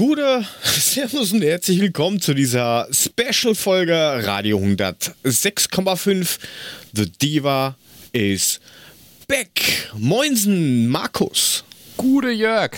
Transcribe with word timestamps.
Gute, 0.00 0.46
Servus 0.62 1.30
und 1.34 1.42
herzlich 1.42 1.78
willkommen 1.78 2.22
zu 2.22 2.32
dieser 2.32 2.88
Special-Folge 2.90 3.92
Radio 4.24 4.56
106,5. 4.56 6.38
The 6.94 7.04
Diva 7.04 7.76
is 8.10 8.60
back. 9.28 9.90
Moinsen, 9.98 10.88
Markus. 10.88 11.64
Gute 11.98 12.30
Jörg. 12.30 12.70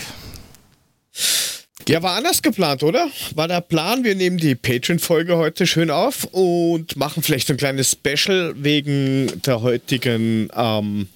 Ja, 1.87 2.03
war 2.03 2.17
anders 2.17 2.43
geplant, 2.43 2.83
oder? 2.83 3.09
War 3.37 3.47
der 3.47 3.61
Plan, 3.61 4.03
wir 4.03 4.17
nehmen 4.17 4.39
die 4.39 4.57
Patreon-Folge 4.57 5.37
heute 5.37 5.69
schön 5.69 5.93
auf 5.93 6.25
und 6.25 6.97
machen 6.97 7.23
vielleicht 7.23 7.49
ein 7.53 7.57
kleines 7.57 7.93
Special 7.93 8.53
wegen 8.57 9.41
der 9.43 9.63
heutigen, 9.63 10.49
ähm, 10.57 11.07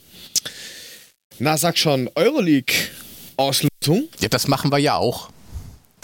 na 1.41 1.57
sag 1.59 1.77
schon, 1.77 2.09
Euroleague-Auslosung. 2.15 4.09
Ja, 4.21 4.29
das 4.29 4.47
machen 4.47 4.71
wir 4.71 4.79
ja 4.79 4.95
auch. 4.95 5.31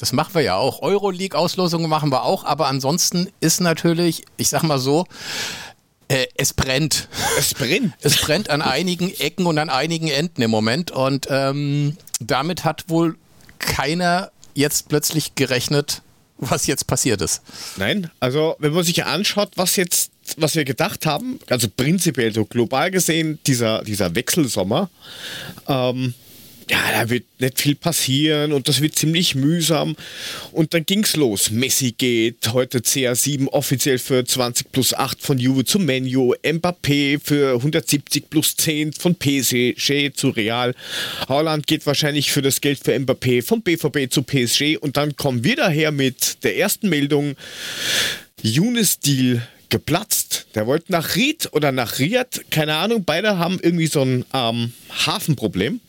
Das 0.02 0.12
machen 0.12 0.34
wir 0.34 0.40
ja 0.40 0.56
auch. 0.56 0.82
Euroleague-Auslosungen 0.82 1.88
machen 1.88 2.10
wir 2.10 2.24
auch, 2.24 2.42
aber 2.44 2.66
ansonsten 2.66 3.28
ist 3.38 3.60
natürlich, 3.60 4.24
ich 4.36 4.48
sag 4.48 4.64
mal 4.64 4.80
so, 4.80 5.06
äh, 6.08 6.26
es 6.34 6.54
brennt. 6.54 7.06
Es 7.38 7.54
brennt. 7.54 7.94
Es 8.00 8.16
brennt 8.16 8.50
an 8.50 8.62
einigen 8.62 9.14
Ecken 9.14 9.46
und 9.46 9.58
an 9.58 9.70
einigen 9.70 10.08
Enden 10.08 10.42
im 10.42 10.50
Moment 10.50 10.90
und 10.90 11.28
ähm, 11.30 11.96
damit 12.18 12.64
hat 12.64 12.86
wohl 12.88 13.16
keiner 13.60 14.32
jetzt 14.54 14.88
plötzlich 14.88 15.36
gerechnet, 15.36 16.02
was 16.36 16.66
jetzt 16.66 16.88
passiert 16.88 17.20
ist. 17.20 17.40
Nein, 17.76 18.10
also 18.18 18.56
wenn 18.58 18.72
man 18.72 18.82
sich 18.82 19.04
anschaut, 19.04 19.52
was 19.54 19.76
jetzt, 19.76 20.10
was 20.36 20.56
wir 20.56 20.64
gedacht 20.64 21.06
haben, 21.06 21.38
also 21.48 21.68
prinzipiell 21.68 22.34
so 22.34 22.44
global 22.44 22.90
gesehen, 22.90 23.38
dieser, 23.46 23.84
dieser 23.84 24.16
Wechselsommer, 24.16 24.90
ähm, 25.68 26.14
ja, 26.72 27.02
da 27.02 27.10
wird 27.10 27.24
nicht 27.38 27.60
viel 27.60 27.74
passieren 27.74 28.52
und 28.52 28.66
das 28.66 28.80
wird 28.80 28.96
ziemlich 28.96 29.34
mühsam. 29.34 29.94
Und 30.52 30.72
dann 30.72 30.86
ging's 30.86 31.16
los. 31.16 31.50
Messi 31.50 31.92
geht, 31.92 32.52
heute 32.54 32.78
CR7 32.78 33.48
offiziell 33.48 33.98
für 33.98 34.24
20 34.24 34.72
plus 34.72 34.94
8 34.94 35.20
von 35.20 35.38
Juve 35.38 35.66
zu 35.66 35.78
Menu, 35.78 36.34
Mbappé 36.42 37.20
für 37.22 37.56
170 37.56 38.30
plus 38.30 38.56
10 38.56 38.94
von 38.94 39.14
PSG 39.14 40.14
zu 40.14 40.30
Real. 40.30 40.74
Holland 41.28 41.66
geht 41.66 41.84
wahrscheinlich 41.84 42.32
für 42.32 42.40
das 42.40 42.62
Geld 42.62 42.78
für 42.82 42.94
Mbappé 42.94 43.42
vom 43.42 43.60
BVB 43.60 44.10
zu 44.10 44.22
PSG 44.22 44.78
und 44.80 44.96
dann 44.96 45.14
kommen 45.16 45.44
wir 45.44 45.56
daher 45.56 45.92
mit 45.92 46.42
der 46.42 46.56
ersten 46.56 46.88
Meldung. 46.88 47.36
Younes-Deal 48.42 49.46
geplatzt. 49.68 50.46
Der 50.54 50.66
wollte 50.66 50.90
nach 50.90 51.16
Ried 51.16 51.50
oder 51.52 51.70
nach 51.70 51.98
Riyadh, 51.98 52.40
keine 52.50 52.76
Ahnung. 52.76 53.04
Beide 53.04 53.38
haben 53.38 53.60
irgendwie 53.62 53.86
so 53.86 54.02
ein 54.02 54.24
ähm, 54.32 54.72
Hafenproblem. 55.06 55.80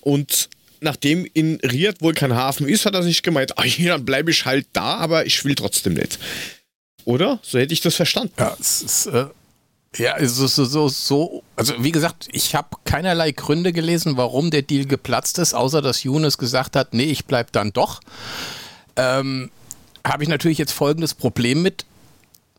Und 0.00 0.48
nachdem 0.80 1.26
in 1.32 1.56
Riyadh 1.56 2.00
wohl 2.00 2.14
kein 2.14 2.34
Hafen 2.34 2.68
ist, 2.68 2.86
hat 2.86 2.94
er 2.94 3.02
sich 3.02 3.22
gemeint, 3.22 3.58
ah, 3.58 3.64
ja, 3.64 3.92
dann 3.92 4.04
bleibe 4.04 4.30
ich 4.30 4.44
halt 4.44 4.66
da, 4.72 4.96
aber 4.96 5.26
ich 5.26 5.44
will 5.44 5.54
trotzdem 5.54 5.94
nicht. 5.94 6.18
Oder? 7.04 7.38
So 7.42 7.58
hätte 7.58 7.72
ich 7.72 7.80
das 7.80 7.94
verstanden. 7.94 8.34
Ja, 8.38 8.56
es 8.60 8.82
ist, 8.82 9.06
äh, 9.06 9.26
ja, 9.96 10.14
so, 10.26 10.46
so, 10.46 10.64
so, 10.64 10.88
so, 10.88 11.42
also 11.56 11.74
wie 11.82 11.92
gesagt, 11.92 12.28
ich 12.32 12.54
habe 12.54 12.76
keinerlei 12.84 13.32
Gründe 13.32 13.72
gelesen, 13.72 14.16
warum 14.16 14.50
der 14.50 14.62
Deal 14.62 14.84
geplatzt 14.84 15.38
ist, 15.38 15.54
außer 15.54 15.80
dass 15.80 16.02
Younes 16.02 16.38
gesagt 16.38 16.76
hat, 16.76 16.92
nee, 16.92 17.04
ich 17.04 17.24
bleibe 17.24 17.50
dann 17.52 17.72
doch. 17.72 18.00
Ähm, 18.96 19.50
habe 20.06 20.22
ich 20.22 20.28
natürlich 20.28 20.58
jetzt 20.58 20.72
folgendes 20.72 21.14
Problem 21.14 21.62
mit. 21.62 21.86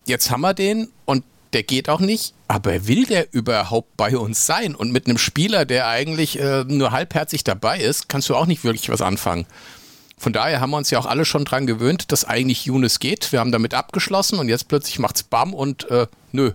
Jetzt 0.06 0.32
haben 0.32 0.42
wir 0.42 0.54
den 0.54 0.90
und 1.06 1.24
der 1.54 1.64
geht 1.64 1.90
auch 1.90 2.00
nicht. 2.00 2.34
Aber 2.48 2.88
will 2.88 3.06
der 3.06 3.34
überhaupt 3.34 3.96
bei 3.98 4.18
uns 4.18 4.46
sein? 4.46 4.76
Und 4.76 4.92
mit 4.92 5.08
einem 5.08 5.18
Spieler, 5.18 5.66
der 5.66 5.88
eigentlich 5.88 6.40
äh, 6.40 6.64
nur 6.68 6.92
halbherzig 6.92 7.44
dabei 7.44 7.80
ist, 7.80 8.10
kannst 8.10 8.30
du 8.30 8.36
auch 8.36 8.46
nicht 8.46 8.64
wirklich 8.64 8.90
was 8.90 9.02
anfangen. 9.02 9.46
Von 10.18 10.34
daher 10.34 10.60
haben 10.60 10.72
wir 10.72 10.78
uns 10.78 10.90
ja 10.90 11.00
auch 11.00 11.06
alle 11.06 11.24
schon 11.24 11.46
dran 11.46 11.66
gewöhnt, 11.66 12.12
dass 12.12 12.26
eigentlich 12.26 12.66
Younes 12.66 13.00
geht. 13.00 13.32
Wir 13.32 13.40
haben 13.40 13.52
damit 13.52 13.74
abgeschlossen 13.74 14.38
und 14.38 14.50
jetzt 14.50 14.68
plötzlich 14.68 15.00
macht's 15.00 15.24
Bam 15.24 15.54
und 15.54 15.90
äh, 15.90 16.08
nö, 16.34 16.52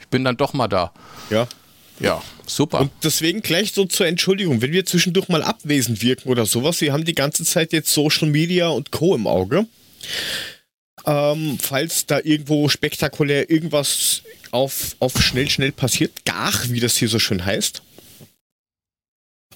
ich 0.00 0.08
bin 0.08 0.24
dann 0.24 0.36
doch 0.36 0.54
mal 0.54 0.68
da. 0.68 0.92
Ja. 1.30 1.46
Ja, 2.00 2.22
super. 2.46 2.80
Und 2.80 2.90
deswegen 3.04 3.40
gleich 3.40 3.72
so 3.72 3.84
zur 3.84 4.06
Entschuldigung, 4.06 4.60
wenn 4.62 4.72
wir 4.72 4.84
zwischendurch 4.84 5.28
mal 5.28 5.42
abwesend 5.44 6.02
wirken 6.02 6.28
oder 6.28 6.44
sowas, 6.44 6.80
wir 6.80 6.92
haben 6.92 7.04
die 7.04 7.14
ganze 7.14 7.44
Zeit 7.44 7.72
jetzt 7.72 7.92
Social 7.92 8.28
Media 8.28 8.68
und 8.68 8.90
Co. 8.90 9.14
im 9.14 9.28
Auge. 9.28 9.66
Ähm, 11.06 11.58
falls 11.60 12.06
da 12.06 12.20
irgendwo 12.22 12.68
spektakulär 12.68 13.50
irgendwas 13.50 14.22
auf, 14.50 14.96
auf 15.00 15.20
schnell, 15.22 15.50
schnell 15.50 15.72
passiert, 15.72 16.24
gar, 16.24 16.52
wie 16.68 16.80
das 16.80 16.96
hier 16.96 17.08
so 17.08 17.18
schön 17.18 17.44
heißt. 17.44 17.82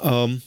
Ähm, 0.02 0.42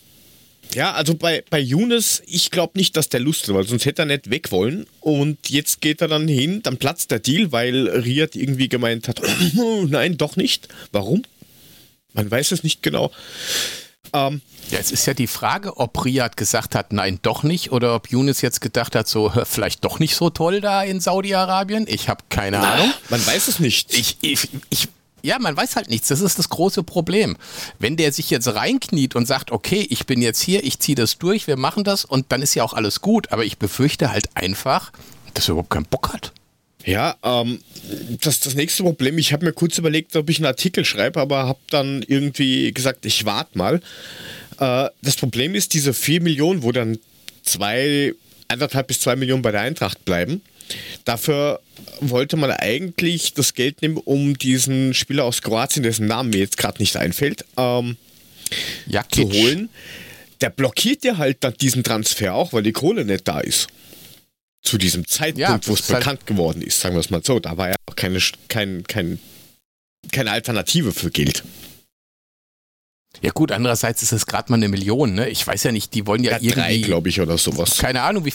ja, 0.73 0.93
also 0.93 1.15
bei, 1.15 1.43
bei 1.49 1.59
Younes, 1.59 2.21
ich 2.27 2.51
glaube 2.51 2.77
nicht, 2.77 2.95
dass 2.95 3.09
der 3.09 3.19
Lust 3.19 3.51
weil 3.53 3.67
sonst 3.67 3.85
hätte 3.85 4.03
er 4.03 4.05
nicht 4.05 4.29
weg 4.29 4.51
wollen. 4.51 4.85
Und 4.99 5.49
jetzt 5.49 5.81
geht 5.81 6.01
er 6.01 6.07
dann 6.07 6.27
hin, 6.27 6.61
dann 6.63 6.77
platzt 6.77 7.11
der 7.11 7.19
Deal, 7.19 7.51
weil 7.51 7.89
Riyad 7.89 8.35
irgendwie 8.35 8.69
gemeint 8.69 9.07
hat, 9.07 9.21
nein, 9.87 10.17
doch 10.17 10.35
nicht. 10.35 10.67
Warum? 10.91 11.23
Man 12.13 12.29
weiß 12.29 12.51
es 12.51 12.63
nicht 12.63 12.83
genau. 12.83 13.11
Ähm, 14.13 14.41
ja, 14.69 14.79
es 14.79 14.91
ist 14.91 15.05
ja 15.05 15.13
die 15.13 15.27
Frage, 15.27 15.77
ob 15.77 16.03
Riyad 16.03 16.37
gesagt 16.37 16.75
hat, 16.75 16.93
nein, 16.93 17.19
doch 17.21 17.43
nicht, 17.43 17.71
oder 17.71 17.95
ob 17.95 18.09
Younes 18.09 18.41
jetzt 18.41 18.61
gedacht 18.61 18.95
hat, 18.95 19.07
so 19.07 19.31
vielleicht 19.45 19.83
doch 19.83 19.99
nicht 19.99 20.15
so 20.15 20.29
toll 20.29 20.61
da 20.61 20.83
in 20.83 20.99
Saudi-Arabien. 20.99 21.85
Ich 21.87 22.09
habe 22.09 22.23
keine 22.29 22.59
Na, 22.59 22.73
Ahnung. 22.73 22.93
Man 23.09 23.25
weiß 23.25 23.47
es 23.47 23.59
nicht. 23.59 23.93
Ich, 23.93 24.17
ich, 24.21 24.49
ich, 24.69 24.87
ja, 25.21 25.39
man 25.39 25.55
weiß 25.55 25.75
halt 25.75 25.89
nichts. 25.89 26.07
Das 26.07 26.21
ist 26.21 26.39
das 26.39 26.49
große 26.49 26.83
Problem. 26.83 27.37
Wenn 27.79 27.97
der 27.97 28.11
sich 28.11 28.29
jetzt 28.29 28.47
reinkniet 28.47 29.15
und 29.15 29.27
sagt, 29.27 29.51
okay, 29.51 29.85
ich 29.89 30.05
bin 30.05 30.21
jetzt 30.21 30.41
hier, 30.41 30.63
ich 30.63 30.79
ziehe 30.79 30.95
das 30.95 31.17
durch, 31.17 31.47
wir 31.47 31.57
machen 31.57 31.83
das 31.83 32.05
und 32.05 32.31
dann 32.31 32.41
ist 32.41 32.55
ja 32.55 32.63
auch 32.63 32.73
alles 32.73 33.01
gut. 33.01 33.31
Aber 33.31 33.45
ich 33.45 33.57
befürchte 33.57 34.11
halt 34.11 34.29
einfach, 34.35 34.91
dass 35.33 35.47
er 35.47 35.53
überhaupt 35.53 35.69
keinen 35.69 35.85
Bock 35.85 36.13
hat. 36.13 36.33
Ja, 36.85 37.15
ähm, 37.23 37.59
das 38.21 38.39
das 38.39 38.55
nächste 38.55 38.83
Problem. 38.83 39.17
Ich 39.17 39.33
habe 39.33 39.45
mir 39.45 39.53
kurz 39.53 39.77
überlegt, 39.77 40.15
ob 40.15 40.29
ich 40.29 40.37
einen 40.37 40.45
Artikel 40.45 40.85
schreibe, 40.85 41.19
aber 41.19 41.47
habe 41.47 41.59
dann 41.69 42.03
irgendwie 42.07 42.71
gesagt, 42.71 43.05
ich 43.05 43.25
warte 43.25 43.57
mal. 43.57 43.81
Äh, 44.59 44.89
das 45.01 45.15
Problem 45.15 45.55
ist, 45.55 45.73
diese 45.73 45.93
4 45.93 46.21
Millionen, 46.21 46.63
wo 46.63 46.71
dann 46.71 46.99
zwei, 47.43 48.13
anderthalb 48.47 48.87
bis 48.87 48.99
zwei 48.99 49.15
Millionen 49.15 49.41
bei 49.41 49.51
der 49.51 49.61
Eintracht 49.61 50.03
bleiben. 50.05 50.41
Dafür 51.05 51.59
wollte 51.99 52.37
man 52.37 52.51
eigentlich 52.51 53.33
das 53.33 53.53
Geld 53.53 53.81
nehmen, 53.81 53.97
um 53.97 54.37
diesen 54.37 54.93
Spieler 54.93 55.25
aus 55.25 55.41
Kroatien, 55.41 55.83
dessen 55.83 56.07
Namen 56.07 56.29
mir 56.29 56.39
jetzt 56.39 56.57
gerade 56.57 56.81
nicht 56.81 56.95
einfällt, 56.95 57.43
ähm, 57.57 57.97
zu 59.11 59.31
holen. 59.31 59.69
Der 60.39 60.49
blockiert 60.49 61.03
ja 61.03 61.17
halt 61.17 61.37
dann 61.41 61.53
diesen 61.59 61.83
Transfer 61.83 62.33
auch, 62.33 62.53
weil 62.53 62.63
die 62.63 62.71
Kohle 62.71 63.05
nicht 63.05 63.27
da 63.27 63.41
ist 63.41 63.67
zu 64.61 64.77
diesem 64.77 65.07
Zeitpunkt, 65.07 65.39
ja, 65.39 65.59
wo 65.65 65.73
es 65.73 65.89
halt 65.89 65.99
bekannt 65.99 66.19
halt 66.19 66.27
geworden 66.27 66.61
ist, 66.61 66.79
sagen 66.79 66.95
wir 66.95 66.99
es 66.99 67.09
mal 67.09 67.23
so. 67.23 67.39
Da 67.39 67.57
war 67.57 67.69
ja 67.69 67.75
auch 67.87 67.95
keine, 67.95 68.19
kein, 68.47 68.83
kein, 68.83 69.19
keine 70.11 70.31
Alternative 70.31 70.91
für 70.91 71.11
Geld. 71.11 71.43
Ja 73.21 73.31
gut, 73.31 73.51
andererseits 73.51 74.03
ist 74.03 74.13
es 74.13 74.25
gerade 74.25 74.51
mal 74.51 74.57
eine 74.57 74.69
Million, 74.69 75.13
ne? 75.13 75.29
Ich 75.29 75.45
weiß 75.45 75.63
ja 75.63 75.71
nicht, 75.71 75.93
die 75.93 76.07
wollen 76.07 76.23
ja, 76.23 76.31
ja 76.31 76.37
irgendwie... 76.37 76.53
drei, 76.53 76.77
glaube 76.77 77.09
ich, 77.09 77.19
oder 77.19 77.37
sowas. 77.37 77.77
Keine 77.77 78.01
Ahnung, 78.03 78.25
wie... 78.25 78.33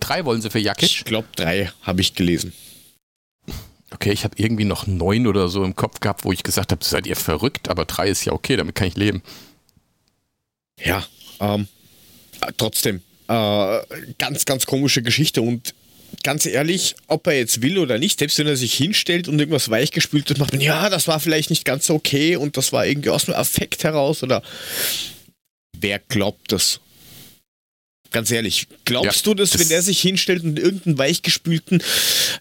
Drei 0.00 0.24
wollen 0.24 0.42
sie 0.42 0.50
für 0.50 0.58
Jakic? 0.58 0.90
Ich 0.90 1.04
glaube 1.04 1.28
drei, 1.36 1.70
habe 1.82 2.00
ich 2.00 2.14
gelesen. 2.14 2.52
Okay, 3.90 4.10
ich 4.12 4.24
habe 4.24 4.34
irgendwie 4.38 4.64
noch 4.64 4.86
neun 4.86 5.26
oder 5.26 5.48
so 5.48 5.64
im 5.64 5.76
Kopf 5.76 6.00
gehabt, 6.00 6.24
wo 6.24 6.32
ich 6.32 6.42
gesagt 6.42 6.72
habe, 6.72 6.84
seid 6.84 7.06
ihr 7.06 7.16
verrückt, 7.16 7.68
aber 7.68 7.84
drei 7.84 8.08
ist 8.08 8.24
ja 8.24 8.32
okay, 8.32 8.56
damit 8.56 8.74
kann 8.74 8.88
ich 8.88 8.96
leben. 8.96 9.22
Ja, 10.80 11.06
ähm, 11.40 11.68
trotzdem, 12.56 13.02
äh, 13.28 13.78
ganz, 14.18 14.44
ganz 14.44 14.66
komische 14.66 15.02
Geschichte 15.02 15.42
und 15.42 15.74
ganz 16.22 16.46
ehrlich, 16.46 16.94
ob 17.06 17.26
er 17.26 17.34
jetzt 17.34 17.62
will 17.62 17.78
oder 17.78 17.98
nicht, 17.98 18.18
selbst 18.18 18.38
wenn 18.38 18.46
er 18.46 18.56
sich 18.56 18.74
hinstellt 18.74 19.28
und 19.28 19.38
irgendwas 19.38 19.70
weichgespült 19.70 20.28
wird, 20.28 20.38
macht 20.38 20.52
man, 20.52 20.60
ja, 20.60 20.90
das 20.90 21.08
war 21.08 21.20
vielleicht 21.20 21.50
nicht 21.50 21.64
ganz 21.64 21.86
so 21.86 21.94
okay 21.94 22.36
und 22.36 22.56
das 22.56 22.72
war 22.72 22.86
irgendwie 22.86 23.10
aus 23.10 23.24
dem 23.24 23.34
Affekt 23.34 23.84
heraus 23.84 24.22
oder 24.22 24.42
wer 25.78 25.98
glaubt 25.98 26.52
das? 26.52 26.80
Ganz 28.10 28.30
ehrlich, 28.30 28.66
glaubst 28.84 29.24
ja, 29.26 29.32
du 29.32 29.34
das, 29.34 29.50
das, 29.50 29.60
wenn 29.60 29.70
der 29.70 29.80
sich 29.80 30.00
hinstellt 30.00 30.44
und 30.44 30.58
irgendeinen 30.58 30.98
weichgespülten, 30.98 31.82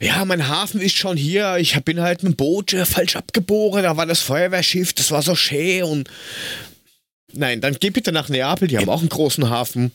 ja, 0.01 0.25
mein 0.25 0.49
Hafen 0.49 0.81
ist 0.81 0.97
schon 0.97 1.15
hier, 1.15 1.57
ich 1.57 1.79
bin 1.83 2.01
halt 2.01 2.23
mit 2.23 2.33
dem 2.33 2.35
Boot 2.35 2.71
falsch 2.83 3.15
abgeboren, 3.15 3.83
da 3.83 3.95
war 3.95 4.05
das 4.05 4.19
Feuerwehrschiff, 4.19 4.91
das 4.91 5.11
war 5.11 5.21
so 5.21 5.33
schön 5.33 5.83
und 5.83 6.09
nein, 7.31 7.61
dann 7.61 7.77
geh 7.79 7.89
bitte 7.89 8.11
nach 8.11 8.27
Neapel, 8.27 8.67
die 8.67 8.77
haben 8.77 8.89
auch 8.89 8.99
einen 8.99 9.09
großen 9.09 9.49
Hafen. 9.49 9.91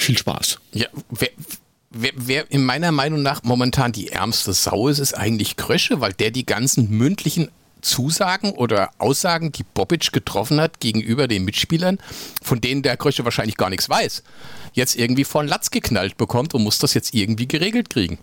Viel 0.00 0.16
Spaß. 0.16 0.58
Ja, 0.72 0.86
wer, 1.10 1.28
wer, 1.90 2.12
wer 2.16 2.50
in 2.50 2.64
meiner 2.64 2.90
Meinung 2.90 3.20
nach 3.20 3.42
momentan 3.42 3.92
die 3.92 4.08
ärmste 4.08 4.54
Sau 4.54 4.88
ist, 4.88 4.98
ist 4.98 5.12
eigentlich 5.12 5.56
Krösche, 5.56 6.00
weil 6.00 6.14
der 6.14 6.30
die 6.30 6.46
ganzen 6.46 6.88
mündlichen 6.88 7.50
Zusagen 7.82 8.52
oder 8.52 8.92
Aussagen, 8.96 9.52
die 9.52 9.62
Bobic 9.62 10.10
getroffen 10.10 10.58
hat 10.58 10.80
gegenüber 10.80 11.28
den 11.28 11.44
Mitspielern, 11.44 11.98
von 12.42 12.62
denen 12.62 12.80
der 12.80 12.96
Krösche 12.96 13.24
wahrscheinlich 13.24 13.58
gar 13.58 13.68
nichts 13.68 13.90
weiß, 13.90 14.22
jetzt 14.72 14.96
irgendwie 14.96 15.24
von 15.24 15.46
Latz 15.46 15.70
geknallt 15.70 16.16
bekommt 16.16 16.54
und 16.54 16.62
muss 16.62 16.78
das 16.78 16.94
jetzt 16.94 17.12
irgendwie 17.12 17.46
geregelt 17.46 17.90
kriegen. 17.90 18.18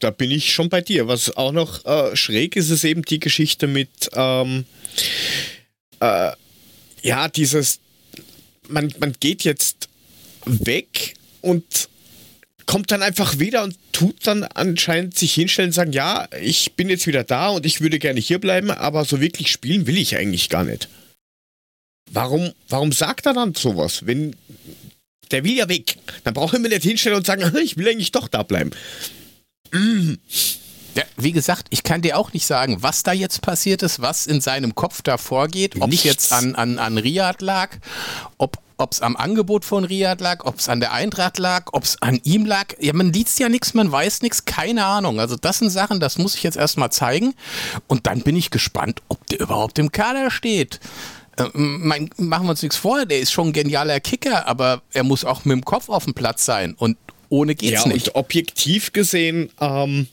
Da 0.00 0.10
bin 0.10 0.30
ich 0.30 0.52
schon 0.52 0.68
bei 0.68 0.82
dir. 0.82 1.08
Was 1.08 1.34
auch 1.38 1.52
noch 1.52 1.86
äh, 1.86 2.14
schräg 2.14 2.54
ist, 2.54 2.68
ist 2.68 2.84
eben 2.84 3.00
die 3.00 3.18
Geschichte 3.18 3.66
mit, 3.66 4.10
ähm, 4.12 4.66
äh, 6.00 6.32
ja, 7.00 7.28
dieses, 7.28 7.80
man, 8.68 8.92
man 8.98 9.14
geht 9.18 9.42
jetzt 9.44 9.88
weg 10.46 11.14
und 11.40 11.88
kommt 12.66 12.90
dann 12.90 13.02
einfach 13.02 13.38
wieder 13.38 13.62
und 13.62 13.76
tut 13.92 14.26
dann 14.26 14.44
anscheinend 14.44 15.16
sich 15.16 15.34
hinstellen 15.34 15.68
und 15.68 15.74
sagen, 15.74 15.92
ja, 15.92 16.28
ich 16.40 16.72
bin 16.72 16.88
jetzt 16.88 17.06
wieder 17.06 17.24
da 17.24 17.48
und 17.48 17.66
ich 17.66 17.80
würde 17.80 17.98
gerne 17.98 18.20
hier 18.20 18.38
bleiben, 18.38 18.70
aber 18.70 19.04
so 19.04 19.20
wirklich 19.20 19.50
spielen 19.50 19.86
will 19.86 19.98
ich 19.98 20.16
eigentlich 20.16 20.48
gar 20.48 20.64
nicht. 20.64 20.88
Warum, 22.10 22.52
warum 22.68 22.92
sagt 22.92 23.26
er 23.26 23.34
dann 23.34 23.54
sowas? 23.54 24.06
Wenn 24.06 24.36
der 25.30 25.44
will 25.44 25.54
ja 25.54 25.68
weg, 25.68 25.96
dann 26.22 26.34
braucht 26.34 26.54
er 26.54 26.60
mir 26.60 26.68
nicht 26.68 26.82
hinstellen 26.82 27.18
und 27.18 27.26
sagen, 27.26 27.50
ich 27.62 27.76
will 27.76 27.88
eigentlich 27.88 28.12
doch 28.12 28.28
da 28.28 28.42
bleiben. 28.42 28.70
Mm. 29.72 30.14
Ja, 30.94 31.02
wie 31.16 31.32
gesagt, 31.32 31.66
ich 31.70 31.82
kann 31.82 32.02
dir 32.02 32.16
auch 32.16 32.32
nicht 32.32 32.46
sagen, 32.46 32.80
was 32.80 33.02
da 33.02 33.12
jetzt 33.12 33.42
passiert 33.42 33.82
ist, 33.82 34.00
was 34.00 34.26
in 34.26 34.40
seinem 34.40 34.76
Kopf 34.76 35.02
da 35.02 35.18
vorgeht, 35.18 35.80
ob 35.80 35.92
es 35.92 36.04
jetzt 36.04 36.32
an, 36.32 36.54
an, 36.54 36.78
an 36.78 36.98
Riyadh 36.98 37.42
lag, 37.42 37.76
ob 38.38 38.63
es 38.78 39.00
am 39.00 39.16
Angebot 39.16 39.64
von 39.64 39.84
Riyadh 39.84 40.20
lag, 40.20 40.44
ob 40.44 40.58
es 40.58 40.68
an 40.68 40.80
der 40.80 40.92
Eintracht 40.92 41.38
lag, 41.38 41.66
ob 41.72 41.84
es 41.84 42.00
an 42.02 42.20
ihm 42.24 42.44
lag. 42.44 42.74
Ja, 42.80 42.92
man 42.92 43.12
liest 43.12 43.38
ja 43.38 43.48
nichts, 43.48 43.74
man 43.74 43.90
weiß 43.90 44.22
nichts, 44.22 44.44
keine 44.44 44.84
Ahnung. 44.84 45.20
Also 45.20 45.36
das 45.36 45.58
sind 45.58 45.70
Sachen, 45.70 46.00
das 46.00 46.18
muss 46.18 46.34
ich 46.34 46.42
jetzt 46.42 46.56
erstmal 46.56 46.90
zeigen. 46.90 47.34
Und 47.86 48.06
dann 48.06 48.22
bin 48.22 48.36
ich 48.36 48.50
gespannt, 48.50 49.02
ob 49.08 49.26
der 49.28 49.40
überhaupt 49.40 49.78
im 49.78 49.92
Kader 49.92 50.30
steht. 50.30 50.80
Äh, 51.36 51.48
mein, 51.54 52.10
machen 52.16 52.46
wir 52.46 52.50
uns 52.50 52.62
nichts 52.62 52.76
vor, 52.76 53.06
der 53.06 53.20
ist 53.20 53.32
schon 53.32 53.48
ein 53.48 53.52
genialer 53.52 54.00
Kicker, 54.00 54.46
aber 54.46 54.82
er 54.92 55.04
muss 55.04 55.24
auch 55.24 55.44
mit 55.44 55.52
dem 55.56 55.64
Kopf 55.64 55.88
auf 55.88 56.04
dem 56.04 56.14
Platz 56.14 56.44
sein. 56.44 56.74
Und 56.74 56.96
ohne 57.28 57.54
geht's 57.54 57.84
ja, 57.84 57.92
nicht. 57.92 58.08
Und 58.08 58.16
objektiv 58.16 58.92
gesehen, 58.92 59.50
ähm, 59.60 60.08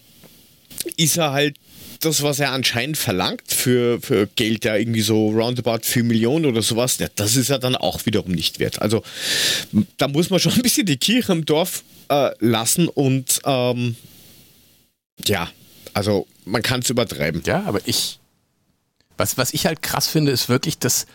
ist 0.98 1.18
er 1.18 1.32
halt 1.32 1.58
das, 2.02 2.24
was 2.24 2.40
er 2.40 2.52
anscheinend 2.52 2.98
verlangt 2.98 3.52
für, 3.52 4.02
für 4.02 4.28
Geld, 4.28 4.66
ja 4.66 4.76
irgendwie 4.76 5.02
so 5.02 5.30
roundabout 5.30 5.80
4 5.84 6.04
Millionen 6.04 6.46
oder 6.46 6.62
sowas, 6.62 6.98
ja, 7.00 7.08
das 7.16 7.36
ist 7.36 7.50
er 7.50 7.60
dann 7.60 7.76
auch 7.76 8.06
wiederum 8.06 8.32
nicht 8.32 8.60
wert. 8.60 8.82
Also 8.82 9.04
da 9.98 10.08
muss 10.08 10.30
man 10.30 10.40
schon 10.40 10.54
ein 10.54 10.62
bisschen 10.62 10.86
die 10.86 10.98
Kirche 10.98 11.32
im 11.32 11.46
Dorf 11.46 11.84
äh, 12.10 12.32
lassen 12.40 12.88
und 12.88 13.40
ähm, 13.46 13.96
ja, 15.26 15.50
also 15.94 16.28
man 16.46 16.62
kann 16.62 16.82
es 16.82 16.90
übertreiben. 16.90 17.44
Ja, 17.46 17.64
aber 17.66 17.80
ich, 17.86 18.20
was, 19.18 19.38
was 19.38 19.54
ich 19.54 19.66
halt 19.66 19.82
krass 19.82 20.08
finde, 20.08 20.32
ist 20.32 20.50
wirklich, 20.50 20.78
dass 20.78 21.06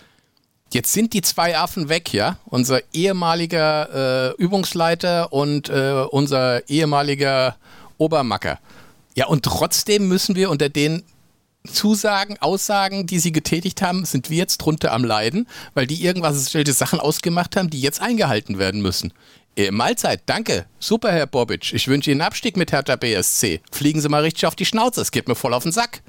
jetzt 0.72 0.92
sind 0.92 1.12
die 1.12 1.22
zwei 1.22 1.56
Affen 1.56 1.88
weg, 1.88 2.12
ja? 2.12 2.38
Unser 2.44 2.80
ehemaliger 2.92 4.32
äh, 4.32 4.42
Übungsleiter 4.42 5.32
und 5.32 5.68
äh, 5.68 6.04
unser 6.10 6.68
ehemaliger 6.68 7.56
Obermacker. 7.98 8.58
Ja, 9.16 9.26
und 9.26 9.44
trotzdem 9.44 10.08
müssen 10.08 10.36
wir 10.36 10.50
unter 10.50 10.68
den 10.68 11.02
Zusagen, 11.66 12.36
Aussagen, 12.38 13.06
die 13.06 13.18
sie 13.18 13.32
getätigt 13.32 13.82
haben, 13.82 14.04
sind 14.04 14.30
wir 14.30 14.36
jetzt 14.36 14.58
drunter 14.58 14.92
am 14.92 15.04
Leiden, 15.04 15.48
weil 15.74 15.86
die 15.86 16.04
irgendwas 16.04 16.48
stellte 16.48 16.72
Sachen 16.72 17.00
ausgemacht 17.00 17.56
haben, 17.56 17.70
die 17.70 17.80
jetzt 17.80 18.00
eingehalten 18.00 18.58
werden 18.58 18.82
müssen. 18.82 19.12
Äh, 19.56 19.70
Mahlzeit, 19.70 20.22
danke. 20.26 20.66
Super, 20.78 21.10
Herr 21.10 21.26
Bobic. 21.26 21.72
Ich 21.72 21.88
wünsche 21.88 22.10
Ihnen 22.10 22.20
Abstieg 22.20 22.58
mit 22.58 22.72
Hertha 22.72 22.94
BSC. 22.96 23.62
Fliegen 23.72 24.02
Sie 24.02 24.08
mal 24.10 24.22
richtig 24.22 24.44
auf 24.46 24.54
die 24.54 24.66
Schnauze, 24.66 25.00
es 25.00 25.10
geht 25.10 25.28
mir 25.28 25.34
voll 25.34 25.54
auf 25.54 25.62
den 25.62 25.72
Sack. 25.72 26.02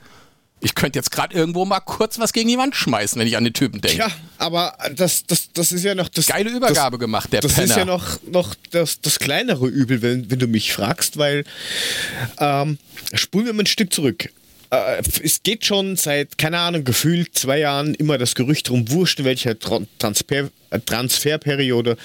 Ich 0.60 0.74
könnte 0.74 0.98
jetzt 0.98 1.12
gerade 1.12 1.36
irgendwo 1.36 1.66
mal 1.66 1.80
kurz 1.80 2.18
was 2.18 2.34
gegen 2.34 2.50
die 2.50 2.58
Wand 2.58 2.76
schmeißen, 2.76 3.20
wenn 3.20 3.28
ich 3.28 3.38
an 3.38 3.44
den 3.44 3.54
Typen 3.54 3.80
denke. 3.80 4.00
Ja, 4.00 4.12
aber 4.40 4.76
das, 4.96 5.24
das, 5.26 5.50
das 5.54 5.72
ist 5.72 5.84
ja 5.84 5.94
noch 5.94 6.10
das. 6.10 6.28
Geile 6.28 6.50
Übergabe 6.50 6.98
das, 6.98 7.00
gemacht, 7.00 7.32
der 7.32 7.42
Das 7.42 7.54
Penner. 7.54 7.70
ist 7.70 7.78
ja 7.78 7.86
noch, 7.86 8.20
noch 8.24 8.56
das, 8.72 9.00
das 9.02 9.20
kleinere 9.20 9.68
Übel, 9.68 10.02
wenn, 10.02 10.32
wenn 10.32 10.40
du 10.40 10.48
mich 10.48 10.74
fragst, 10.74 11.18
weil 11.18 11.44
ähm, 12.40 12.80
spulen 13.14 13.46
wir 13.46 13.54
mal 13.54 13.64
ein 13.64 13.68
Stück 13.68 13.94
zurück. 13.94 14.30
Äh, 14.70 15.02
es 15.24 15.44
geht 15.44 15.66
schon 15.66 15.96
seit, 15.96 16.38
keine 16.38 16.58
Ahnung, 16.60 16.84
gefühlt 16.84 17.38
zwei 17.38 17.60
Jahren 17.60 17.94
immer 17.94 18.18
das 18.18 18.36
Gerücht 18.36 18.70
drum, 18.70 18.90
wurscht 18.90 19.20
in 19.20 19.26
welcher 19.26 19.58
Transfer, 19.60 20.50
äh, 20.72 20.80
Transferperiode. 20.80 21.98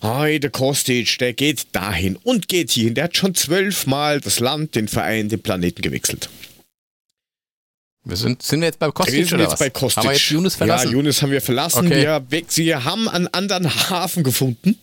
Hey, 0.00 0.40
der 0.40 0.50
Kostic, 0.50 1.18
der 1.18 1.32
geht 1.32 1.66
dahin 1.72 2.16
und 2.22 2.48
geht 2.48 2.70
hierhin. 2.70 2.94
Der 2.94 3.04
hat 3.04 3.16
schon 3.16 3.34
zwölfmal 3.34 4.20
das 4.20 4.40
Land, 4.40 4.76
den 4.76 4.88
Verein, 4.88 5.28
den 5.28 5.40
Planeten 5.42 5.82
gewechselt. 5.82 6.30
Wir 8.08 8.16
sind, 8.16 8.40
sind 8.40 8.60
wir 8.60 8.68
jetzt 8.68 8.78
bei 8.78 8.88
Kostic 8.92 9.16
wir 9.16 9.26
sind 9.26 9.40
jetzt 9.40 9.58
bei 9.58 9.68
Kostic. 9.68 9.96
Haben 9.96 10.10
wir 10.10 10.12
jetzt 10.12 10.30
Yunus 10.30 10.54
verlassen? 10.54 10.86
Ja, 10.86 10.92
Yunus 10.92 11.22
haben 11.22 11.32
wir 11.32 11.42
verlassen. 11.42 11.86
Okay. 11.86 12.02
Wir, 12.02 12.24
weg, 12.30 12.46
wir 12.54 12.84
haben 12.84 13.08
einen 13.08 13.26
anderen 13.28 13.68
Hafen 13.90 14.22
gefunden. 14.22 14.78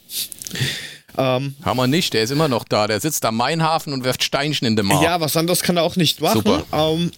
Ähm, 1.17 1.55
haben 1.63 1.77
wir 1.77 1.87
nicht, 1.87 2.13
der 2.13 2.23
ist 2.23 2.31
immer 2.31 2.49
noch 2.49 2.65
da. 2.65 2.85
Der 2.85 2.99
sitzt 2.99 3.23
am 3.23 3.37
Mainhafen 3.37 3.93
und 3.93 4.03
wirft 4.03 4.23
Steinchen 4.23 4.67
in 4.67 4.75
den 4.75 4.87
Mar. 4.87 5.01
Ja, 5.01 5.21
was 5.21 5.37
anderes 5.37 5.61
kann 5.61 5.77
er 5.77 5.83
auch 5.83 5.95
nicht 5.95 6.19
machen. 6.19 6.41
Super. 6.43 6.65
Ähm, 6.73 7.11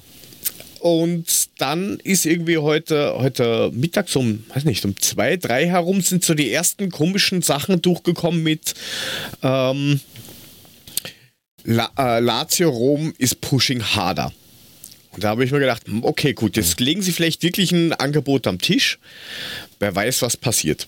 und 0.79 1.25
dann 1.57 1.97
ist 2.03 2.27
irgendwie 2.27 2.59
heute, 2.59 3.15
heute 3.17 3.71
Mittag 3.73 4.07
um, 4.15 4.45
weiß 4.53 4.65
nicht, 4.65 4.85
um 4.85 4.95
zwei, 4.99 5.37
drei 5.37 5.65
herum 5.65 6.01
sind 6.01 6.23
so 6.23 6.35
die 6.35 6.51
ersten 6.51 6.91
komischen 6.91 7.41
Sachen 7.41 7.81
durchgekommen 7.81 8.43
mit 8.43 8.75
ähm, 9.41 9.99
La, 11.63 11.89
äh, 11.97 12.19
Lazio 12.19 12.69
Rom 12.69 13.11
ist 13.17 13.41
pushing 13.41 13.81
harder. 13.81 14.31
Und 15.15 15.23
da 15.23 15.29
habe 15.29 15.45
ich 15.45 15.51
mir 15.51 15.59
gedacht, 15.59 15.87
hm, 15.87 16.03
okay, 16.03 16.33
gut, 16.33 16.57
jetzt 16.57 16.79
legen 16.79 17.01
sie 17.01 17.13
vielleicht 17.13 17.41
wirklich 17.41 17.71
ein 17.71 17.93
Angebot 17.93 18.47
am 18.47 18.59
Tisch. 18.59 18.99
Wer 19.79 19.95
weiß, 19.95 20.21
was 20.21 20.35
passiert. 20.35 20.87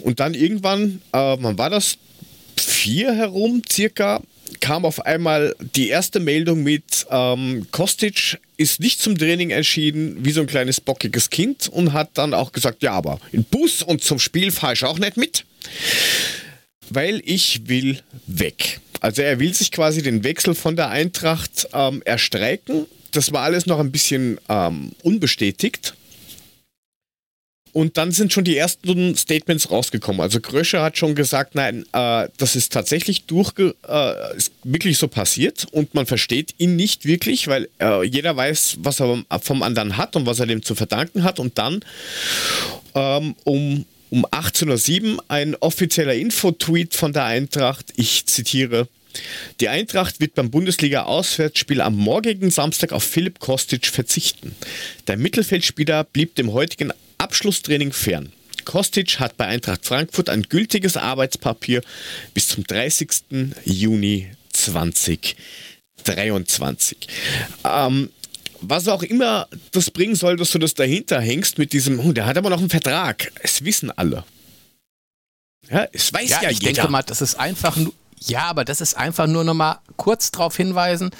Und 0.00 0.20
dann 0.20 0.34
irgendwann, 0.34 1.02
äh, 1.12 1.36
wann 1.38 1.58
war 1.58 1.70
das? 1.70 1.98
Vier 2.56 3.14
herum 3.14 3.62
circa, 3.70 4.22
kam 4.60 4.86
auf 4.86 5.04
einmal 5.04 5.54
die 5.76 5.88
erste 5.88 6.20
Meldung 6.20 6.62
mit, 6.62 7.06
ähm, 7.10 7.66
Kostic 7.70 8.38
ist 8.56 8.80
nicht 8.80 9.00
zum 9.00 9.18
Training 9.18 9.50
erschienen, 9.50 10.24
wie 10.24 10.32
so 10.32 10.40
ein 10.40 10.46
kleines 10.46 10.80
bockiges 10.80 11.28
Kind 11.28 11.68
und 11.68 11.92
hat 11.92 12.10
dann 12.14 12.32
auch 12.32 12.52
gesagt, 12.52 12.82
ja, 12.82 12.92
aber 12.92 13.20
in 13.30 13.44
Bus 13.44 13.82
und 13.82 14.02
zum 14.02 14.18
Spiel 14.18 14.50
fahre 14.50 14.72
ich 14.72 14.84
auch 14.84 14.98
nicht 14.98 15.18
mit, 15.18 15.44
weil 16.88 17.20
ich 17.24 17.68
will 17.68 18.00
weg. 18.26 18.80
Also 19.00 19.22
er 19.22 19.38
will 19.38 19.52
sich 19.54 19.70
quasi 19.70 20.02
den 20.02 20.24
Wechsel 20.24 20.54
von 20.54 20.76
der 20.76 20.88
Eintracht 20.88 21.68
ähm, 21.72 22.02
erstreiken 22.04 22.86
das 23.12 23.32
war 23.32 23.42
alles 23.42 23.66
noch 23.66 23.78
ein 23.78 23.92
bisschen 23.92 24.38
ähm, 24.48 24.92
unbestätigt. 25.02 25.94
Und 27.72 27.96
dann 27.96 28.12
sind 28.12 28.32
schon 28.32 28.44
die 28.44 28.56
ersten 28.56 29.14
Statements 29.16 29.70
rausgekommen. 29.70 30.20
Also 30.20 30.40
Gröscher 30.40 30.82
hat 30.82 30.98
schon 30.98 31.14
gesagt, 31.14 31.54
nein, 31.54 31.84
äh, 31.92 32.28
das 32.36 32.56
ist 32.56 32.72
tatsächlich 32.72 33.24
durchge 33.26 33.74
äh, 33.86 34.36
ist 34.36 34.52
wirklich 34.64 34.98
so 34.98 35.06
passiert 35.06 35.66
und 35.70 35.94
man 35.94 36.06
versteht 36.06 36.54
ihn 36.58 36.76
nicht 36.76 37.04
wirklich, 37.04 37.46
weil 37.46 37.68
äh, 37.80 38.04
jeder 38.04 38.36
weiß, 38.36 38.78
was 38.80 39.00
er 39.00 39.22
vom 39.42 39.62
anderen 39.62 39.96
hat 39.96 40.16
und 40.16 40.26
was 40.26 40.40
er 40.40 40.46
dem 40.46 40.62
zu 40.62 40.74
verdanken 40.74 41.24
hat. 41.24 41.38
Und 41.38 41.58
dann 41.58 41.84
ähm, 42.94 43.34
um, 43.44 43.84
um 44.10 44.26
18.07 44.26 45.14
Uhr 45.14 45.24
ein 45.28 45.54
offizieller 45.56 46.14
Infotweet 46.14 46.94
von 46.94 47.12
der 47.12 47.24
Eintracht, 47.24 47.92
ich 47.96 48.26
zitiere, 48.26 48.88
die 49.60 49.68
Eintracht 49.68 50.20
wird 50.20 50.34
beim 50.34 50.50
Bundesliga-Auswärtsspiel 50.50 51.80
am 51.80 51.96
morgigen 51.96 52.50
Samstag 52.50 52.92
auf 52.92 53.02
Philipp 53.02 53.40
Kostic 53.40 53.86
verzichten. 53.86 54.54
Der 55.06 55.16
Mittelfeldspieler 55.16 56.04
blieb 56.04 56.34
dem 56.36 56.52
heutigen 56.52 56.92
Abschlusstraining 57.18 57.92
fern. 57.92 58.32
Kostic 58.64 59.18
hat 59.18 59.36
bei 59.36 59.46
Eintracht 59.46 59.86
Frankfurt 59.86 60.28
ein 60.28 60.42
gültiges 60.42 60.96
Arbeitspapier 60.96 61.82
bis 62.34 62.48
zum 62.48 62.64
30. 62.64 63.08
Juni 63.64 64.30
2023. 64.52 66.98
Ähm, 67.64 68.10
was 68.60 68.88
auch 68.88 69.02
immer 69.02 69.48
das 69.72 69.90
bringen 69.90 70.16
soll, 70.16 70.36
dass 70.36 70.50
du 70.50 70.58
das 70.58 70.74
dahinter 70.74 71.20
hängst 71.20 71.58
mit 71.58 71.72
diesem, 71.72 72.00
oh, 72.00 72.12
der 72.12 72.26
hat 72.26 72.36
aber 72.36 72.50
noch 72.50 72.60
einen 72.60 72.70
Vertrag. 72.70 73.32
Es 73.42 73.64
wissen 73.64 73.90
alle. 73.90 74.24
Ja, 75.70 75.86
es 75.92 76.12
weiß 76.12 76.28
ja, 76.28 76.42
ja 76.42 76.50
ich 76.50 76.58
jeder. 76.58 76.70
Ich 76.70 76.76
denke 76.76 76.90
mal, 76.90 77.02
das 77.02 77.22
ist 77.22 77.36
einfach 77.36 77.76
nur 77.76 77.94
ja, 78.26 78.44
aber 78.44 78.64
das 78.64 78.80
ist 78.80 78.96
einfach 78.96 79.26
nur 79.26 79.44
noch 79.44 79.54
mal 79.54 79.80
kurz 79.96 80.30
darauf 80.30 80.56
hinweisen, 80.56 81.10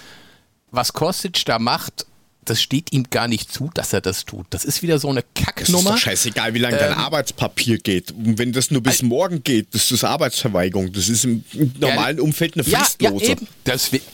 was 0.70 0.92
Kostic 0.92 1.44
da 1.44 1.58
macht, 1.58 2.06
das 2.48 2.62
steht 2.62 2.92
ihm 2.92 3.04
gar 3.10 3.28
nicht 3.28 3.52
zu, 3.52 3.70
dass 3.74 3.92
er 3.92 4.00
das 4.00 4.24
tut. 4.24 4.46
Das 4.50 4.64
ist 4.64 4.82
wieder 4.82 4.98
so 4.98 5.08
eine 5.08 5.22
Kacknummer. 5.34 5.56
Das 5.56 5.78
ist 5.80 5.88
doch 5.88 5.98
scheißegal, 5.98 6.54
wie 6.54 6.58
lange 6.58 6.78
ähm, 6.78 6.88
dein 6.88 6.94
Arbeitspapier 6.94 7.78
geht. 7.78 8.10
Und 8.12 8.38
wenn 8.38 8.52
das 8.52 8.70
nur 8.70 8.82
bis 8.82 9.02
morgen 9.02 9.42
geht, 9.42 9.74
das 9.74 9.90
ist 9.90 10.04
Arbeitsverweigerung. 10.04 10.92
Das 10.92 11.08
ist 11.08 11.24
im 11.24 11.44
normalen 11.78 12.16
ja, 12.16 12.22
Umfeld 12.22 12.54
eine 12.54 12.64
Fristlose. 12.64 12.96
Ja, 13.00 13.10
ja, 13.10 13.32
eben. 13.32 13.48
Deswegen, 13.66 14.04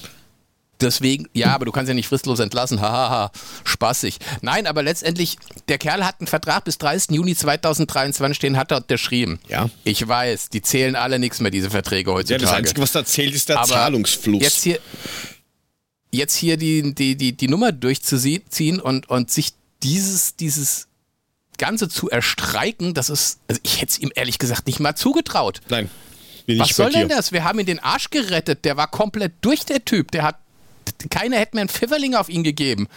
Deswegen, 0.84 1.28
ja, 1.32 1.54
aber 1.54 1.64
du 1.64 1.72
kannst 1.72 1.88
ja 1.88 1.94
nicht 1.94 2.08
fristlos 2.08 2.38
entlassen. 2.38 2.80
Hahaha, 2.80 3.32
spaßig. 3.64 4.18
Nein, 4.42 4.66
aber 4.66 4.82
letztendlich, 4.82 5.38
der 5.68 5.78
Kerl 5.78 6.04
hat 6.04 6.20
einen 6.20 6.26
Vertrag 6.26 6.64
bis 6.64 6.78
30. 6.78 7.16
Juni 7.16 7.34
2023 7.34 8.36
stehen, 8.36 8.56
hat 8.56 8.70
er 8.70 8.78
unterschrieben. 8.78 9.40
Ja. 9.48 9.70
Ich 9.84 10.06
weiß, 10.06 10.50
die 10.50 10.62
zählen 10.62 10.94
alle 10.94 11.18
nichts 11.18 11.40
mehr, 11.40 11.50
diese 11.50 11.70
Verträge 11.70 12.12
heutzutage. 12.12 12.42
Ja, 12.42 12.48
das 12.48 12.56
Einzige, 12.56 12.82
was 12.82 12.92
da 12.92 13.04
zählt, 13.04 13.34
ist 13.34 13.48
der 13.48 13.58
aber 13.58 13.68
Zahlungsfluss. 13.68 14.42
Jetzt 14.42 14.62
hier, 14.62 14.78
jetzt 16.10 16.36
hier 16.36 16.56
die, 16.56 16.94
die, 16.94 17.16
die, 17.16 17.36
die 17.36 17.48
Nummer 17.48 17.72
durchzuziehen 17.72 18.80
und, 18.80 19.08
und 19.08 19.30
sich 19.30 19.54
dieses, 19.82 20.36
dieses 20.36 20.88
Ganze 21.56 21.88
zu 21.88 22.10
erstreiken, 22.10 22.94
das 22.94 23.10
ist, 23.10 23.40
also 23.48 23.60
ich 23.64 23.80
hätte 23.80 23.92
es 23.92 23.98
ihm 23.98 24.12
ehrlich 24.14 24.38
gesagt 24.38 24.66
nicht 24.66 24.80
mal 24.80 24.94
zugetraut. 24.94 25.60
Nein. 25.68 25.88
Was 26.46 26.76
soll 26.76 26.92
denn 26.92 27.08
das? 27.08 27.32
Wir 27.32 27.44
haben 27.44 27.58
ihn 27.58 27.66
den 27.66 27.78
Arsch 27.78 28.10
gerettet. 28.10 28.64
Der 28.66 28.76
war 28.76 28.88
komplett 28.88 29.32
durch, 29.40 29.64
der 29.64 29.82
Typ. 29.84 30.10
Der 30.10 30.24
hat 30.24 30.36
keiner 31.10 31.36
hätte 31.38 31.56
mir 31.56 31.60
einen 31.62 31.68
Pfifferling 31.68 32.14
auf 32.14 32.28
ihn 32.28 32.44
gegeben. 32.44 32.88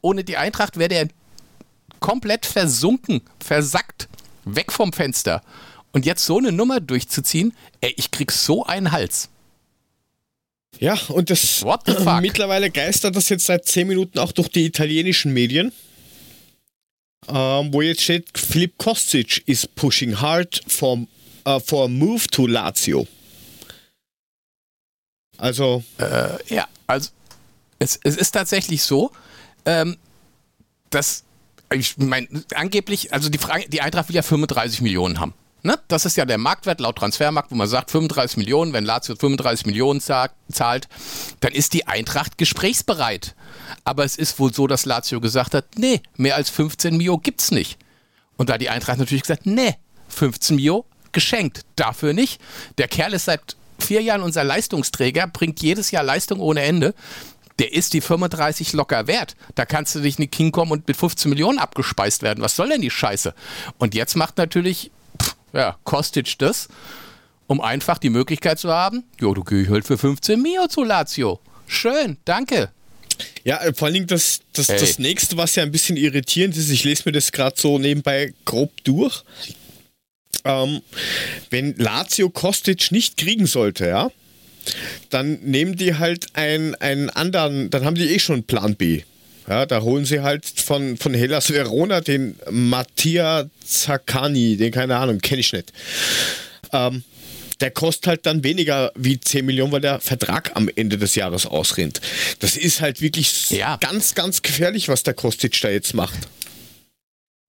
Ohne 0.00 0.24
die 0.24 0.36
Eintracht 0.36 0.76
wäre 0.78 0.88
der 0.88 1.08
komplett 2.00 2.46
versunken, 2.46 3.22
versackt, 3.40 4.08
weg 4.44 4.72
vom 4.72 4.92
Fenster. 4.92 5.42
Und 5.92 6.04
jetzt 6.06 6.24
so 6.24 6.38
eine 6.38 6.52
Nummer 6.52 6.80
durchzuziehen, 6.80 7.54
ey, 7.80 7.94
ich 7.96 8.10
krieg 8.10 8.30
so 8.30 8.64
einen 8.64 8.92
Hals. 8.92 9.28
Ja, 10.78 10.98
und 11.08 11.30
das 11.30 11.62
What 11.64 11.82
the 11.86 11.94
fuck? 11.94 12.20
mittlerweile 12.20 12.70
geistert 12.70 13.16
das 13.16 13.30
jetzt 13.30 13.46
seit 13.46 13.64
10 13.64 13.88
Minuten 13.88 14.18
auch 14.18 14.32
durch 14.32 14.48
die 14.48 14.66
italienischen 14.66 15.32
Medien. 15.32 15.72
Ähm, 17.28 17.72
wo 17.72 17.80
jetzt 17.80 18.02
steht, 18.02 18.36
Philipp 18.38 18.76
Kostic 18.76 19.42
is 19.48 19.66
pushing 19.66 20.20
hard 20.20 20.62
for, 20.68 20.98
uh, 21.48 21.58
for 21.58 21.86
a 21.86 21.88
move 21.88 22.26
to 22.28 22.46
Lazio. 22.46 23.06
Also, 25.38 25.82
Äh, 25.98 26.54
ja, 26.54 26.66
also 26.86 27.10
es, 27.78 27.98
es 28.02 28.16
ist 28.16 28.32
tatsächlich 28.32 28.82
so, 28.82 29.12
ähm, 29.64 29.96
dass 30.90 31.24
ich 31.72 31.96
meine, 31.98 32.28
angeblich, 32.54 33.12
also 33.12 33.28
die, 33.28 33.38
Frage, 33.38 33.68
die 33.68 33.80
Eintracht 33.80 34.08
will 34.08 34.16
ja 34.16 34.22
35 34.22 34.82
Millionen 34.82 35.18
haben. 35.18 35.34
Ne? 35.62 35.78
Das 35.88 36.04
ist 36.04 36.16
ja 36.16 36.24
der 36.24 36.38
Marktwert 36.38 36.80
laut 36.80 36.96
Transfermarkt, 36.96 37.50
wo 37.50 37.56
man 37.56 37.66
sagt 37.66 37.90
35 37.90 38.36
Millionen, 38.36 38.72
wenn 38.72 38.84
Lazio 38.84 39.16
35 39.16 39.66
Millionen 39.66 40.00
zahlt, 40.00 40.88
dann 41.40 41.52
ist 41.52 41.72
die 41.72 41.88
Eintracht 41.88 42.38
gesprächsbereit. 42.38 43.34
Aber 43.82 44.04
es 44.04 44.16
ist 44.16 44.38
wohl 44.38 44.54
so, 44.54 44.68
dass 44.68 44.84
Lazio 44.84 45.20
gesagt 45.20 45.54
hat, 45.54 45.64
nee, 45.76 46.02
mehr 46.16 46.36
als 46.36 46.50
15 46.50 46.96
Mio 46.96 47.18
gibt's 47.18 47.50
nicht. 47.50 47.78
Und 48.36 48.48
da 48.48 48.58
die 48.58 48.68
Eintracht 48.68 48.98
natürlich 48.98 49.22
gesagt, 49.22 49.46
nee, 49.46 49.74
15 50.08 50.54
Mio 50.54 50.84
geschenkt, 51.10 51.62
dafür 51.74 52.12
nicht. 52.12 52.40
Der 52.78 52.86
Kerl 52.86 53.14
ist 53.14 53.24
seit 53.24 53.56
vier 53.86 54.02
Jahren 54.02 54.22
unser 54.22 54.44
Leistungsträger, 54.44 55.26
bringt 55.28 55.62
jedes 55.62 55.90
Jahr 55.90 56.02
Leistung 56.02 56.40
ohne 56.40 56.62
Ende. 56.62 56.94
Der 57.58 57.72
ist 57.72 57.94
die 57.94 58.02
35 58.02 58.74
locker 58.74 59.06
wert. 59.06 59.34
Da 59.54 59.64
kannst 59.64 59.94
du 59.94 60.00
dich 60.00 60.18
nicht 60.18 60.34
hinkommen 60.34 60.72
und 60.72 60.86
mit 60.86 60.96
15 60.96 61.30
Millionen 61.30 61.58
abgespeist 61.58 62.22
werden. 62.22 62.42
Was 62.42 62.56
soll 62.56 62.68
denn 62.68 62.82
die 62.82 62.90
Scheiße? 62.90 63.32
Und 63.78 63.94
jetzt 63.94 64.14
macht 64.14 64.36
natürlich, 64.36 64.90
pff, 65.20 65.36
ja, 65.54 65.76
Kostic 65.84 66.38
das, 66.38 66.68
um 67.46 67.60
einfach 67.60 67.98
die 67.98 68.10
Möglichkeit 68.10 68.58
zu 68.58 68.70
haben, 68.70 69.04
jo, 69.20 69.32
du 69.32 69.42
gehst 69.42 69.70
halt 69.70 69.86
für 69.86 69.96
15 69.96 70.40
Mio 70.42 70.66
zu 70.68 70.84
Lazio. 70.84 71.40
Schön, 71.66 72.18
danke. 72.24 72.70
ja, 73.44 73.58
äh, 73.62 73.72
vor 73.72 73.86
allen 73.86 73.94
Dingen 73.94 74.06
das, 74.06 74.40
das, 74.52 74.68
Ey. 74.68 74.78
das 74.78 74.98
nächste, 74.98 75.36
was 75.36 75.54
ja 75.54 75.62
ein 75.62 75.72
bisschen 75.72 75.96
irritierend 75.96 76.56
ist, 76.56 76.68
ich 76.70 76.84
lese 76.84 77.04
mir 77.06 77.12
das 77.12 77.32
gerade 77.32 77.58
so 77.58 77.78
nebenbei 77.78 78.34
grob 78.44 78.72
durch. 78.84 79.24
Ähm, 80.44 80.80
wenn 81.50 81.74
Lazio 81.76 82.30
Kostic 82.30 82.92
nicht 82.92 83.16
kriegen 83.16 83.46
sollte, 83.46 83.86
ja, 83.86 84.10
dann 85.10 85.38
nehmen 85.42 85.76
die 85.76 85.94
halt 85.94 86.26
einen, 86.34 86.74
einen 86.76 87.10
anderen, 87.10 87.70
dann 87.70 87.84
haben 87.84 87.94
die 87.96 88.08
eh 88.14 88.18
schon 88.18 88.42
Plan 88.44 88.74
B. 88.76 89.02
Ja, 89.48 89.64
da 89.64 89.80
holen 89.82 90.04
sie 90.04 90.20
halt 90.22 90.44
von, 90.44 90.96
von 90.96 91.14
Hellas 91.14 91.50
Verona 91.52 92.00
den 92.00 92.34
Mattia 92.50 93.48
Zaccani, 93.64 94.56
den 94.56 94.72
keine 94.72 94.96
Ahnung, 94.96 95.18
kenne 95.20 95.40
ich 95.40 95.52
nicht. 95.52 95.72
Ähm, 96.72 97.04
der 97.60 97.70
kostet 97.70 98.06
halt 98.08 98.26
dann 98.26 98.42
weniger 98.44 98.90
wie 98.96 99.18
10 99.20 99.46
Millionen, 99.46 99.72
weil 99.72 99.80
der 99.80 100.00
Vertrag 100.00 100.50
am 100.54 100.68
Ende 100.74 100.98
des 100.98 101.14
Jahres 101.14 101.46
ausrennt. 101.46 102.00
Das 102.40 102.56
ist 102.56 102.80
halt 102.80 103.00
wirklich 103.00 103.50
Ja. 103.50 103.76
ganz, 103.76 104.14
ganz 104.14 104.42
gefährlich, 104.42 104.88
was 104.88 105.04
der 105.04 105.14
Kostic 105.14 105.58
da 105.60 105.70
jetzt 105.70 105.94
macht. 105.94 106.18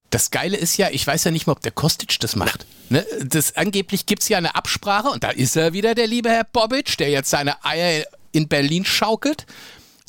Das 0.09 0.31
Geile 0.31 0.57
ist 0.57 0.77
ja, 0.77 0.89
ich 0.91 1.05
weiß 1.05 1.25
ja 1.25 1.31
nicht 1.31 1.47
mal, 1.47 1.53
ob 1.53 1.61
der 1.61 1.71
Kostic 1.71 2.19
das 2.19 2.35
macht. 2.35 2.65
Ne? 2.89 3.05
Das, 3.23 3.55
angeblich 3.57 4.05
gibt 4.05 4.23
es 4.23 4.29
ja 4.29 4.37
eine 4.37 4.55
Absprache 4.55 5.09
und 5.09 5.23
da 5.23 5.31
ist 5.31 5.55
er 5.57 5.73
wieder, 5.73 5.95
der 5.95 6.07
liebe 6.07 6.29
Herr 6.29 6.45
Bobic, 6.45 6.97
der 6.97 7.09
jetzt 7.09 7.29
seine 7.29 7.63
Eier 7.65 8.05
in 8.31 8.47
Berlin 8.47 8.85
schaukelt. 8.85 9.45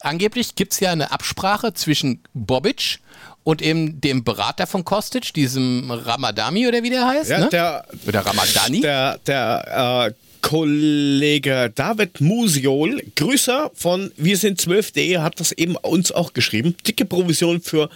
Angeblich 0.00 0.54
gibt 0.54 0.74
es 0.74 0.80
ja 0.80 0.92
eine 0.92 1.10
Absprache 1.10 1.74
zwischen 1.74 2.22
Bobic 2.32 3.00
und 3.42 3.62
eben 3.62 4.00
dem 4.00 4.22
Berater 4.22 4.66
von 4.66 4.84
Kostic, 4.84 5.34
diesem 5.34 5.90
Ramadami 5.90 6.68
oder 6.68 6.82
wie 6.82 6.90
der 6.90 7.06
heißt. 7.06 7.30
Ja, 7.30 7.38
ne? 7.38 7.48
der, 7.50 7.84
oder 8.06 8.20
Ramadani. 8.20 8.80
der, 8.80 9.18
der 9.26 10.10
äh, 10.10 10.14
Kollege 10.40 11.72
David 11.74 12.20
Musiol, 12.20 13.02
Grüßer 13.16 13.70
von 13.74 14.12
Wir 14.16 14.36
sind 14.36 14.60
12.de, 14.60 15.18
hat 15.18 15.40
das 15.40 15.52
eben 15.52 15.76
uns 15.76 16.12
auch 16.12 16.32
geschrieben. 16.32 16.76
Dicke 16.86 17.04
Provision 17.04 17.60
für 17.60 17.90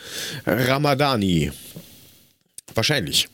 Ramadani. 0.45 1.53
Wahrscheinlich. 2.75 3.29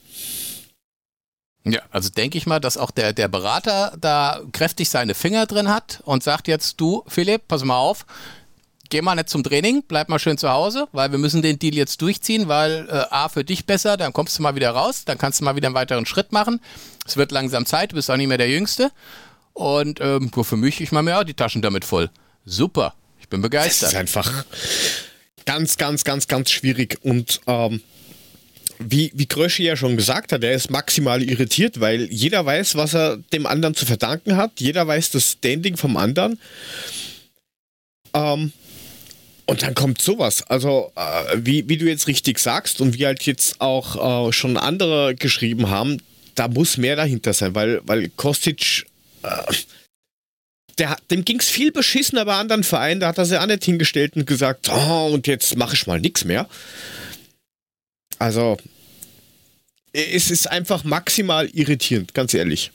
Ja, 1.64 1.80
also 1.90 2.08
denke 2.08 2.38
ich 2.38 2.46
mal, 2.46 2.60
dass 2.60 2.76
auch 2.78 2.90
der, 2.90 3.12
der 3.12 3.28
Berater 3.28 3.94
da 4.00 4.40
kräftig 4.52 4.88
seine 4.88 5.14
Finger 5.14 5.46
drin 5.46 5.68
hat 5.68 6.00
und 6.04 6.22
sagt 6.22 6.48
jetzt, 6.48 6.80
du 6.80 7.04
Philipp, 7.08 7.46
pass 7.48 7.62
mal 7.62 7.76
auf, 7.76 8.06
geh 8.88 9.02
mal 9.02 9.14
nicht 9.16 9.28
zum 9.28 9.42
Training, 9.42 9.82
bleib 9.86 10.08
mal 10.08 10.18
schön 10.18 10.38
zu 10.38 10.48
Hause, 10.48 10.88
weil 10.92 11.10
wir 11.10 11.18
müssen 11.18 11.42
den 11.42 11.58
Deal 11.58 11.74
jetzt 11.74 12.00
durchziehen, 12.00 12.48
weil 12.48 12.88
äh, 12.88 13.04
A 13.10 13.28
für 13.28 13.44
dich 13.44 13.66
besser, 13.66 13.96
dann 13.98 14.12
kommst 14.14 14.38
du 14.38 14.42
mal 14.42 14.54
wieder 14.54 14.70
raus, 14.70 15.04
dann 15.04 15.18
kannst 15.18 15.40
du 15.40 15.44
mal 15.44 15.56
wieder 15.56 15.68
einen 15.68 15.74
weiteren 15.74 16.06
Schritt 16.06 16.32
machen. 16.32 16.60
Es 17.06 17.16
wird 17.16 17.32
langsam 17.32 17.66
Zeit, 17.66 17.92
du 17.92 17.96
bist 17.96 18.10
auch 18.10 18.16
nicht 18.16 18.28
mehr 18.28 18.38
der 18.38 18.48
Jüngste. 18.48 18.90
Und 19.52 20.00
ähm, 20.00 20.30
nur 20.34 20.44
für 20.44 20.56
mich, 20.56 20.80
ich 20.80 20.92
mache 20.92 21.02
mir 21.02 21.18
auch 21.18 21.24
die 21.24 21.34
Taschen 21.34 21.60
damit 21.60 21.84
voll. 21.84 22.10
Super, 22.46 22.94
ich 23.20 23.28
bin 23.28 23.42
Das 23.42 23.46
ist 23.46 23.50
begeistert. 23.50 23.94
einfach 23.96 24.44
ganz, 25.44 25.76
ganz, 25.76 26.04
ganz, 26.04 26.28
ganz 26.28 26.50
schwierig. 26.50 26.98
Und 27.02 27.40
ähm, 27.46 27.82
wie, 28.78 29.12
wie 29.14 29.26
Kröschi 29.26 29.64
ja 29.64 29.76
schon 29.76 29.96
gesagt 29.96 30.32
hat, 30.32 30.44
er 30.44 30.52
ist 30.52 30.70
maximal 30.70 31.22
irritiert, 31.22 31.80
weil 31.80 32.04
jeder 32.12 32.44
weiß, 32.44 32.76
was 32.76 32.94
er 32.94 33.18
dem 33.32 33.46
anderen 33.46 33.74
zu 33.74 33.86
verdanken 33.86 34.36
hat. 34.36 34.60
Jeder 34.60 34.86
weiß 34.86 35.10
das 35.10 35.32
Standing 35.32 35.76
vom 35.76 35.96
anderen. 35.96 36.38
Ähm, 38.14 38.52
und 39.46 39.62
dann 39.62 39.74
kommt 39.74 40.00
sowas. 40.00 40.42
Also, 40.42 40.92
äh, 40.94 41.36
wie, 41.36 41.68
wie 41.68 41.78
du 41.78 41.86
jetzt 41.86 42.06
richtig 42.06 42.38
sagst 42.38 42.80
und 42.80 42.98
wie 42.98 43.06
halt 43.06 43.22
jetzt 43.22 43.60
auch 43.60 44.28
äh, 44.28 44.32
schon 44.32 44.56
andere 44.56 45.14
geschrieben 45.14 45.70
haben, 45.70 45.98
da 46.34 46.48
muss 46.48 46.76
mehr 46.76 46.96
dahinter 46.96 47.32
sein, 47.32 47.54
weil, 47.54 47.80
weil 47.84 48.10
Kostic, 48.10 48.86
äh, 49.22 49.54
der, 50.78 50.96
dem 51.10 51.24
ging 51.24 51.40
es 51.40 51.48
viel 51.48 51.72
beschissener 51.72 52.24
bei 52.24 52.34
anderen 52.34 52.62
Vereinen. 52.62 53.00
Da 53.00 53.08
hat 53.08 53.18
er 53.18 53.24
sich 53.24 53.38
auch 53.38 53.46
nicht 53.46 53.64
hingestellt 53.64 54.16
und 54.16 54.26
gesagt, 54.26 54.68
oh, 54.70 55.10
und 55.12 55.26
jetzt 55.26 55.56
mache 55.56 55.74
ich 55.74 55.86
mal 55.86 56.00
nichts 56.00 56.24
mehr. 56.24 56.48
Also, 58.18 58.56
es 59.92 60.30
ist 60.30 60.50
einfach 60.50 60.84
maximal 60.84 61.46
irritierend, 61.48 62.14
ganz 62.14 62.34
ehrlich. 62.34 62.72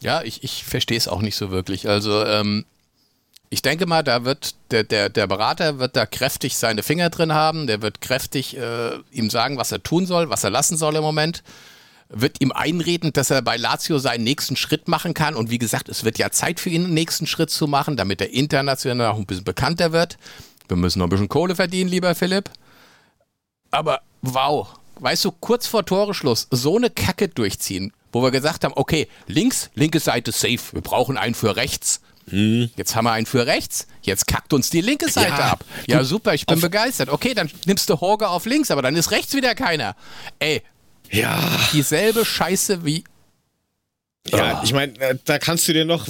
Ja, 0.00 0.22
ich, 0.22 0.44
ich 0.44 0.64
verstehe 0.64 0.98
es 0.98 1.08
auch 1.08 1.22
nicht 1.22 1.36
so 1.36 1.50
wirklich. 1.50 1.88
Also, 1.88 2.24
ähm, 2.24 2.64
ich 3.48 3.62
denke 3.62 3.86
mal, 3.86 4.02
da 4.02 4.24
wird 4.24 4.54
der, 4.70 4.84
der, 4.84 5.08
der 5.08 5.26
Berater 5.26 5.78
wird 5.78 5.96
da 5.96 6.04
kräftig 6.04 6.56
seine 6.56 6.82
Finger 6.82 7.10
drin 7.10 7.32
haben, 7.32 7.66
der 7.66 7.80
wird 7.80 8.00
kräftig 8.00 8.56
äh, 8.56 8.98
ihm 9.12 9.30
sagen, 9.30 9.56
was 9.56 9.72
er 9.72 9.82
tun 9.82 10.06
soll, 10.06 10.30
was 10.30 10.44
er 10.44 10.50
lassen 10.50 10.76
soll 10.76 10.96
im 10.96 11.02
Moment. 11.02 11.42
Wird 12.08 12.40
ihm 12.40 12.52
einreden, 12.52 13.12
dass 13.12 13.30
er 13.30 13.42
bei 13.42 13.56
Lazio 13.56 13.98
seinen 13.98 14.24
nächsten 14.24 14.56
Schritt 14.56 14.86
machen 14.86 15.12
kann. 15.14 15.34
Und 15.34 15.50
wie 15.50 15.58
gesagt, 15.58 15.88
es 15.88 16.04
wird 16.04 16.18
ja 16.18 16.30
Zeit 16.30 16.60
für 16.60 16.70
ihn, 16.70 16.84
einen 16.84 16.94
nächsten 16.94 17.26
Schritt 17.26 17.50
zu 17.50 17.66
machen, 17.66 17.96
damit 17.96 18.20
er 18.20 18.30
international 18.30 19.08
auch 19.08 19.16
ein 19.16 19.26
bisschen 19.26 19.44
bekannter 19.44 19.92
wird. 19.92 20.16
Wir 20.68 20.76
müssen 20.76 21.00
noch 21.00 21.06
ein 21.06 21.10
bisschen 21.10 21.28
Kohle 21.28 21.56
verdienen, 21.56 21.90
lieber 21.90 22.14
Philipp. 22.14 22.50
Aber 23.76 24.00
wow, 24.22 24.68
weißt 25.00 25.26
du, 25.26 25.32
kurz 25.32 25.66
vor 25.66 25.84
Toreschluss 25.84 26.46
so 26.50 26.76
eine 26.78 26.88
Kacke 26.88 27.28
durchziehen, 27.28 27.92
wo 28.10 28.22
wir 28.22 28.30
gesagt 28.30 28.64
haben, 28.64 28.72
okay, 28.74 29.06
links, 29.26 29.68
linke 29.74 30.00
Seite 30.00 30.32
safe, 30.32 30.58
wir 30.72 30.80
brauchen 30.80 31.18
einen 31.18 31.34
für 31.34 31.56
rechts. 31.56 32.00
Jetzt 32.28 32.96
haben 32.96 33.04
wir 33.04 33.12
einen 33.12 33.26
für 33.26 33.46
rechts, 33.46 33.86
jetzt 34.02 34.26
kackt 34.26 34.52
uns 34.54 34.70
die 34.70 34.80
linke 34.80 35.10
Seite 35.10 35.28
Ja, 35.28 35.52
ab. 35.52 35.64
Ja, 35.86 36.02
super, 36.04 36.32
ich 36.34 36.46
bin 36.46 36.58
begeistert. 36.60 37.10
Okay, 37.10 37.34
dann 37.34 37.50
nimmst 37.66 37.88
du 37.90 38.00
Horge 38.00 38.28
auf 38.28 38.46
links, 38.46 38.70
aber 38.70 38.80
dann 38.82 38.96
ist 38.96 39.10
rechts 39.10 39.34
wieder 39.34 39.54
keiner. 39.54 39.94
Ey, 40.38 40.62
Ja. 41.12 41.38
dieselbe 41.74 42.24
Scheiße 42.24 42.84
wie. 42.84 43.04
Ja, 44.32 44.60
ich 44.64 44.72
meine, 44.72 44.98
äh, 44.98 45.16
da 45.24 45.38
kannst 45.38 45.68
du 45.68 45.72
dir 45.72 45.84
noch, 45.84 46.08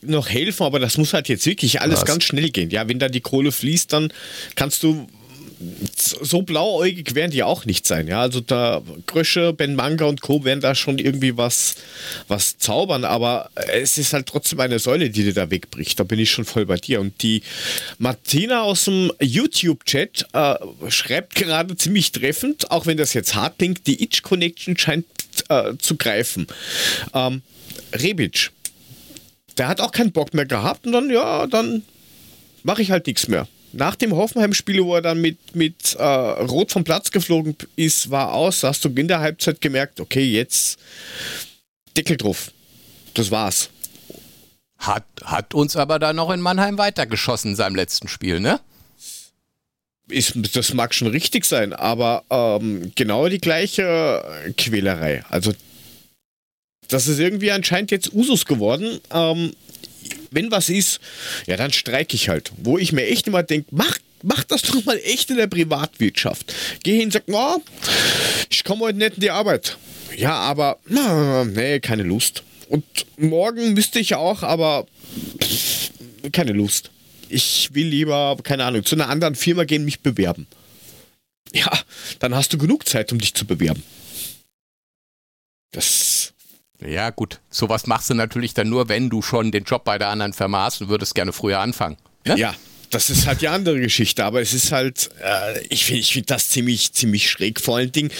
noch 0.00 0.28
helfen, 0.30 0.62
aber 0.64 0.78
das 0.78 0.96
muss 0.96 1.12
halt 1.12 1.28
jetzt 1.28 1.44
wirklich 1.44 1.80
alles 1.82 2.00
Was? 2.00 2.04
ganz 2.06 2.24
schnell 2.24 2.48
gehen. 2.50 2.70
Ja, 2.70 2.88
wenn 2.88 2.98
da 2.98 3.08
die 3.10 3.20
Kohle 3.20 3.52
fließt, 3.52 3.92
dann 3.92 4.12
kannst 4.54 4.82
du 4.82 5.08
so 5.96 6.42
blauäugig 6.42 7.14
werden 7.14 7.30
die 7.30 7.42
auch 7.42 7.64
nicht 7.64 7.86
sein. 7.86 8.08
Ja, 8.08 8.20
also 8.20 8.40
da 8.40 8.82
Grösche, 9.06 9.52
Ben 9.52 9.74
Manga 9.74 10.04
und 10.06 10.20
Co. 10.20 10.44
werden 10.44 10.60
da 10.60 10.74
schon 10.74 10.98
irgendwie 10.98 11.36
was, 11.36 11.76
was 12.28 12.58
zaubern, 12.58 13.04
aber 13.04 13.50
es 13.72 13.98
ist 13.98 14.12
halt 14.12 14.26
trotzdem 14.26 14.60
eine 14.60 14.78
Säule, 14.78 15.10
die 15.10 15.24
dir 15.24 15.34
da 15.34 15.50
wegbricht. 15.50 15.98
Da 15.98 16.04
bin 16.04 16.18
ich 16.18 16.30
schon 16.30 16.44
voll 16.44 16.66
bei 16.66 16.76
dir. 16.76 17.00
Und 17.00 17.22
die 17.22 17.42
Martina 17.98 18.62
aus 18.62 18.84
dem 18.84 19.12
YouTube-Chat 19.20 20.26
äh, 20.32 20.54
schreibt 20.88 21.34
gerade 21.34 21.76
ziemlich 21.76 22.12
treffend, 22.12 22.70
auch 22.70 22.86
wenn 22.86 22.96
das 22.96 23.14
jetzt 23.14 23.34
hart 23.34 23.58
klingt, 23.58 23.86
die 23.86 24.02
Itch-Connection 24.02 24.76
scheint 24.76 25.06
äh, 25.48 25.72
zu 25.78 25.96
greifen. 25.96 26.46
Ähm, 27.12 27.42
Rebic, 27.92 28.50
der 29.58 29.68
hat 29.68 29.80
auch 29.80 29.92
keinen 29.92 30.12
Bock 30.12 30.34
mehr 30.34 30.46
gehabt 30.46 30.86
und 30.86 30.92
dann, 30.92 31.10
ja, 31.10 31.46
dann 31.46 31.82
mache 32.62 32.82
ich 32.82 32.90
halt 32.90 33.06
nichts 33.06 33.28
mehr. 33.28 33.46
Nach 33.74 33.96
dem 33.96 34.14
Hoffenheim-Spiel, 34.14 34.84
wo 34.84 34.94
er 34.94 35.02
dann 35.02 35.20
mit, 35.20 35.54
mit 35.54 35.94
äh, 35.94 36.04
Rot 36.04 36.70
vom 36.70 36.84
Platz 36.84 37.10
geflogen 37.10 37.56
ist, 37.76 38.10
war 38.10 38.32
aus, 38.32 38.62
hast 38.62 38.84
du 38.84 38.88
in 38.88 39.08
der 39.08 39.20
Halbzeit 39.20 39.60
gemerkt, 39.60 40.00
okay, 40.00 40.24
jetzt 40.24 40.78
Deckel 41.96 42.16
drauf. 42.16 42.52
Das 43.14 43.30
war's. 43.30 43.70
Hat, 44.78 45.04
hat 45.24 45.54
uns 45.54 45.76
aber 45.76 45.98
da 45.98 46.12
noch 46.12 46.30
in 46.30 46.40
Mannheim 46.40 46.78
weitergeschossen 46.78 47.52
in 47.52 47.56
seinem 47.56 47.76
letzten 47.76 48.08
Spiel, 48.08 48.40
ne? 48.40 48.60
ist, 50.08 50.34
das 50.54 50.74
mag 50.74 50.94
schon 50.94 51.08
richtig 51.08 51.44
sein, 51.44 51.72
aber 51.72 52.24
ähm, 52.30 52.92
genau 52.94 53.28
die 53.28 53.38
gleiche 53.38 54.22
Quälerei. 54.56 55.24
Also 55.30 55.52
das 56.88 57.06
ist 57.06 57.18
irgendwie 57.18 57.50
anscheinend 57.50 57.90
jetzt 57.90 58.12
Usus 58.12 58.44
geworden. 58.44 59.00
Ähm, 59.10 59.52
wenn 60.34 60.50
was 60.50 60.68
ist, 60.68 61.00
ja, 61.46 61.56
dann 61.56 61.72
streike 61.72 62.14
ich 62.14 62.28
halt. 62.28 62.52
Wo 62.58 62.78
ich 62.78 62.92
mir 62.92 63.06
echt 63.06 63.26
immer 63.26 63.42
denke, 63.42 63.68
mach, 63.70 63.98
mach 64.22 64.44
das 64.44 64.62
doch 64.62 64.84
mal 64.84 64.98
echt 65.04 65.30
in 65.30 65.36
der 65.36 65.46
Privatwirtschaft. 65.46 66.54
Geh 66.82 66.96
hin 66.96 67.06
und 67.06 67.12
sag, 67.12 67.28
no, 67.28 67.62
ich 68.50 68.64
komme 68.64 68.82
heute 68.82 68.98
nicht 68.98 69.14
in 69.14 69.20
die 69.20 69.30
Arbeit. 69.30 69.76
Ja, 70.16 70.34
aber, 70.34 70.78
nee, 70.86 71.80
keine 71.80 72.02
Lust. 72.02 72.42
Und 72.68 72.84
morgen 73.16 73.74
müsste 73.74 73.98
ich 73.98 74.14
auch, 74.14 74.42
aber 74.42 74.86
keine 76.32 76.52
Lust. 76.52 76.90
Ich 77.28 77.70
will 77.72 77.86
lieber, 77.86 78.36
keine 78.42 78.64
Ahnung, 78.64 78.84
zu 78.84 78.94
einer 78.94 79.08
anderen 79.08 79.34
Firma 79.34 79.64
gehen, 79.64 79.84
mich 79.84 80.00
bewerben. 80.00 80.46
Ja, 81.52 81.70
dann 82.18 82.34
hast 82.34 82.52
du 82.52 82.58
genug 82.58 82.88
Zeit, 82.88 83.12
um 83.12 83.18
dich 83.18 83.34
zu 83.34 83.44
bewerben. 83.44 83.82
Das 85.72 86.13
ja, 86.80 87.10
gut. 87.10 87.40
Sowas 87.50 87.86
machst 87.86 88.10
du 88.10 88.14
natürlich 88.14 88.54
dann 88.54 88.68
nur, 88.68 88.88
wenn 88.88 89.10
du 89.10 89.22
schon 89.22 89.50
den 89.50 89.64
Job 89.64 89.84
bei 89.84 89.98
der 89.98 90.08
anderen 90.08 90.32
Firma 90.32 90.64
hast 90.64 90.82
und 90.82 90.88
würdest 90.88 91.14
gerne 91.14 91.32
früher 91.32 91.60
anfangen. 91.60 91.96
Ne? 92.26 92.36
Ja, 92.38 92.54
das 92.90 93.10
ist 93.10 93.26
halt 93.26 93.40
die 93.40 93.48
andere 93.48 93.80
Geschichte, 93.80 94.24
aber 94.24 94.40
es 94.40 94.52
ist 94.52 94.70
halt, 94.70 95.10
äh, 95.22 95.60
ich 95.68 95.84
finde 95.84 96.00
ich 96.00 96.12
find 96.12 96.30
das 96.30 96.48
ziemlich, 96.48 96.92
ziemlich 96.92 97.28
schräg. 97.28 97.60
Vor 97.60 97.76
allen 97.76 97.92
Dingen, 97.92 98.10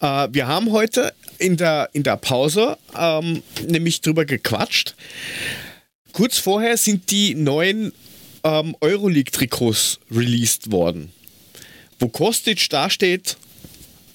äh, 0.00 0.28
wir 0.30 0.46
haben 0.46 0.70
heute 0.72 1.14
in 1.38 1.56
der, 1.56 1.88
in 1.92 2.02
der 2.02 2.16
Pause 2.16 2.76
ähm, 2.96 3.42
nämlich 3.66 4.00
drüber 4.00 4.24
gequatscht. 4.24 4.94
Kurz 6.12 6.38
vorher 6.38 6.76
sind 6.76 7.10
die 7.10 7.34
neuen 7.34 7.92
ähm, 8.44 8.76
Euroleague-Trikots 8.80 10.00
released 10.10 10.70
worden. 10.72 11.12
Wo 11.98 12.08
Kostic 12.08 12.68
dasteht, 12.70 13.36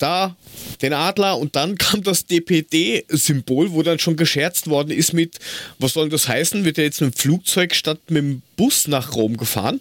da 0.04 0.36
den 0.82 0.94
Adler 0.94 1.38
und 1.38 1.56
dann 1.56 1.78
kam 1.78 2.04
das 2.04 2.26
DPD-Symbol, 2.26 3.72
wo 3.72 3.82
dann 3.82 4.00
schon 4.00 4.18
gescherzt 4.18 4.68
worden 4.68 4.92
ist 4.92 5.14
mit, 5.14 5.40
was 5.80 5.94
soll 5.94 6.10
das 6.10 6.28
heißen? 6.28 6.66
Wird 6.66 6.78
er 6.78 6.84
jetzt 6.84 7.02
mit 7.02 7.14
dem 7.14 7.18
Flugzeug 7.18 7.74
statt 7.74 8.00
mit 8.10 8.24
dem 8.24 8.42
Bus 8.58 8.88
nach 8.88 9.16
Rom 9.16 9.38
gefahren? 9.38 9.80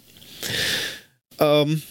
Ähm, 1.39 1.81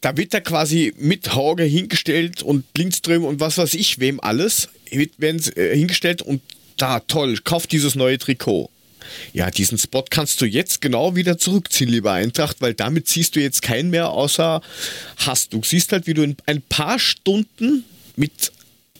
da 0.00 0.16
wird 0.16 0.34
er 0.34 0.40
quasi 0.40 0.92
mit 0.96 1.34
Hauge 1.34 1.64
hingestellt 1.64 2.42
und 2.42 2.64
Lindström 2.76 3.24
und 3.24 3.40
was 3.40 3.58
weiß 3.58 3.74
ich, 3.74 3.98
wem 3.98 4.20
alles, 4.20 4.68
werden 5.18 5.42
äh, 5.56 5.76
hingestellt 5.76 6.22
und 6.22 6.42
da, 6.76 7.00
toll, 7.00 7.36
kauft 7.44 7.72
dieses 7.72 7.94
neue 7.94 8.18
Trikot. 8.18 8.70
Ja, 9.32 9.50
diesen 9.50 9.78
Spot 9.78 10.04
kannst 10.08 10.40
du 10.40 10.46
jetzt 10.46 10.80
genau 10.80 11.16
wieder 11.16 11.38
zurückziehen, 11.38 11.90
lieber 11.90 12.12
Eintracht, 12.12 12.60
weil 12.60 12.74
damit 12.74 13.08
ziehst 13.08 13.36
du 13.36 13.40
jetzt 13.40 13.62
keinen 13.62 13.90
mehr 13.90 14.10
außer 14.10 14.60
Hass. 15.18 15.48
Du 15.48 15.62
siehst 15.62 15.92
halt, 15.92 16.06
wie 16.06 16.14
du 16.14 16.22
in 16.22 16.36
ein 16.46 16.62
paar 16.62 16.98
Stunden 16.98 17.84
mit 18.16 18.52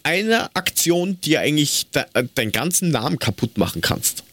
einer 0.02 0.50
Aktion 0.54 1.20
dir 1.20 1.40
eigentlich 1.40 1.90
de 1.90 2.04
äh, 2.14 2.24
deinen 2.34 2.52
ganzen 2.52 2.90
Namen 2.90 3.18
kaputt 3.18 3.58
machen 3.58 3.82
kannst. 3.82 4.24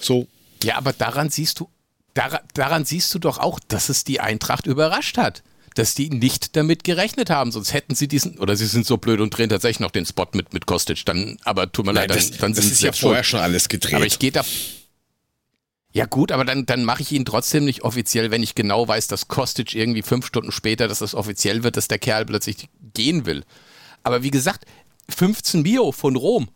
So. 0.00 0.26
Ja, 0.62 0.76
aber 0.76 0.92
daran 0.92 1.28
siehst 1.30 1.60
du, 1.60 1.68
daran, 2.14 2.40
daran 2.54 2.84
siehst 2.84 3.12
du 3.14 3.18
doch 3.18 3.38
auch, 3.38 3.60
dass 3.68 3.90
es 3.90 4.04
die 4.04 4.20
Eintracht 4.20 4.66
überrascht 4.66 5.18
hat 5.18 5.42
dass 5.74 5.94
die 5.94 6.08
nicht 6.08 6.56
damit 6.56 6.84
gerechnet 6.84 7.30
haben, 7.30 7.52
sonst 7.52 7.72
hätten 7.72 7.94
sie 7.94 8.08
diesen, 8.08 8.38
oder 8.38 8.56
sie 8.56 8.66
sind 8.66 8.86
so 8.86 8.96
blöd 8.96 9.20
und 9.20 9.36
drehen 9.36 9.48
tatsächlich 9.48 9.80
noch 9.80 9.90
den 9.90 10.06
Spot 10.06 10.26
mit, 10.32 10.52
mit 10.54 10.66
Kostic, 10.66 11.04
dann, 11.04 11.36
aber 11.44 11.70
tut 11.70 11.84
mir 11.84 11.92
Nein, 11.92 12.08
leid, 12.08 12.10
dann, 12.10 12.16
das, 12.16 12.38
dann 12.38 12.54
das 12.54 12.64
sind 12.64 12.76
sie 12.76 12.86
ja 12.86 12.92
vorher 12.92 13.24
schon 13.24 13.40
alles 13.40 13.68
gedreht. 13.68 13.94
Aber 13.94 14.06
ich 14.06 14.18
gehe 14.18 14.30
da, 14.30 14.44
ja 15.94 16.06
gut, 16.06 16.32
aber 16.32 16.44
dann, 16.44 16.66
dann 16.66 16.84
mache 16.84 17.02
ich 17.02 17.12
ihn 17.12 17.24
trotzdem 17.24 17.64
nicht 17.64 17.82
offiziell, 17.82 18.32
wenn 18.32 18.42
ich 18.42 18.56
genau 18.56 18.88
weiß, 18.88 19.06
dass 19.06 19.28
Kostic 19.28 19.76
irgendwie 19.76 20.02
fünf 20.02 20.26
Stunden 20.26 20.50
später, 20.50 20.88
dass 20.88 20.98
das 20.98 21.14
offiziell 21.14 21.62
wird, 21.62 21.76
dass 21.76 21.86
der 21.86 22.00
Kerl 22.00 22.26
plötzlich 22.26 22.68
gehen 22.94 23.26
will. 23.26 23.44
Aber 24.02 24.24
wie 24.24 24.32
gesagt, 24.32 24.64
15 25.08 25.62
Bio 25.62 25.92
von 25.92 26.16
Rom. 26.16 26.48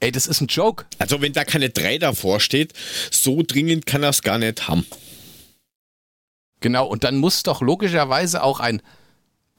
Ey, 0.00 0.10
das 0.10 0.26
ist 0.26 0.40
ein 0.40 0.48
Joke. 0.48 0.86
Also 0.98 1.20
wenn 1.20 1.32
da 1.32 1.44
keine 1.44 1.70
drei 1.70 1.98
davor 1.98 2.40
steht, 2.40 2.72
so 3.12 3.44
dringend 3.46 3.86
kann 3.86 4.02
er 4.02 4.08
es 4.08 4.22
gar 4.22 4.38
nicht 4.38 4.66
haben. 4.66 4.84
Genau, 6.58 6.86
und 6.86 7.04
dann 7.04 7.16
muss 7.16 7.44
doch 7.44 7.60
logischerweise 7.60 8.42
auch 8.42 8.58
ein 8.58 8.82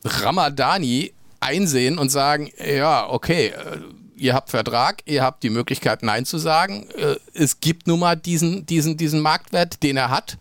Ramadani 0.04 1.14
einsehen 1.40 1.98
und 1.98 2.10
sagen, 2.10 2.52
ja, 2.58 3.10
okay, 3.10 3.48
äh, 3.48 3.80
ihr 4.18 4.34
habt 4.34 4.50
Vertrag, 4.50 5.04
ihr 5.06 5.24
habt 5.24 5.42
die 5.44 5.50
Möglichkeit, 5.50 6.04
Nein 6.04 6.26
zu 6.26 6.38
sagen. 6.38 6.90
Es 7.34 7.60
gibt 7.60 7.88
nun 7.88 8.00
mal 8.00 8.16
diesen, 8.16 8.66
diesen, 8.66 8.98
diesen 8.98 9.20
Marktwert, 9.20 9.82
den 9.84 9.98
er 9.98 10.10
hat. 10.10 10.38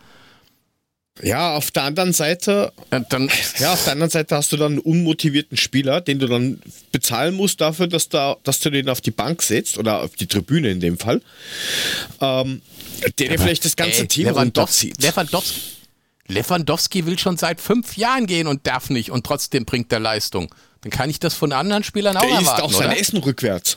Ja, 1.22 1.55
auf 1.55 1.70
der 1.70 1.83
anderen 1.83 2.12
Seite, 2.12 2.72
dann, 2.88 3.31
ja, 3.59 3.72
auf 3.74 3.85
der 3.85 3.92
anderen 3.92 4.11
Seite 4.11 4.37
hast 4.37 4.53
du 4.53 4.57
dann 4.57 4.72
einen 4.72 4.79
unmotivierten 4.81 5.57
Spieler, 5.57 6.00
den 6.00 6.18
du 6.18 6.26
dann 6.26 6.62
bezahlen 6.92 7.35
musst 7.35 7.61
dafür, 7.61 7.88
dass, 7.88 8.09
da, 8.09 8.37
dass 8.42 8.61
du 8.61 8.70
den 8.70 8.88
auf 8.88 9.00
die 9.00 9.11
Bank 9.11 9.42
setzt 9.42 9.76
oder 9.76 10.03
auf 10.03 10.16
die 10.16 10.26
Tribüne 10.26 10.70
in 10.70 10.81
dem 10.81 10.98
Fall, 10.98 11.20
ähm, 12.20 12.62
der 13.18 13.29
dir 13.29 13.38
vielleicht 13.38 13.64
das 13.64 13.76
ganze 13.76 14.03
ey, 14.03 14.09
Team 14.09 14.29
runterzieht. 14.29 15.03
Lewandowski, 15.03 15.61
Lewandowski 16.29 17.05
will 17.05 17.18
schon 17.18 17.37
seit 17.37 17.61
fünf 17.61 17.96
Jahren 17.96 18.26
gehen 18.26 18.46
und 18.46 18.66
darf 18.66 18.88
nicht 18.88 19.11
und 19.11 19.26
trotzdem 19.26 19.66
bringt 19.66 19.92
er 19.92 20.00
Leistung. 20.00 20.55
Dann 20.81 20.90
kann 20.90 21.11
ich 21.11 21.20
das 21.20 21.35
von 21.35 21.53
anderen 21.53 21.85
Spielern 21.85 22.16
auch 22.16 22.22
Der 22.22 22.31
erwarten. 22.31 22.57
Der 22.57 22.64
isst 22.64 22.76
auch 22.76 22.81
sein 22.81 22.92
Essen 22.92 23.18
rückwärts. 23.18 23.76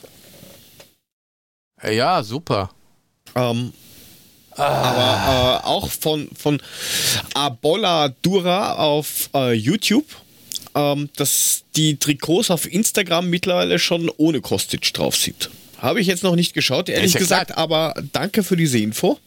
Ja, 1.82 2.22
super. 2.22 2.70
Ähm, 3.34 3.72
ah. 4.52 4.62
Aber 4.62 5.62
äh, 5.62 5.66
auch 5.66 5.90
von, 5.90 6.28
von 6.36 6.60
Abola 7.34 8.14
Dura 8.22 8.74
auf 8.74 9.30
äh, 9.34 9.52
YouTube, 9.52 10.06
ähm, 10.74 11.08
dass 11.16 11.64
die 11.76 11.96
Trikots 11.96 12.50
auf 12.50 12.70
Instagram 12.70 13.28
mittlerweile 13.28 13.78
schon 13.78 14.10
ohne 14.16 14.40
Kostic 14.40 14.92
drauf 14.92 15.16
sind. 15.16 15.50
Habe 15.78 16.00
ich 16.00 16.06
jetzt 16.06 16.22
noch 16.22 16.36
nicht 16.36 16.54
geschaut, 16.54 16.88
ehrlich 16.88 17.14
ja 17.14 17.20
gesagt, 17.20 17.48
klar. 17.52 17.58
aber 17.58 17.94
danke 18.12 18.42
für 18.42 18.56
diese 18.56 18.78
Info. 18.78 19.18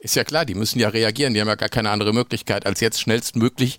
Ist 0.00 0.16
ja 0.16 0.24
klar, 0.24 0.44
die 0.44 0.54
müssen 0.54 0.80
ja 0.80 0.88
reagieren, 0.88 1.34
die 1.34 1.40
haben 1.40 1.48
ja 1.48 1.54
gar 1.54 1.68
keine 1.68 1.90
andere 1.90 2.12
Möglichkeit, 2.12 2.66
als 2.66 2.80
jetzt 2.80 3.00
schnellstmöglich 3.00 3.78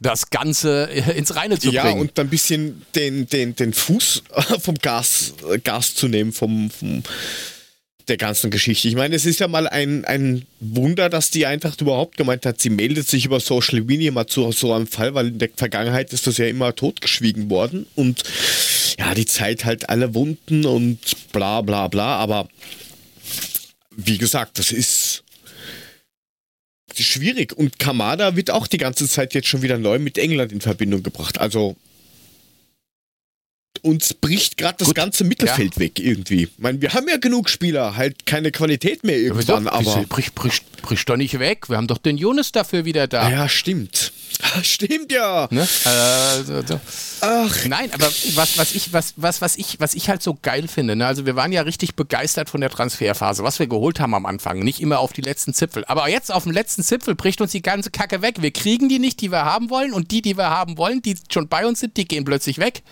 das 0.00 0.30
Ganze 0.30 0.84
ins 1.16 1.34
Reine 1.34 1.58
zu 1.58 1.68
bringen. 1.68 1.84
Ja, 1.84 1.92
und 1.92 2.18
ein 2.18 2.28
bisschen 2.28 2.84
den, 2.94 3.26
den, 3.28 3.54
den 3.54 3.72
Fuß 3.72 4.24
vom 4.60 4.74
Gas, 4.76 5.34
Gas 5.64 5.94
zu 5.94 6.08
nehmen, 6.08 6.32
vom, 6.32 6.70
vom 6.70 7.02
der 8.08 8.16
ganzen 8.16 8.50
Geschichte. 8.50 8.88
Ich 8.88 8.94
meine, 8.94 9.14
es 9.14 9.26
ist 9.26 9.40
ja 9.40 9.48
mal 9.48 9.68
ein, 9.68 10.04
ein 10.04 10.46
Wunder, 10.60 11.08
dass 11.08 11.30
die 11.30 11.46
Eintracht 11.46 11.80
überhaupt 11.80 12.16
gemeint 12.16 12.46
hat, 12.46 12.60
sie 12.60 12.70
meldet 12.70 13.08
sich 13.08 13.24
über 13.24 13.40
Social 13.40 13.82
Media 13.82 14.12
mal 14.12 14.26
zu 14.26 14.50
so 14.52 14.72
einem 14.72 14.86
Fall, 14.86 15.14
weil 15.14 15.28
in 15.28 15.38
der 15.38 15.50
Vergangenheit 15.54 16.12
ist 16.12 16.26
das 16.26 16.38
ja 16.38 16.46
immer 16.46 16.74
totgeschwiegen 16.74 17.50
worden 17.50 17.86
und 17.94 18.22
ja, 18.98 19.14
die 19.14 19.26
Zeit 19.26 19.64
halt 19.64 19.88
alle 19.88 20.14
Wunden 20.14 20.64
und 20.64 20.98
bla 21.32 21.60
bla 21.60 21.88
bla, 21.88 22.16
aber 22.16 22.48
wie 23.96 24.18
gesagt, 24.18 24.58
das 24.58 24.72
ist 24.72 25.22
schwierig. 26.98 27.52
Und 27.56 27.78
Kamada 27.78 28.36
wird 28.36 28.50
auch 28.50 28.66
die 28.66 28.78
ganze 28.78 29.08
Zeit 29.08 29.34
jetzt 29.34 29.48
schon 29.48 29.62
wieder 29.62 29.78
neu 29.78 29.98
mit 29.98 30.18
England 30.18 30.52
in 30.52 30.60
Verbindung 30.60 31.02
gebracht. 31.02 31.40
Also 31.40 31.76
uns 33.80 34.14
bricht 34.14 34.56
gerade 34.58 34.76
das 34.78 34.88
Gut. 34.88 34.96
ganze 34.96 35.24
Mittelfeld 35.24 35.74
ja. 35.74 35.80
weg 35.80 35.98
irgendwie. 35.98 36.44
Ich 36.44 36.58
meine, 36.58 36.80
wir 36.80 36.92
haben 36.92 37.08
ja 37.08 37.16
genug 37.16 37.48
Spieler, 37.48 37.96
halt 37.96 38.26
keine 38.26 38.52
Qualität 38.52 39.02
mehr 39.02 39.16
irgendwann, 39.16 39.64
ja, 39.64 39.72
aber. 39.72 40.04
Bricht, 40.08 40.34
bricht, 40.34 40.82
bricht 40.82 41.08
doch 41.08 41.16
nicht 41.16 41.38
weg. 41.38 41.68
Wir 41.68 41.78
haben 41.78 41.86
doch 41.86 41.98
den 41.98 42.16
Jonas 42.16 42.52
dafür 42.52 42.84
wieder 42.84 43.08
da. 43.08 43.28
Ja, 43.28 43.48
stimmt. 43.48 44.12
Stimmt 44.62 45.12
ja. 45.12 45.46
Ne? 45.50 45.62
Äh, 45.62 46.42
so, 46.42 46.62
so. 46.66 46.80
Ach. 47.20 47.64
Nein, 47.66 47.92
aber 47.92 48.06
was, 48.06 48.58
was, 48.58 48.74
ich, 48.74 48.92
was, 48.92 49.14
was, 49.16 49.40
was, 49.40 49.56
ich, 49.56 49.78
was 49.78 49.94
ich 49.94 50.08
halt 50.08 50.22
so 50.22 50.36
geil 50.40 50.68
finde, 50.68 50.96
ne? 50.96 51.06
also 51.06 51.26
wir 51.26 51.36
waren 51.36 51.52
ja 51.52 51.62
richtig 51.62 51.94
begeistert 51.94 52.50
von 52.50 52.60
der 52.60 52.70
Transferphase, 52.70 53.44
was 53.44 53.58
wir 53.58 53.66
geholt 53.66 54.00
haben 54.00 54.14
am 54.14 54.26
Anfang, 54.26 54.60
nicht 54.60 54.80
immer 54.80 54.98
auf 54.98 55.12
die 55.12 55.20
letzten 55.20 55.54
Zipfel. 55.54 55.84
Aber 55.84 56.08
jetzt 56.08 56.32
auf 56.32 56.44
dem 56.44 56.52
letzten 56.52 56.82
Zipfel 56.82 57.14
bricht 57.14 57.40
uns 57.40 57.52
die 57.52 57.62
ganze 57.62 57.90
Kacke 57.90 58.22
weg. 58.22 58.42
Wir 58.42 58.50
kriegen 58.50 58.88
die 58.88 58.98
nicht, 58.98 59.20
die 59.20 59.30
wir 59.30 59.44
haben 59.44 59.70
wollen 59.70 59.92
und 59.92 60.10
die, 60.10 60.22
die 60.22 60.36
wir 60.36 60.50
haben 60.50 60.78
wollen, 60.78 61.02
die 61.02 61.16
schon 61.30 61.48
bei 61.48 61.66
uns 61.66 61.80
sind, 61.80 61.96
die 61.96 62.08
gehen 62.08 62.24
plötzlich 62.24 62.58
weg. 62.58 62.82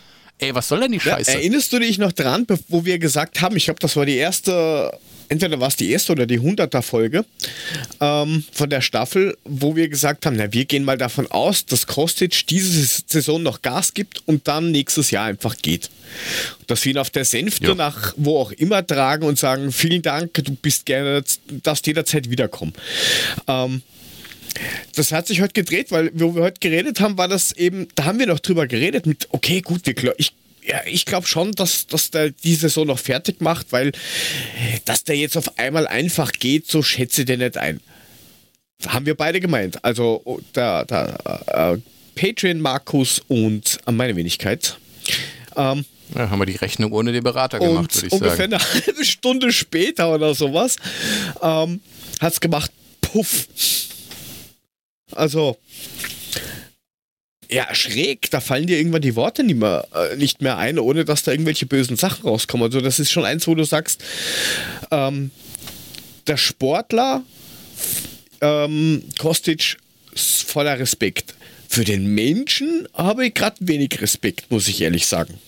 Ey, 0.41 0.55
was 0.55 0.69
soll 0.69 0.81
denn 0.81 0.93
die 0.93 1.01
Scheiße? 1.01 1.31
Ja, 1.31 1.37
erinnerst 1.37 1.73
du 1.73 1.79
dich 1.79 1.99
noch 1.99 2.13
dran, 2.13 2.47
wo 2.69 2.85
wir 2.85 2.99
gesagt 2.99 3.41
haben, 3.43 3.57
ich 3.57 3.67
glaube, 3.67 3.81
das 3.81 3.95
war 3.95 4.07
die 4.07 4.17
erste, 4.17 4.91
entweder 5.29 5.61
war 5.61 5.69
es 5.69 5.77
die 5.77 5.91
erste 5.91 6.13
oder 6.13 6.27
die 6.27 6.41
100er 6.41 6.81
Folge 6.81 7.27
ähm, 8.01 8.43
von 8.51 8.71
der 8.71 8.81
Staffel, 8.81 9.37
wo 9.45 9.77
wir 9.77 9.89
gesagt 9.89 10.25
haben, 10.25 10.37
na, 10.37 10.51
wir 10.51 10.65
gehen 10.65 10.83
mal 10.83 10.97
davon 10.97 11.27
aus, 11.31 11.67
dass 11.67 11.87
Kostic 11.87 12.47
diese 12.47 13.03
Saison 13.07 13.43
noch 13.43 13.61
Gas 13.61 13.93
gibt 13.93 14.23
und 14.27 14.49
dann 14.49 14.71
nächstes 14.71 15.11
Jahr 15.11 15.27
einfach 15.27 15.59
geht. 15.59 15.91
Dass 16.67 16.85
wir 16.87 16.93
ihn 16.93 16.99
auf 16.99 17.11
der 17.11 17.27
Sänfte 17.27 17.69
ja. 17.69 17.75
nach 17.75 18.15
wo 18.17 18.39
auch 18.39 18.53
immer 18.53 18.85
tragen 18.87 19.25
und 19.25 19.39
sagen, 19.39 19.73
vielen 19.73 20.01
Dank, 20.01 20.33
du 20.33 20.55
bist 20.55 20.87
gerne, 20.87 21.23
darfst 21.63 21.87
jederzeit 21.87 22.31
wiederkommen. 22.31 22.73
Ähm, 23.47 23.83
das 24.95 25.13
hat 25.13 25.27
sich 25.27 25.41
heute 25.41 25.53
gedreht, 25.53 25.91
weil 25.91 26.11
wo 26.15 26.35
wir 26.35 26.43
heute 26.43 26.61
geredet 26.61 27.01
haben, 27.01 27.17
war 27.19 27.29
das 27.29 27.53
eben, 27.53 27.89
da 27.95 28.05
haben 28.05 28.19
wir 28.19 28.27
noch 28.27 28.41
drüber 28.41 28.67
geredet 28.67 29.07
mit, 29.07 29.29
okay, 29.31 29.61
gut, 29.61 29.87
wir, 29.87 30.15
ich, 30.19 30.33
ja, 30.63 30.81
ich 30.87 31.05
glaube 31.05 31.27
schon, 31.27 31.53
dass, 31.53 31.87
dass 31.87 32.11
der 32.11 32.31
die 32.31 32.55
Saison 32.55 32.87
noch 32.87 32.99
fertig 32.99 33.41
macht, 33.41 33.73
weil 33.73 33.93
dass 34.85 35.05
der 35.05 35.17
jetzt 35.17 35.37
auf 35.37 35.59
einmal 35.59 35.87
einfach 35.87 36.33
geht, 36.33 36.71
so 36.71 36.83
schätze 36.83 37.23
ich 37.23 37.27
den 37.27 37.41
nicht 37.41 37.57
ein. 37.57 37.81
haben 38.87 39.07
wir 39.07 39.15
beide 39.15 39.41
gemeint. 39.41 39.85
Also 39.85 40.21
oh, 40.25 40.41
der, 40.55 40.85
der 40.85 41.19
äh, 41.47 41.79
Patreon 42.15 42.61
Markus 42.61 43.23
und 43.29 43.79
meine 43.91 44.17
Wenigkeit. 44.17 44.77
Ähm, 45.57 45.85
ja, 46.15 46.29
haben 46.29 46.39
wir 46.41 46.47
die 46.47 46.57
Rechnung 46.57 46.93
ohne 46.93 47.13
den 47.13 47.23
Berater 47.23 47.59
gemacht, 47.59 47.95
würde 47.95 48.07
ich 48.09 48.13
ungefähr 48.13 48.37
sagen. 48.37 48.55
Ungefähr 48.55 48.75
eine 48.75 48.85
halbe 48.87 49.05
Stunde 49.05 49.53
später 49.53 50.13
oder 50.13 50.35
sowas 50.35 50.77
ähm, 51.43 51.81
hat 52.21 52.33
es 52.33 52.41
gemacht, 52.41 52.71
puff. 53.01 53.47
Also, 55.13 55.57
ja, 57.51 57.75
schräg, 57.75 58.31
da 58.31 58.41
fallen 58.41 58.67
dir 58.67 58.79
irgendwann 58.79 59.03
die 59.03 59.17
Worte 59.17 59.43
nicht 59.43 59.59
mehr, 59.59 59.87
äh, 59.95 60.17
nicht 60.17 60.41
mehr 60.41 60.57
ein, 60.57 60.79
ohne 60.79 61.05
dass 61.05 61.23
da 61.23 61.33
irgendwelche 61.33 61.67
bösen 61.67 61.97
Sachen 61.97 62.27
rauskommen. 62.27 62.65
Also, 62.65 62.81
das 62.81 62.99
ist 62.99 63.11
schon 63.11 63.25
eins, 63.25 63.47
wo 63.47 63.55
du 63.55 63.65
sagst, 63.65 64.03
ähm, 64.91 65.31
der 66.27 66.37
Sportler 66.37 67.25
ähm, 68.41 69.03
Kostic 69.19 69.79
voller 70.15 70.79
Respekt. 70.79 71.35
Für 71.69 71.85
den 71.85 72.07
Menschen 72.15 72.89
habe 72.95 73.27
ich 73.27 73.35
gerade 73.35 73.57
wenig 73.61 74.01
Respekt, 74.01 74.51
muss 74.51 74.69
ich 74.69 74.81
ehrlich 74.81 75.07
sagen. 75.07 75.39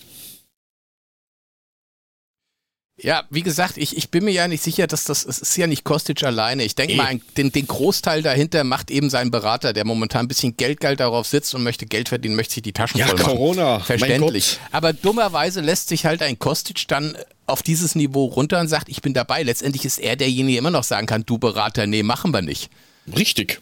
Ja, 3.03 3.25
wie 3.29 3.43
gesagt, 3.43 3.77
ich, 3.77 3.97
ich 3.97 4.09
bin 4.11 4.23
mir 4.23 4.31
ja 4.31 4.47
nicht 4.47 4.63
sicher, 4.63 4.87
dass 4.87 5.03
das, 5.03 5.25
es 5.25 5.37
ist 5.39 5.57
ja 5.57 5.67
nicht 5.67 5.83
Kostic 5.83 6.23
alleine. 6.23 6.63
Ich 6.63 6.73
denke 6.73 6.95
mal, 6.95 7.19
den, 7.35 7.51
den 7.51 7.67
Großteil 7.67 8.21
dahinter 8.21 8.63
macht 8.63 8.89
eben 8.89 9.09
sein 9.09 9.29
Berater, 9.29 9.73
der 9.73 9.83
momentan 9.83 10.25
ein 10.25 10.27
bisschen 10.29 10.55
Geldgeld 10.55 11.01
darauf 11.01 11.27
sitzt 11.27 11.53
und 11.53 11.63
möchte 11.63 11.85
Geld 11.85 12.07
verdienen, 12.07 12.37
möchte 12.37 12.53
sich 12.53 12.63
die 12.63 12.71
Taschen 12.71 13.01
ja, 13.01 13.07
voll 13.07 13.17
machen. 13.17 13.25
Corona. 13.25 13.79
Verständlich. 13.81 14.57
Aber 14.71 14.93
dummerweise 14.93 15.59
lässt 15.59 15.89
sich 15.89 16.05
halt 16.05 16.21
ein 16.21 16.39
Kostic 16.39 16.87
dann 16.87 17.17
auf 17.45 17.61
dieses 17.61 17.95
Niveau 17.95 18.23
runter 18.23 18.61
und 18.61 18.69
sagt, 18.69 18.87
ich 18.87 19.01
bin 19.01 19.13
dabei. 19.13 19.43
Letztendlich 19.43 19.83
ist 19.83 19.99
er 19.99 20.15
derjenige, 20.15 20.53
der 20.53 20.59
immer 20.59 20.71
noch 20.71 20.85
sagen 20.85 21.05
kann, 21.05 21.25
du 21.25 21.37
Berater, 21.37 21.85
nee, 21.87 22.03
machen 22.03 22.33
wir 22.33 22.41
nicht. 22.41 22.69
Richtig. 23.17 23.61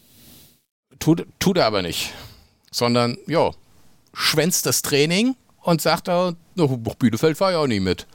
Tut, 0.99 1.25
tut 1.39 1.57
er 1.57 1.65
aber 1.65 1.81
nicht. 1.81 2.11
Sondern, 2.69 3.17
ja, 3.25 3.49
schwänzt 4.13 4.67
das 4.67 4.83
Training 4.83 5.35
und 5.63 5.81
sagt, 5.81 6.09
oh, 6.09 6.35
Bielefeld 6.99 7.39
war 7.39 7.53
ja 7.53 7.57
auch 7.57 7.67
nie 7.67 7.79
mit 7.79 8.05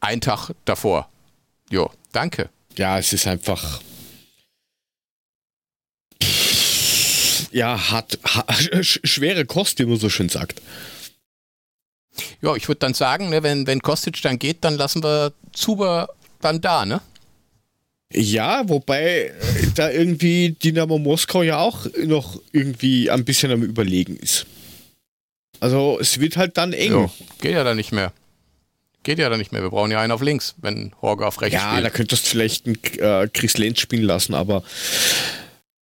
ein 0.00 0.20
Tag 0.20 0.50
davor. 0.64 1.08
Jo, 1.70 1.90
danke. 2.12 2.50
Ja, 2.76 2.98
es 2.98 3.12
ist 3.12 3.26
einfach. 3.26 3.80
Ja, 7.52 7.90
hat, 7.90 8.18
hat 8.24 8.68
schwere 8.82 9.46
Kost, 9.46 9.78
wie 9.78 9.86
man 9.86 9.98
so 9.98 10.10
schön 10.10 10.28
sagt. 10.28 10.60
Ja, 12.42 12.54
ich 12.54 12.68
würde 12.68 12.80
dann 12.80 12.94
sagen, 12.94 13.30
ne, 13.30 13.42
wenn, 13.42 13.66
wenn 13.66 13.80
Kostic 13.80 14.20
dann 14.22 14.38
geht, 14.38 14.64
dann 14.64 14.76
lassen 14.76 15.02
wir 15.02 15.32
Zuber 15.52 16.08
dann 16.40 16.60
da, 16.60 16.84
ne? 16.84 17.00
Ja, 18.12 18.68
wobei 18.68 19.26
äh, 19.26 19.32
da 19.74 19.90
irgendwie 19.90 20.50
Dynamo 20.50 20.98
Moskau 20.98 21.42
ja 21.42 21.58
auch 21.58 21.86
noch 22.04 22.40
irgendwie 22.52 23.10
ein 23.10 23.24
bisschen 23.24 23.50
am 23.50 23.62
Überlegen 23.62 24.16
ist. 24.16 24.46
Also 25.58 25.98
es 26.00 26.20
wird 26.20 26.36
halt 26.36 26.56
dann 26.56 26.72
eng. 26.72 26.92
Jo, 26.92 27.10
geht 27.40 27.52
ja 27.52 27.64
dann 27.64 27.76
nicht 27.76 27.92
mehr. 27.92 28.12
Geht 29.06 29.20
ja 29.20 29.28
dann 29.28 29.38
nicht 29.38 29.52
mehr. 29.52 29.62
Wir 29.62 29.70
brauchen 29.70 29.92
ja 29.92 30.00
einen 30.00 30.10
auf 30.10 30.20
links, 30.20 30.56
wenn 30.56 30.90
Horge 31.00 31.24
auf 31.28 31.40
rechts 31.40 31.54
ja, 31.54 31.60
spielt. 31.60 31.76
Ja, 31.76 31.80
da 31.82 31.90
könntest 31.90 32.26
du 32.26 32.28
vielleicht 32.28 32.66
einen 32.66 32.76
äh, 32.98 33.28
Chris 33.32 33.56
Lenz 33.56 33.78
spielen 33.78 34.02
lassen, 34.02 34.34
aber 34.34 34.64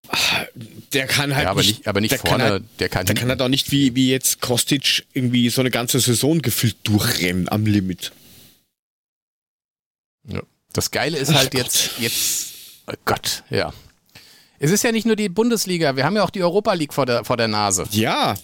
ah, 0.08 0.44
der 0.92 1.06
kann 1.06 1.34
halt 1.34 1.44
ja, 1.44 1.50
aber 1.50 1.62
nicht, 1.62 1.78
nicht, 1.78 1.88
aber 1.88 2.02
nicht 2.02 2.12
der 2.12 2.18
vorne, 2.18 2.36
kann 2.36 2.52
halt, 2.52 2.64
der 2.80 2.88
kann, 2.90 3.06
der 3.06 3.14
kann 3.14 3.30
halt 3.30 3.40
auch 3.40 3.48
nicht 3.48 3.72
wie, 3.72 3.94
wie 3.94 4.10
jetzt 4.10 4.42
Kostic 4.42 5.06
irgendwie 5.14 5.48
so 5.48 5.62
eine 5.62 5.70
ganze 5.70 6.00
Saison 6.00 6.42
gefühlt 6.42 6.76
durchrennen 6.82 7.48
am 7.48 7.64
Limit. 7.64 8.12
Ja. 10.28 10.42
Das 10.74 10.90
Geile 10.90 11.16
ist 11.16 11.32
halt 11.32 11.52
Ach 11.54 11.58
jetzt, 11.58 11.92
Gott. 11.92 12.02
jetzt, 12.02 12.52
oh 12.88 12.92
Gott, 13.06 13.42
ja. 13.48 13.72
Es 14.58 14.70
ist 14.70 14.84
ja 14.84 14.92
nicht 14.92 15.06
nur 15.06 15.16
die 15.16 15.30
Bundesliga, 15.30 15.96
wir 15.96 16.04
haben 16.04 16.16
ja 16.16 16.24
auch 16.24 16.30
die 16.30 16.42
Europa 16.42 16.74
League 16.74 16.92
vor 16.92 17.06
der, 17.06 17.24
vor 17.24 17.38
der 17.38 17.48
Nase. 17.48 17.86
Ja. 17.90 18.34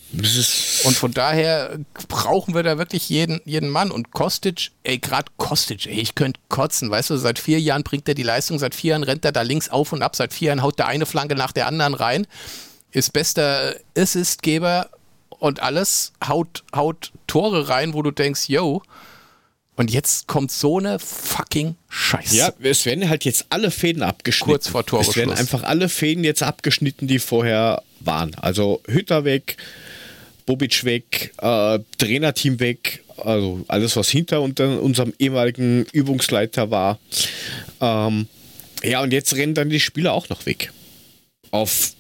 Und 0.85 0.97
von 0.97 1.13
daher 1.13 1.79
brauchen 2.09 2.55
wir 2.55 2.63
da 2.63 2.79
wirklich 2.79 3.09
jeden, 3.09 3.41
jeden 3.45 3.69
Mann. 3.69 3.91
Und 3.91 4.13
Kostic, 4.13 4.71
ey, 4.83 4.99
gerade 4.99 5.31
Kostic, 5.37 5.87
ey, 5.87 6.01
ich 6.01 6.15
könnte 6.15 6.41
kotzen, 6.49 6.91
weißt 6.91 7.11
du, 7.11 7.17
seit 7.17 7.39
vier 7.39 7.61
Jahren 7.61 7.83
bringt 7.83 8.09
er 8.09 8.15
die 8.15 8.23
Leistung, 8.23 8.59
seit 8.59 8.75
vier 8.75 8.91
Jahren 8.91 9.03
rennt 9.03 9.25
er 9.25 9.33
da 9.33 9.43
links 9.43 9.69
auf 9.69 9.93
und 9.93 10.03
ab, 10.03 10.17
seit 10.17 10.33
vier 10.33 10.49
Jahren 10.49 10.63
haut 10.63 10.79
der 10.79 10.87
eine 10.87 11.07
Flanke 11.07 11.35
nach 11.35 11.53
der 11.53 11.67
anderen 11.67 11.95
rein, 11.95 12.27
ist 12.93 13.13
bester 13.13 13.75
Assistgeber 13.97 14.91
und 15.29 15.61
alles, 15.61 16.13
haut, 16.27 16.65
haut 16.75 17.13
Tore 17.27 17.69
rein, 17.69 17.95
wo 17.95 18.03
du 18.03 18.11
denkst, 18.11 18.49
yo, 18.49 18.83
und 19.81 19.91
jetzt 19.91 20.27
kommt 20.27 20.53
so 20.53 20.79
eine 20.79 20.99
fucking 20.99 21.75
Scheiße. 21.89 22.37
Ja, 22.37 22.53
es 22.61 22.85
werden 22.85 23.09
halt 23.09 23.25
jetzt 23.25 23.47
alle 23.49 23.71
Fäden 23.71 24.03
abgeschnitten. 24.03 24.51
Kurz 24.51 24.69
vor 24.69 24.85
Torbeschluss. 24.85 25.17
Es 25.17 25.17
werden 25.17 25.33
einfach 25.33 25.63
alle 25.63 25.89
Fäden 25.89 26.23
jetzt 26.23 26.43
abgeschnitten, 26.43 27.09
die 27.09 27.19
vorher 27.19 27.83
waren. 28.01 28.35
Also 28.35 28.83
Hütter 28.87 29.25
weg, 29.25 29.57
Bobic 30.41 30.85
weg, 30.85 31.33
äh, 31.39 31.79
Trainerteam 31.99 32.61
weg, 32.61 33.03
also 33.17 33.65
alles, 33.69 33.97
was 33.97 34.09
hinter 34.09 34.41
unserem 34.41 35.13
ehemaligen 35.19 35.87
Übungsleiter 35.93 36.71
war. 36.71 36.99
Ähm, 37.81 38.27
ja, 38.83 39.03
und 39.03 39.13
jetzt 39.13 39.35
rennen 39.35 39.55
dann 39.55 39.71
die 39.71 39.81
Spieler 39.81 40.13
auch 40.13 40.29
noch 40.29 40.47
weg. 40.47 40.73
Auf 41.51 41.93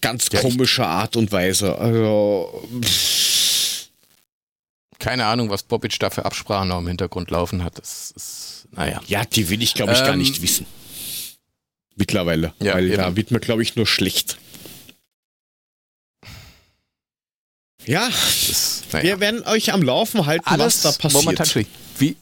ganz 0.00 0.28
ja, 0.32 0.40
komische 0.40 0.86
Art 0.86 1.16
und 1.16 1.32
Weise. 1.32 1.78
Also. 1.78 2.68
Pff 2.82 3.16
keine 4.98 5.26
Ahnung, 5.26 5.50
was 5.50 5.62
Bobic 5.62 5.98
da 6.00 6.10
für 6.10 6.24
Absprachen 6.24 6.68
noch 6.68 6.78
im 6.78 6.88
Hintergrund 6.88 7.30
laufen 7.30 7.62
hat. 7.62 7.78
Das 7.78 8.12
ist, 8.16 8.66
naja. 8.72 9.00
Ja, 9.06 9.24
die 9.24 9.48
will 9.48 9.62
ich, 9.62 9.74
glaube 9.74 9.92
ich, 9.92 10.00
ähm, 10.00 10.06
gar 10.06 10.16
nicht 10.16 10.42
wissen. 10.42 10.66
Mittlerweile. 11.94 12.52
Ja, 12.60 12.74
weil 12.74 12.86
eben. 12.86 12.96
da 12.96 13.14
wird 13.14 13.30
mir, 13.30 13.40
glaube 13.40 13.62
ich, 13.62 13.76
nur 13.76 13.86
schlecht. 13.86 14.38
Ja, 17.86 18.08
das, 18.08 18.82
naja. 18.92 19.04
wir 19.04 19.20
werden 19.20 19.42
euch 19.46 19.72
am 19.72 19.82
Laufen 19.82 20.26
halten, 20.26 20.48
Alles 20.48 20.84
was 20.84 20.96
da 20.96 21.02
passiert. 21.02 21.24
Momentan 21.24 21.66
Wie, 21.98 22.16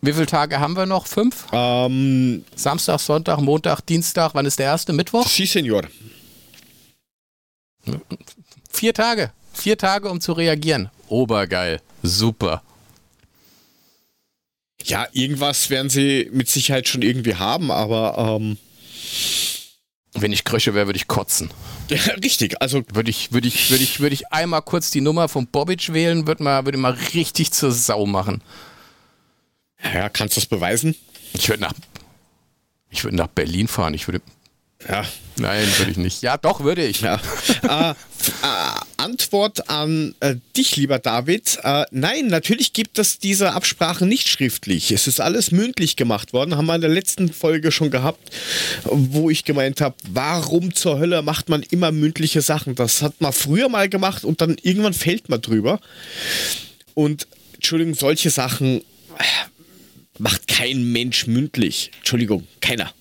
wie 0.00 0.12
viele 0.12 0.26
Tage 0.26 0.58
haben 0.58 0.76
wir 0.76 0.86
noch? 0.86 1.06
Fünf? 1.06 1.46
Ähm, 1.52 2.44
Samstag, 2.56 2.98
Sonntag, 2.98 3.40
Montag, 3.40 3.80
Dienstag. 3.82 4.34
Wann 4.34 4.46
ist 4.46 4.58
der 4.58 4.66
erste? 4.66 4.92
Mittwoch? 4.92 5.26
Si, 5.28 5.46
Senor. 5.46 5.82
Vier 8.70 8.92
Tage. 8.92 9.32
Vier 9.52 9.78
Tage, 9.78 10.08
um 10.08 10.20
zu 10.20 10.32
reagieren. 10.32 10.90
Obergeil. 11.08 11.80
Super. 12.02 12.62
Ja, 14.84 15.06
irgendwas 15.12 15.70
werden 15.70 15.90
sie 15.90 16.28
mit 16.32 16.48
Sicherheit 16.48 16.88
schon 16.88 17.02
irgendwie 17.02 17.34
haben, 17.36 17.70
aber 17.70 18.40
ähm 18.40 18.58
wenn 20.14 20.32
ich 20.32 20.44
Krösche 20.44 20.74
wäre, 20.74 20.86
würde 20.86 20.96
ich 20.96 21.06
kotzen. 21.06 21.50
Ja, 21.88 21.98
richtig. 22.22 22.60
Also 22.60 22.82
würde 22.92 23.10
ich, 23.10 23.32
würde 23.32 23.48
ich, 23.48 23.70
würde 23.70 23.82
ich, 23.82 24.00
würde 24.00 24.14
ich 24.14 24.32
einmal 24.32 24.62
kurz 24.62 24.90
die 24.90 25.00
Nummer 25.00 25.28
von 25.28 25.46
Bobic 25.46 25.92
wählen, 25.92 26.26
würde 26.26 26.42
mal, 26.42 26.64
würde 26.64 26.78
mal 26.78 26.96
richtig 27.14 27.52
zur 27.52 27.72
Sau 27.72 28.06
machen. 28.06 28.42
Ja, 29.82 30.08
kannst 30.08 30.36
du 30.36 30.40
das 30.40 30.48
beweisen? 30.48 30.94
Ich 31.34 31.48
würde 31.48 31.62
nach, 31.62 31.74
ich 32.90 33.04
würde 33.04 33.16
nach 33.16 33.28
Berlin 33.28 33.68
fahren. 33.68 33.94
Ich 33.94 34.08
würde 34.08 34.22
ja. 34.86 35.04
Nein, 35.36 35.66
würde 35.78 35.90
ich 35.90 35.96
nicht. 35.96 36.22
Ja, 36.22 36.36
doch, 36.36 36.60
würde 36.60 36.84
ich. 36.84 37.00
Ja. 37.00 37.20
äh, 37.62 37.90
äh, 38.42 38.80
Antwort 38.96 39.70
an 39.70 40.14
äh, 40.20 40.36
dich, 40.56 40.76
lieber 40.76 40.98
David. 40.98 41.58
Äh, 41.62 41.84
nein, 41.90 42.26
natürlich 42.26 42.72
gibt 42.72 42.98
es 42.98 43.18
diese 43.18 43.52
Absprache 43.52 44.06
nicht 44.06 44.28
schriftlich. 44.28 44.90
Es 44.90 45.06
ist 45.06 45.20
alles 45.20 45.50
mündlich 45.50 45.96
gemacht 45.96 46.32
worden. 46.32 46.56
Haben 46.56 46.66
wir 46.66 46.74
in 46.74 46.80
der 46.80 46.90
letzten 46.90 47.32
Folge 47.32 47.72
schon 47.72 47.90
gehabt, 47.90 48.30
wo 48.84 49.30
ich 49.30 49.44
gemeint 49.44 49.80
habe, 49.80 49.96
warum 50.10 50.74
zur 50.74 50.98
Hölle 50.98 51.22
macht 51.22 51.48
man 51.48 51.62
immer 51.62 51.92
mündliche 51.92 52.42
Sachen? 52.42 52.74
Das 52.74 53.02
hat 53.02 53.20
man 53.20 53.32
früher 53.32 53.68
mal 53.68 53.88
gemacht 53.88 54.24
und 54.24 54.40
dann 54.40 54.56
irgendwann 54.62 54.94
fällt 54.94 55.28
man 55.28 55.40
drüber. 55.40 55.80
Und, 56.94 57.26
Entschuldigung, 57.54 57.94
solche 57.94 58.30
Sachen 58.30 58.80
äh, 59.18 59.24
macht 60.18 60.48
kein 60.48 60.90
Mensch 60.92 61.26
mündlich. 61.26 61.90
Entschuldigung, 61.98 62.46
keiner. 62.60 62.92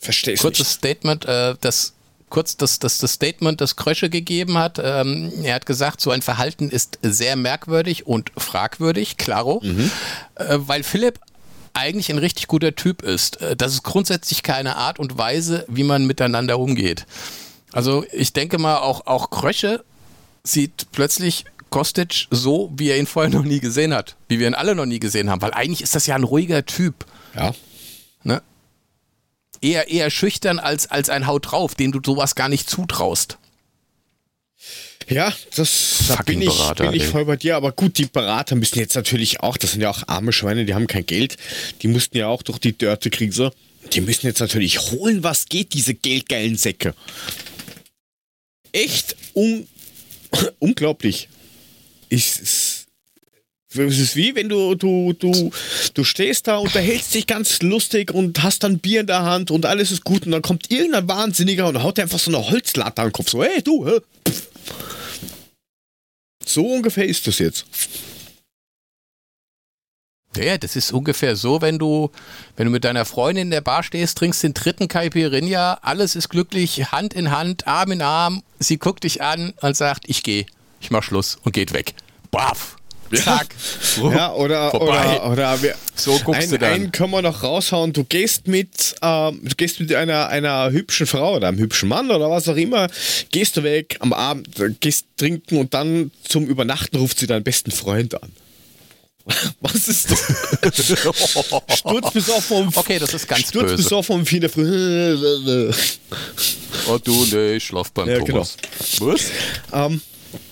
Verstehe 0.00 0.34
ich 0.34 0.40
Kurzes 0.40 0.66
nicht. 0.66 0.78
Statement, 0.78 1.24
äh, 1.26 1.54
das 1.60 1.94
kurz 2.30 2.56
das, 2.56 2.78
das, 2.78 2.98
das 2.98 3.12
Statement, 3.12 3.60
das 3.60 3.76
Krösche 3.76 4.08
gegeben 4.08 4.56
hat. 4.56 4.80
Ähm, 4.82 5.32
er 5.42 5.56
hat 5.56 5.66
gesagt, 5.66 6.00
so 6.00 6.10
ein 6.10 6.22
Verhalten 6.22 6.70
ist 6.70 6.98
sehr 7.02 7.36
merkwürdig 7.36 8.06
und 8.06 8.32
fragwürdig, 8.36 9.16
klaro, 9.16 9.60
mhm. 9.62 9.90
äh, 10.36 10.58
weil 10.60 10.82
Philipp 10.82 11.18
eigentlich 11.74 12.10
ein 12.10 12.18
richtig 12.18 12.46
guter 12.46 12.74
Typ 12.74 13.02
ist. 13.02 13.40
Äh, 13.42 13.56
das 13.56 13.74
ist 13.74 13.82
grundsätzlich 13.82 14.42
keine 14.42 14.76
Art 14.76 14.98
und 14.98 15.18
Weise, 15.18 15.66
wie 15.68 15.84
man 15.84 16.06
miteinander 16.06 16.58
umgeht. 16.58 17.04
Also 17.72 18.04
ich 18.12 18.32
denke 18.32 18.58
mal, 18.58 18.78
auch, 18.78 19.06
auch 19.06 19.30
Krösche 19.30 19.84
sieht 20.42 20.86
plötzlich 20.92 21.44
Kostic 21.68 22.26
so, 22.30 22.72
wie 22.74 22.88
er 22.88 22.98
ihn 22.98 23.06
vorher 23.06 23.30
noch 23.30 23.44
nie 23.44 23.60
gesehen 23.60 23.94
hat, 23.94 24.16
wie 24.28 24.40
wir 24.40 24.48
ihn 24.48 24.54
alle 24.54 24.74
noch 24.74 24.86
nie 24.86 24.98
gesehen 24.98 25.30
haben, 25.30 25.42
weil 25.42 25.52
eigentlich 25.52 25.82
ist 25.82 25.94
das 25.94 26.06
ja 26.06 26.16
ein 26.16 26.24
ruhiger 26.24 26.66
Typ. 26.66 27.06
Ja. 27.36 27.54
Ne? 28.24 28.42
Eher, 29.60 29.88
eher 29.88 30.10
schüchtern 30.10 30.58
als, 30.58 30.90
als 30.90 31.08
ein 31.08 31.26
Haut 31.26 31.50
drauf, 31.50 31.74
dem 31.74 31.92
du 31.92 32.00
sowas 32.04 32.34
gar 32.34 32.48
nicht 32.48 32.68
zutraust. 32.68 33.38
Ja, 35.08 35.34
das 35.56 36.04
da 36.06 36.22
bin, 36.22 36.40
ich, 36.40 36.48
Berater, 36.48 36.84
bin 36.84 36.94
ich 36.94 37.06
voll 37.06 37.24
bei 37.24 37.36
dir. 37.36 37.56
Aber 37.56 37.72
gut, 37.72 37.98
die 37.98 38.06
Berater 38.06 38.54
müssen 38.54 38.78
jetzt 38.78 38.94
natürlich 38.94 39.40
auch, 39.40 39.56
das 39.56 39.72
sind 39.72 39.80
ja 39.80 39.90
auch 39.90 40.06
arme 40.06 40.32
Schweine, 40.32 40.64
die 40.64 40.74
haben 40.74 40.86
kein 40.86 41.04
Geld. 41.04 41.36
Die 41.82 41.88
mussten 41.88 42.16
ja 42.16 42.28
auch 42.28 42.42
durch 42.42 42.58
die 42.58 42.76
Dörte-Krise. 42.76 43.52
die 43.92 44.02
müssen 44.02 44.26
jetzt 44.26 44.40
natürlich 44.40 44.92
holen, 44.92 45.24
was 45.24 45.46
geht, 45.46 45.72
diese 45.72 45.94
geldgeilen 45.94 46.56
Säcke. 46.56 46.94
Echt 48.72 49.16
un 49.34 49.66
unglaublich. 50.60 51.28
Ich, 52.08 52.69
es 53.72 53.98
ist 53.98 54.16
wie 54.16 54.34
wenn 54.34 54.48
du, 54.48 54.74
du, 54.74 55.12
du, 55.12 55.50
du 55.94 56.04
stehst 56.04 56.48
da, 56.48 56.56
unterhältst 56.56 57.14
dich 57.14 57.26
ganz 57.26 57.62
lustig 57.62 58.12
und 58.12 58.42
hast 58.42 58.64
dann 58.64 58.78
Bier 58.80 59.00
in 59.00 59.06
der 59.06 59.22
Hand 59.22 59.50
und 59.50 59.64
alles 59.64 59.92
ist 59.92 60.04
gut 60.04 60.26
und 60.26 60.32
dann 60.32 60.42
kommt 60.42 60.70
irgendein 60.70 61.06
Wahnsinniger 61.08 61.68
und 61.68 61.82
haut 61.82 61.98
dir 61.98 62.02
einfach 62.02 62.18
so 62.18 62.30
eine 62.34 62.50
Holzlatte 62.50 63.02
an 63.02 63.08
den 63.08 63.12
Kopf. 63.12 63.30
So, 63.30 63.44
hey, 63.44 63.62
du, 63.62 63.86
hä? 63.86 64.00
So 66.44 66.66
ungefähr 66.66 67.06
ist 67.06 67.26
das 67.26 67.38
jetzt. 67.38 67.64
Ja, 70.36 70.58
das 70.58 70.76
ist 70.76 70.92
ungefähr 70.92 71.36
so, 71.36 71.60
wenn 71.60 71.78
du, 71.78 72.10
wenn 72.56 72.66
du 72.66 72.70
mit 72.70 72.84
deiner 72.84 73.04
Freundin 73.04 73.48
in 73.48 73.50
der 73.50 73.60
Bar 73.60 73.82
stehst, 73.82 74.18
trinkst 74.18 74.42
den 74.42 74.54
dritten 74.54 74.88
Caipirinha, 74.88 75.80
alles 75.82 76.14
ist 76.14 76.28
glücklich, 76.28 76.92
Hand 76.92 77.14
in 77.14 77.30
Hand, 77.30 77.66
Arm 77.66 77.92
in 77.92 78.02
Arm, 78.02 78.42
sie 78.58 78.78
guckt 78.78 79.04
dich 79.04 79.22
an 79.22 79.54
und 79.60 79.76
sagt, 79.76 80.04
ich 80.06 80.22
gehe, 80.22 80.46
ich 80.80 80.90
mach 80.90 81.02
Schluss 81.02 81.38
und 81.42 81.52
geht 81.52 81.72
weg. 81.72 81.94
Baff. 82.30 82.79
Zack. 83.12 83.54
Ja, 84.02 84.32
oder, 84.32 84.70
Vorbei. 84.70 85.20
oder, 85.20 85.30
oder 85.32 85.62
wir, 85.62 85.74
So 85.96 86.18
guckst 86.24 86.42
einen, 86.42 86.50
du 86.50 86.58
dann. 86.58 86.72
einen 86.72 86.92
können 86.92 87.10
wir 87.10 87.22
noch 87.22 87.42
raushauen. 87.42 87.92
Du 87.92 88.04
gehst 88.04 88.46
mit, 88.46 88.94
ähm, 89.02 89.40
du 89.42 89.54
gehst 89.56 89.80
mit 89.80 89.94
einer, 89.94 90.28
einer 90.28 90.70
hübschen 90.70 91.06
Frau 91.06 91.36
oder 91.36 91.48
einem 91.48 91.58
hübschen 91.58 91.88
Mann 91.88 92.10
oder 92.10 92.30
was 92.30 92.48
auch 92.48 92.56
immer, 92.56 92.88
gehst 93.30 93.56
du 93.56 93.62
weg 93.62 93.96
am 94.00 94.12
Abend, 94.12 94.48
gehst 94.80 95.06
trinken 95.16 95.58
und 95.58 95.74
dann 95.74 96.10
zum 96.26 96.46
Übernachten 96.46 96.96
ruft 96.96 97.18
sie 97.18 97.26
deinen 97.26 97.42
besten 97.44 97.70
Freund 97.70 98.20
an. 98.22 98.30
Was 99.60 99.86
ist 99.86 100.10
das? 100.10 100.18
Sturzbesoffen 101.78 102.56
um, 102.56 102.72
Okay, 102.74 102.98
das 102.98 103.12
ist 103.14 103.28
ganz 103.28 103.52
böse. 103.52 103.66
Sturzbesoffen 103.66 104.16
um 104.16 104.26
vier 104.26 104.36
in 104.36 104.40
der 104.40 104.50
Früh. 104.50 105.72
Oh 106.88 106.98
du, 106.98 107.26
nee, 107.30 107.56
ich 107.56 107.64
schlaf 107.64 107.92
beim 107.92 108.08
Ja, 108.08 108.18
Thomas. 108.20 108.56
Was? 108.98 109.30
ähm, 109.72 110.00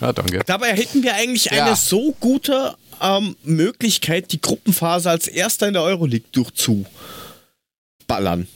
Ja, 0.01 0.13
danke. 0.13 0.43
Dabei 0.47 0.75
hätten 0.77 1.03
wir 1.03 1.15
eigentlich 1.15 1.47
Ja. 1.47 1.65
eine 1.67 1.77
so 1.77 2.13
gute 2.21 2.77
ähm, 3.01 3.37
Möglichkeit, 3.45 4.33
die 4.33 4.41
Gruppenphase 4.41 5.11
als 5.11 5.29
erster 5.29 5.69
in 5.69 5.75
der 5.75 5.83
Euroleague 5.83 6.27
durchzuballern. 6.33 8.49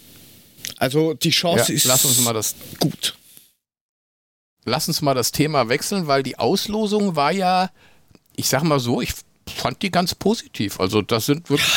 Also 0.79 1.15
die 1.15 1.31
Chance 1.31 1.73
Ja, 1.73 1.77
ist 1.77 1.85
lass 1.85 2.05
uns 2.05 2.21
mal 2.21 2.33
das 2.33 2.55
gut. 2.81 3.15
lass 4.65 4.89
uns 4.89 5.03
mal 5.03 5.15
das 5.15 5.33
Thema 5.33 5.69
wechseln, 5.69 6.07
weil 6.07 6.23
die 6.23 6.39
Auslosung 6.39 7.17
war 7.17 7.33
ja, 7.33 7.71
ich 8.37 8.49
sag 8.49 8.63
mal 8.63 8.81
so, 8.81 9.01
ich 9.01 9.13
fand 9.47 9.83
die 9.83 9.91
ganz 9.91 10.15
positiv. 10.15 10.81
Also 10.81 11.03
das 11.03 11.27
sind 11.27 11.51
wirklich, 11.51 11.69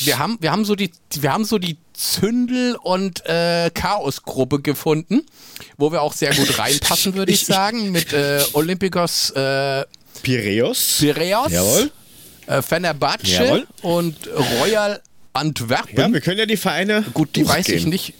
wir 0.00 0.18
haben, 0.18 0.36
wir 0.40 0.52
haben 0.52 0.64
so 0.64 0.74
die, 0.74 0.90
wir 1.20 1.32
haben 1.32 1.44
so 1.44 1.58
die 1.58 1.76
Zündel- 1.98 2.76
und 2.80 3.26
äh, 3.26 3.70
Chaos-Gruppe 3.74 4.60
gefunden, 4.60 5.22
wo 5.76 5.90
wir 5.90 6.00
auch 6.02 6.12
sehr 6.12 6.32
gut 6.32 6.58
reinpassen, 6.58 7.14
würde 7.14 7.32
ich 7.32 7.40
sagen, 7.46 7.90
mit 7.90 8.12
äh, 8.12 8.40
Olympikos 8.52 9.30
äh, 9.30 9.84
Piräus. 10.22 10.98
Piraeus, 11.00 11.50
Jawohl. 11.52 11.90
äh, 12.46 12.62
Fenerbahce 12.62 13.26
Jawohl. 13.26 13.66
und 13.82 14.16
Royal 14.60 15.00
Antwerpen. 15.32 15.96
Ja, 15.98 16.12
wir 16.12 16.20
können 16.20 16.38
ja 16.38 16.46
die 16.46 16.56
Vereine 16.56 17.04
Gut, 17.14 17.34
die 17.36 17.46
weiß 17.46 17.68
ich 17.68 17.86
nicht. 17.86 18.14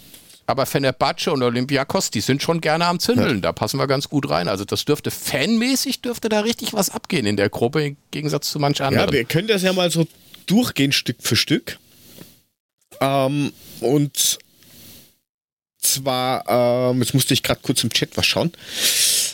Aber 0.46 0.64
Fenerbahce 0.66 1.30
und 1.30 1.42
Olympiakos, 1.42 2.10
die 2.10 2.20
sind 2.22 2.42
schon 2.42 2.60
gerne 2.60 2.86
am 2.86 2.98
Zündeln. 3.00 3.42
Da 3.42 3.52
passen 3.52 3.78
wir 3.78 3.86
ganz 3.86 4.08
gut 4.08 4.30
rein. 4.30 4.48
Also 4.48 4.64
das 4.64 4.84
dürfte 4.86 5.10
fanmäßig, 5.10 6.00
dürfte 6.00 6.28
da 6.30 6.40
richtig 6.40 6.72
was 6.72 6.88
abgehen 6.90 7.26
in 7.26 7.36
der 7.36 7.50
Gruppe, 7.50 7.84
im 7.84 7.96
Gegensatz 8.12 8.50
zu 8.50 8.58
manch 8.58 8.78
Ja, 8.78 8.88
anderen. 8.88 9.12
wir 9.12 9.24
können 9.24 9.46
das 9.46 9.62
ja 9.62 9.72
mal 9.74 9.90
so 9.90 10.06
durchgehen, 10.46 10.92
Stück 10.92 11.18
für 11.20 11.36
Stück. 11.36 11.78
Ähm, 13.00 13.52
und 13.80 14.38
zwar, 15.80 16.90
ähm, 16.92 17.00
jetzt 17.00 17.14
musste 17.14 17.34
ich 17.34 17.42
gerade 17.42 17.60
kurz 17.62 17.82
im 17.84 17.90
Chat 17.90 18.16
was 18.16 18.26
schauen. 18.26 18.52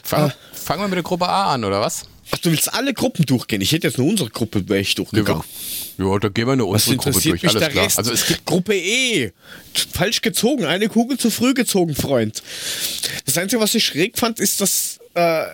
Fang, 0.03 0.33
fangen 0.53 0.83
wir 0.83 0.89
mit 0.89 0.97
der 0.97 1.03
Gruppe 1.03 1.29
A 1.29 1.55
an, 1.55 1.65
oder 1.65 1.81
was? 1.81 2.05
Ach, 2.31 2.39
du 2.39 2.51
willst 2.51 2.73
alle 2.73 2.95
Gruppen 2.95 3.27
durchgehen? 3.27 3.61
Ich 3.61 3.73
hätte 3.73 3.87
jetzt 3.87 3.99
nur 3.99 4.09
unsere 4.09 4.31
Gruppe 4.31 4.69
wäre 4.69 4.81
ich 4.81 4.95
durchgegangen. 4.95 5.45
Ja, 5.99 6.19
da 6.19 6.29
gehen 6.29 6.47
wir 6.47 6.59
Was 6.59 6.89
unsere 6.89 6.97
Gruppe 6.97 7.21
durch. 7.21 7.43
mich 7.43 7.49
Alles 7.49 7.61
der 7.61 7.71
klar. 7.71 7.85
Rest? 7.85 7.99
Also 7.99 8.13
es 8.13 8.27
gibt 8.27 8.45
Gruppe 8.45 8.75
E. 8.75 9.33
Falsch 9.93 10.21
gezogen. 10.21 10.65
Eine 10.65 10.89
Kugel 10.89 11.19
zu 11.19 11.31
früh 11.31 11.55
gezogen, 11.55 11.95
Freund. 11.95 12.43
Das 13.27 13.39
Einzige, 13.39 13.61
was 13.61 13.75
ich 13.75 13.85
schräg 13.85 14.19
fand, 14.19 14.41
ist, 14.41 14.61
dass, 14.61 14.99
äh, 15.15 15.45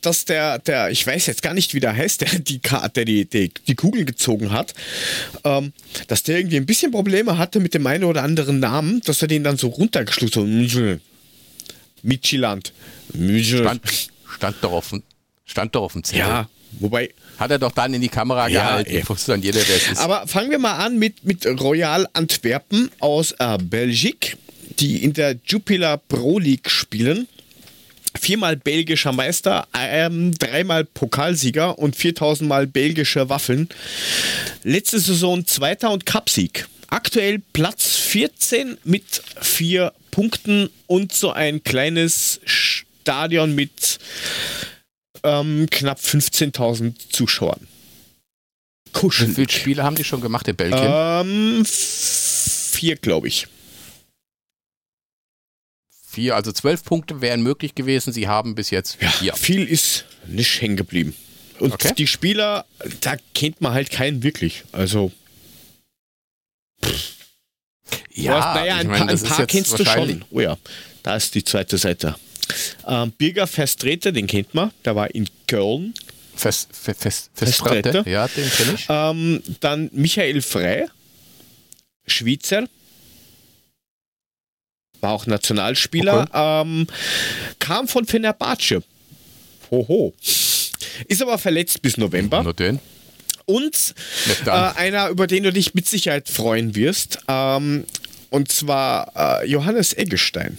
dass 0.00 0.24
der, 0.24 0.58
der, 0.60 0.90
ich 0.90 1.06
weiß 1.06 1.26
jetzt 1.26 1.42
gar 1.42 1.54
nicht, 1.54 1.74
wie 1.74 1.80
der 1.80 1.94
heißt, 1.96 2.20
der 2.20 2.38
die, 2.38 2.60
der 2.60 3.04
die, 3.04 3.24
die, 3.24 3.52
die 3.66 3.74
Kugel 3.74 4.04
gezogen 4.04 4.50
hat, 4.52 4.74
ähm, 5.44 5.72
dass 6.06 6.22
der 6.22 6.38
irgendwie 6.38 6.56
ein 6.56 6.66
bisschen 6.66 6.90
Probleme 6.92 7.36
hatte 7.38 7.60
mit 7.60 7.74
dem 7.74 7.86
einen 7.86 8.04
oder 8.04 8.22
anderen 8.22 8.60
Namen, 8.60 9.00
dass 9.04 9.22
er 9.22 9.28
den 9.28 9.44
dann 9.44 9.56
so 9.56 9.68
runtergeschluckt 9.68 10.36
hat. 10.36 10.44
Michiland. 12.02 12.72
stand, 13.12 13.80
stand, 14.36 14.56
doch 14.62 14.72
auf, 14.72 14.90
dem- 14.90 15.02
stand 15.44 15.74
doch 15.74 15.82
auf 15.82 15.92
dem 15.94 16.04
Zettel. 16.04 16.20
Ja, 16.20 16.48
wobei, 16.78 17.10
Hat 17.38 17.50
er 17.50 17.58
doch 17.58 17.72
dann 17.72 17.92
in 17.94 18.00
die 18.00 18.08
Kamera 18.08 18.48
gehalten. 18.48 18.90
dann 19.26 19.42
jeder, 19.42 19.60
ist. 19.60 19.98
Aber 19.98 20.26
fangen 20.26 20.50
wir 20.50 20.58
mal 20.58 20.74
an 20.76 20.98
mit, 20.98 21.24
mit 21.24 21.44
Royal 21.46 22.06
Antwerpen 22.12 22.90
aus 23.00 23.32
äh, 23.38 23.58
Belgik, 23.60 24.36
die 24.78 25.02
in 25.02 25.12
der 25.12 25.36
Jupiler 25.46 25.96
Pro 25.96 26.38
League 26.38 26.70
spielen. 26.70 27.26
Viermal 28.20 28.56
belgischer 28.56 29.12
Meister, 29.12 29.66
ähm, 29.74 30.34
dreimal 30.38 30.84
Pokalsieger 30.84 31.78
und 31.78 31.96
4000 31.96 32.48
Mal 32.48 32.66
belgische 32.66 33.28
Waffeln. 33.28 33.68
Letzte 34.64 34.98
Saison 34.98 35.46
Zweiter 35.46 35.90
und 35.90 36.04
Cupsieg. 36.06 36.66
Aktuell 36.88 37.40
Platz 37.52 37.96
14 37.96 38.78
mit 38.84 39.22
vier 39.40 39.92
Punkten 40.10 40.70
und 40.86 41.12
so 41.12 41.30
ein 41.30 41.62
kleines 41.62 42.40
Stadion 42.44 43.54
mit 43.54 43.98
ähm, 45.22 45.66
knapp 45.70 45.98
15.000 45.98 46.94
Zuschauern. 47.10 47.60
Wie 48.86 48.92
Kuschelig. 48.92 49.34
viele 49.34 49.50
Spiele 49.50 49.82
haben 49.84 49.96
die 49.96 50.04
schon 50.04 50.20
gemacht 50.20 50.48
in 50.48 50.56
Belgien? 50.56 50.82
Ähm, 50.86 51.64
vier, 51.66 52.96
glaube 52.96 53.28
ich. 53.28 53.46
Vier, 56.18 56.34
also 56.34 56.50
zwölf 56.50 56.82
Punkte 56.82 57.20
wären 57.20 57.42
möglich 57.44 57.76
gewesen. 57.76 58.12
Sie 58.12 58.26
haben 58.26 58.56
bis 58.56 58.70
jetzt 58.70 58.96
vier. 59.20 59.34
Viel 59.36 59.64
ist 59.64 60.04
nicht 60.26 60.60
hängen 60.60 60.74
geblieben. 60.76 61.14
Und 61.60 61.74
Okay. 61.74 61.92
die 61.96 62.08
Spieler, 62.08 62.66
da 63.02 63.14
kennt 63.36 63.60
man 63.60 63.72
halt 63.72 63.92
keinen 63.92 64.24
wirklich. 64.24 64.64
Also, 64.72 65.12
Ja, 68.14 68.32
du 68.32 68.42
hast, 68.44 68.54
naja, 68.56 68.74
ein 68.74 68.80
ich 68.82 68.86
mein, 68.88 68.98
paar, 69.06 69.08
ein 69.10 69.22
paar 69.22 69.46
kennst 69.46 69.78
du 69.78 69.84
schon. 69.84 70.24
Oh 70.32 70.40
ja, 70.40 70.58
da 71.04 71.14
ist 71.14 71.36
die 71.36 71.44
zweite 71.44 71.78
Seite. 71.78 72.16
Ähm, 72.84 73.12
Birger 73.12 73.46
Verstreter, 73.46 74.10
den 74.10 74.26
kennt 74.26 74.54
man. 74.54 74.72
Der 74.84 74.96
war 74.96 75.14
in 75.14 75.28
Köln. 75.46 75.94
Fest, 76.34 76.68
fest, 76.72 77.00
fest, 77.00 77.30
Festbretter. 77.34 77.92
Festbretter. 78.02 78.10
Ja, 78.10 78.26
den 78.26 78.50
kenne 78.50 78.74
ich. 78.74 78.86
Ähm, 78.88 79.42
dann 79.60 79.88
Michael 79.92 80.42
Frey, 80.42 80.88
Schweizer. 82.08 82.66
War 85.00 85.12
auch 85.12 85.26
Nationalspieler. 85.26 86.28
Ähm, 86.32 86.86
kam 87.58 87.88
von 87.88 88.06
Fenerbahce. 88.06 88.82
Hoho. 89.70 90.14
Ist 91.06 91.22
aber 91.22 91.38
verletzt 91.38 91.82
bis 91.82 91.96
November. 91.96 92.42
Nur 92.42 92.54
den. 92.54 92.80
Und 93.44 93.94
äh, 94.44 94.50
einer, 94.50 95.08
über 95.08 95.26
den 95.26 95.44
du 95.44 95.52
dich 95.52 95.74
mit 95.74 95.86
Sicherheit 95.86 96.28
freuen 96.28 96.74
wirst. 96.74 97.20
Ähm, 97.28 97.84
und 98.30 98.52
zwar 98.52 99.42
äh, 99.42 99.46
Johannes 99.48 99.96
Eggestein. 99.96 100.58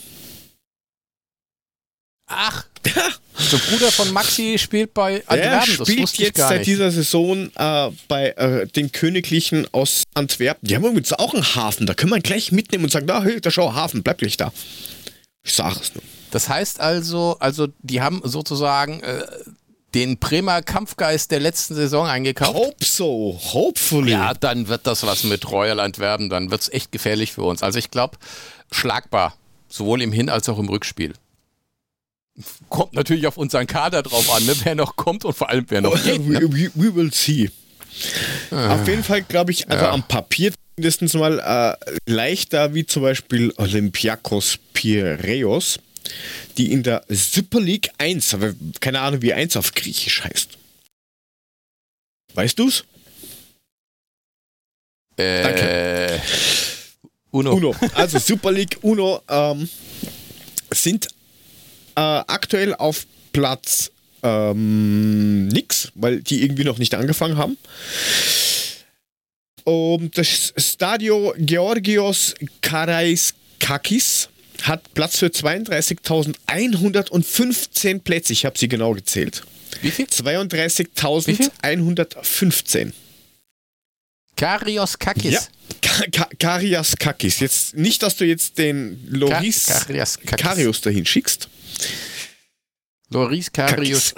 Ach, 2.26 2.66
der 2.86 3.58
Bruder 3.58 3.92
von 3.92 4.12
Maxi 4.12 4.58
spielt 4.58 4.94
bei 4.94 5.24
Er 5.28 5.32
Antwerpen. 5.32 5.78
Das 5.78 5.88
spielt 5.88 6.18
jetzt 6.18 6.36
gar 6.36 6.50
seit 6.50 6.66
dieser 6.66 6.92
Saison 6.92 7.50
äh, 7.56 7.92
bei 8.08 8.30
äh, 8.32 8.68
den 8.68 8.92
Königlichen 8.92 9.68
aus 9.74 10.04
Antwerpen. 10.14 10.68
Die 10.68 10.76
haben 10.76 10.84
übrigens 10.86 11.14
auch 11.14 11.34
einen 11.34 11.56
Hafen. 11.56 11.86
Da 11.88 11.94
können 11.94 12.12
wir 12.12 12.18
ihn 12.18 12.24
gleich 12.24 12.52
mitnehmen 12.52 12.84
und 12.86 12.92
sagen, 12.92 13.08
da, 13.08 13.24
hey, 13.24 13.40
da 13.42 13.52
schau, 13.52 13.74
Hafen, 13.74 14.04
bleib 14.04 14.20
gleich 14.20 14.38
da. 14.38 14.52
Ich 15.44 15.54
sag 15.54 15.80
es 15.82 15.94
nur. 15.96 16.04
Das 16.32 16.48
heißt 16.50 16.80
also, 16.80 17.38
also 17.40 17.68
die 17.82 18.02
haben 18.02 18.22
sozusagen 18.24 19.02
äh, 19.02 19.24
den 19.96 20.20
Bremer 20.20 20.62
Kampfgeist 20.62 21.32
der 21.32 21.40
letzten 21.40 21.74
Saison 21.74 22.06
eingekauft. 22.06 22.54
Hope 22.54 22.86
so, 22.86 23.40
hopefully. 23.54 24.12
Ja, 24.12 24.34
dann 24.36 24.68
wird 24.68 24.86
das 24.86 25.04
was 25.04 25.24
mit 25.24 25.50
Royal 25.50 25.80
Antwerpen, 25.80 26.30
dann 26.30 26.52
wird 26.52 26.62
es 26.62 26.70
echt 26.70 26.92
gefährlich 26.92 27.32
für 27.32 27.42
uns. 27.42 27.64
Also 27.64 27.80
ich 27.80 27.90
glaube, 27.90 28.18
schlagbar, 28.72 29.36
sowohl 29.68 30.04
im 30.04 30.12
Hin- 30.12 30.30
als 30.30 30.48
auch 30.50 30.60
im 30.60 30.70
Rückspiel. 30.70 31.14
Kommt 32.70 32.94
natürlich 32.94 33.28
auf 33.28 33.38
unseren 33.38 33.68
Kader 33.68 34.04
drauf 34.04 34.32
an, 34.34 34.46
ne? 34.46 34.54
wer 34.64 34.76
noch 34.76 34.96
kommt 34.96 35.26
und 35.26 35.34
vor 35.34 35.50
allem 35.50 35.66
wer 35.70 35.82
noch 35.82 36.02
geht. 36.04 36.26
Ne? 36.26 36.42
we, 36.42 36.72
we, 36.76 36.96
will 36.96 37.12
see. 37.14 37.50
Auf 38.52 38.88
jeden 38.88 39.04
Fall 39.04 39.24
glaube 39.24 39.52
ich, 39.52 39.70
also 39.70 39.86
Ja. 39.86 39.92
am 39.92 40.04
Papier 40.04 40.54
mindestens 40.78 41.14
mal 41.14 41.40
äh, 41.40 41.96
leichter 42.10 42.74
wie 42.74 42.86
zum 42.86 43.04
Beispiel 43.04 43.54
Olympiakos 43.58 44.58
Piraeus, 44.74 45.80
die 46.58 46.72
in 46.72 46.84
der 46.84 47.04
Super 47.10 47.60
League 47.60 47.90
1, 47.98 48.34
aber 48.36 48.54
keine 48.80 49.02
Ahnung 49.02 49.22
wie 49.22 49.34
1 49.34 49.58
auf 49.58 49.74
Griechisch 49.74 50.24
heißt. 50.24 50.58
Weißt 52.34 52.58
du's? 52.58 52.86
Äh, 55.18 56.20
Uno. 57.32 57.54
Uno. 57.54 57.76
Also 57.94 58.20
Super 58.20 58.52
League 58.54 58.78
Uno 58.82 59.22
ähm, 59.28 59.68
sind 60.72 61.10
äh, 62.00 62.24
aktuell 62.28 62.76
auf 62.76 63.06
Platz 63.34 63.92
ähm, 64.24 65.50
nix, 65.50 65.92
weil 65.96 66.22
die 66.22 66.44
irgendwie 66.44 66.64
noch 66.64 66.78
nicht 66.78 66.96
angefangen 66.96 67.36
haben. 67.38 67.58
Und 69.66 70.18
das 70.18 70.54
Stadio 70.56 71.34
Georgios 71.38 72.36
Karaiskakis 72.62 74.30
hat 74.64 74.94
Platz 74.94 75.20
für 75.20 75.28
32.115 75.28 78.00
Plätze. 78.00 78.32
Ich 78.34 78.46
habe 78.46 78.58
sie 78.58 78.70
genau 78.70 78.94
gezählt. 78.94 79.44
Wie 79.82 79.92
viel? 79.92 80.06
32.115. 80.06 82.94
Karios 84.38 84.98
Kakis. 84.98 85.34
Ja. 85.34 85.42
Ka 85.82 86.06
Ka 86.12 86.30
Karias 86.40 86.96
Kakis. 86.98 87.40
Jetzt 87.40 87.76
nicht, 87.76 88.02
dass 88.04 88.16
du 88.16 88.24
jetzt 88.26 88.58
den 88.58 89.06
Loris 89.10 89.66
Ka. 89.66 89.86
Karius 90.38 90.80
dahin 90.82 91.06
schickst. 91.06 91.50
Loris 93.12 93.52
Karius. 93.52 94.14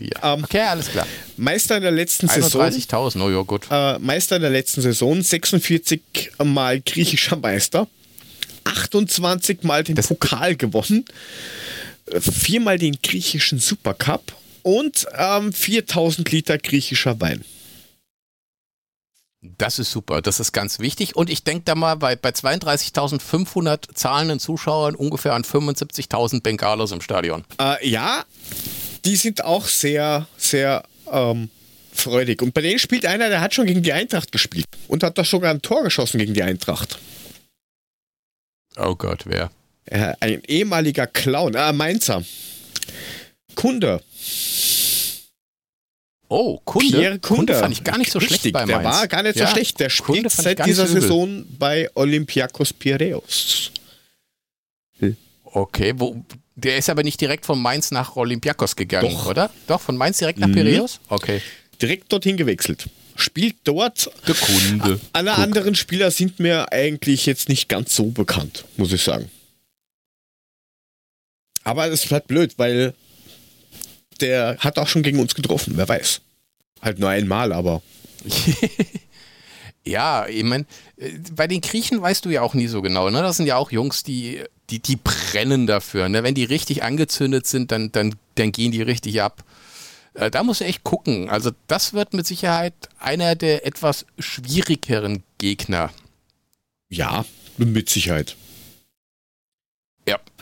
Ja. 0.00 0.34
Ähm, 0.34 0.44
okay, 0.44 0.60
alles 0.62 0.88
klar. 0.88 1.06
Meister 1.36 1.76
in 1.76 1.82
der 1.82 1.92
letzten 1.92 2.26
Saison. 2.28 2.62
31.000, 2.62 3.22
oh 3.24 3.30
ja, 3.30 3.42
gut. 3.42 3.66
Äh, 3.70 3.98
Meister 4.00 4.36
in 4.36 4.42
der 4.42 4.50
letzten 4.50 4.80
Saison, 4.82 5.22
46 5.22 6.00
Mal 6.44 6.80
griechischer 6.80 7.36
Meister, 7.36 7.86
28 8.64 9.62
Mal 9.62 9.84
den 9.84 9.94
Das- 9.94 10.08
Pokal 10.08 10.56
gewonnen, 10.56 11.04
äh, 12.06 12.20
viermal 12.20 12.76
den 12.78 12.98
griechischen 13.02 13.60
Supercup 13.60 14.32
und 14.62 15.06
ähm, 15.16 15.52
4000 15.52 16.30
Liter 16.32 16.58
griechischer 16.58 17.20
Wein. 17.20 17.44
Das 19.40 19.78
ist 19.78 19.92
super, 19.92 20.20
das 20.20 20.40
ist 20.40 20.52
ganz 20.52 20.80
wichtig. 20.80 21.14
Und 21.14 21.30
ich 21.30 21.44
denke 21.44 21.62
da 21.64 21.76
mal 21.76 21.94
bei, 21.94 22.16
bei 22.16 22.30
32.500 22.30 23.94
zahlenden 23.94 24.40
Zuschauern 24.40 24.96
ungefähr 24.96 25.34
an 25.34 25.44
75.000 25.44 26.42
Bengalos 26.42 26.90
im 26.90 27.00
Stadion. 27.00 27.44
Äh, 27.60 27.88
ja, 27.88 28.24
die 29.04 29.14
sind 29.14 29.44
auch 29.44 29.66
sehr, 29.66 30.26
sehr 30.36 30.82
ähm, 31.12 31.50
freudig. 31.92 32.42
Und 32.42 32.52
bei 32.52 32.62
denen 32.62 32.80
spielt 32.80 33.06
einer, 33.06 33.28
der 33.28 33.40
hat 33.40 33.54
schon 33.54 33.66
gegen 33.66 33.82
die 33.82 33.92
Eintracht 33.92 34.32
gespielt 34.32 34.66
und 34.88 35.04
hat 35.04 35.18
da 35.18 35.24
sogar 35.24 35.52
ein 35.52 35.62
Tor 35.62 35.84
geschossen 35.84 36.18
gegen 36.18 36.34
die 36.34 36.42
Eintracht. 36.42 36.98
Oh 38.76 38.96
Gott, 38.96 39.22
wer? 39.26 39.50
Äh, 39.84 40.14
ein 40.18 40.42
ehemaliger 40.44 41.06
Clown, 41.06 41.54
äh, 41.54 41.72
Mainzer. 41.72 42.24
Kunde. 43.54 44.02
Oh, 46.30 46.58
Kunde. 46.64 46.88
Pierre 46.98 47.18
Kunde. 47.18 47.54
fand 47.54 47.72
ich 47.72 47.82
gar 47.84 47.96
nicht 47.96 48.10
so 48.12 48.18
Richtig, 48.18 48.40
schlecht 48.40 48.52
bei 48.52 48.64
Der 48.66 48.80
Mainz. 48.80 48.96
war 48.96 49.08
gar 49.08 49.22
nicht 49.22 49.36
Ja, 49.36 49.46
so 49.46 49.52
schlecht. 49.52 49.80
Der 49.80 49.88
Kunde 49.90 50.28
spielt 50.28 50.30
seit 50.30 50.66
dieser 50.66 50.86
so. 50.86 51.00
Saison 51.00 51.44
bei 51.58 51.88
Olympiakos 51.94 52.72
Piraeus. 52.72 53.70
Okay, 55.44 55.94
wo, 55.96 56.22
der 56.56 56.76
ist 56.76 56.90
aber 56.90 57.02
nicht 57.02 57.18
direkt 57.20 57.46
von 57.46 57.60
Mainz 57.60 57.90
nach 57.90 58.16
Olympiakos 58.16 58.76
gegangen, 58.76 59.10
Doch. 59.10 59.26
oder? 59.26 59.50
Doch, 59.66 59.80
von 59.80 59.96
Mainz 59.96 60.18
direkt 60.18 60.38
nach 60.38 60.48
Mhm. 60.48 60.52
Piraeus? 60.54 61.00
Okay. 61.08 61.40
Direkt 61.80 62.12
dorthin 62.12 62.36
gewechselt. 62.36 62.84
Spielt 63.16 63.56
dort. 63.64 64.10
Der 64.28 64.34
Kunde. 64.34 65.00
Alle 65.14 65.30
Guck. 65.30 65.38
anderen 65.38 65.74
Spieler 65.74 66.10
sind 66.10 66.38
mir 66.38 66.70
eigentlich 66.70 67.24
jetzt 67.24 67.48
nicht 67.48 67.68
ganz 67.70 67.96
so 67.96 68.04
bekannt, 68.10 68.64
muss 68.76 68.92
ich 68.92 69.02
sagen. 69.02 69.30
Aber 71.64 71.86
es 71.88 72.06
bleibt 72.06 72.28
blöd, 72.28 72.54
weil 72.58 72.94
der 74.20 74.56
hat 74.58 74.78
auch 74.78 74.88
schon 74.88 75.02
gegen 75.02 75.20
uns 75.20 75.34
getroffen, 75.34 75.74
wer 75.76 75.88
weiß. 75.88 76.20
Halt 76.82 76.98
nur 76.98 77.08
einmal, 77.10 77.52
aber 77.52 77.82
Ja, 79.84 80.26
ich 80.26 80.42
mein, 80.44 80.66
äh, 80.96 81.12
bei 81.34 81.46
den 81.46 81.60
Griechen 81.62 82.02
weißt 82.02 82.24
du 82.24 82.30
ja 82.30 82.42
auch 82.42 82.52
nie 82.54 82.66
so 82.66 82.82
genau, 82.82 83.08
ne? 83.08 83.22
Das 83.22 83.36
sind 83.38 83.46
ja 83.46 83.56
auch 83.56 83.70
Jungs, 83.72 84.02
die, 84.02 84.42
die, 84.68 84.80
die 84.80 84.96
brennen 84.96 85.66
dafür. 85.66 86.08
Ne? 86.10 86.22
Wenn 86.22 86.34
die 86.34 86.44
richtig 86.44 86.82
angezündet 86.82 87.46
sind, 87.46 87.72
dann, 87.72 87.90
dann, 87.92 88.14
dann 88.34 88.52
gehen 88.52 88.70
die 88.70 88.82
richtig 88.82 89.22
ab. 89.22 89.44
Äh, 90.12 90.30
Da 90.30 90.42
musst 90.42 90.60
du 90.60 90.66
echt 90.66 90.84
gucken. 90.84 91.30
Also, 91.30 91.52
das 91.68 91.94
wird 91.94 92.12
mit 92.12 92.26
Sicherheit 92.26 92.74
einer 92.98 93.34
der 93.34 93.64
etwas 93.66 94.04
schwierigeren 94.18 95.22
Gegner. 95.38 95.90
ja, 96.90 97.24
mit 97.56 97.88
Sicherheit. 97.88 98.36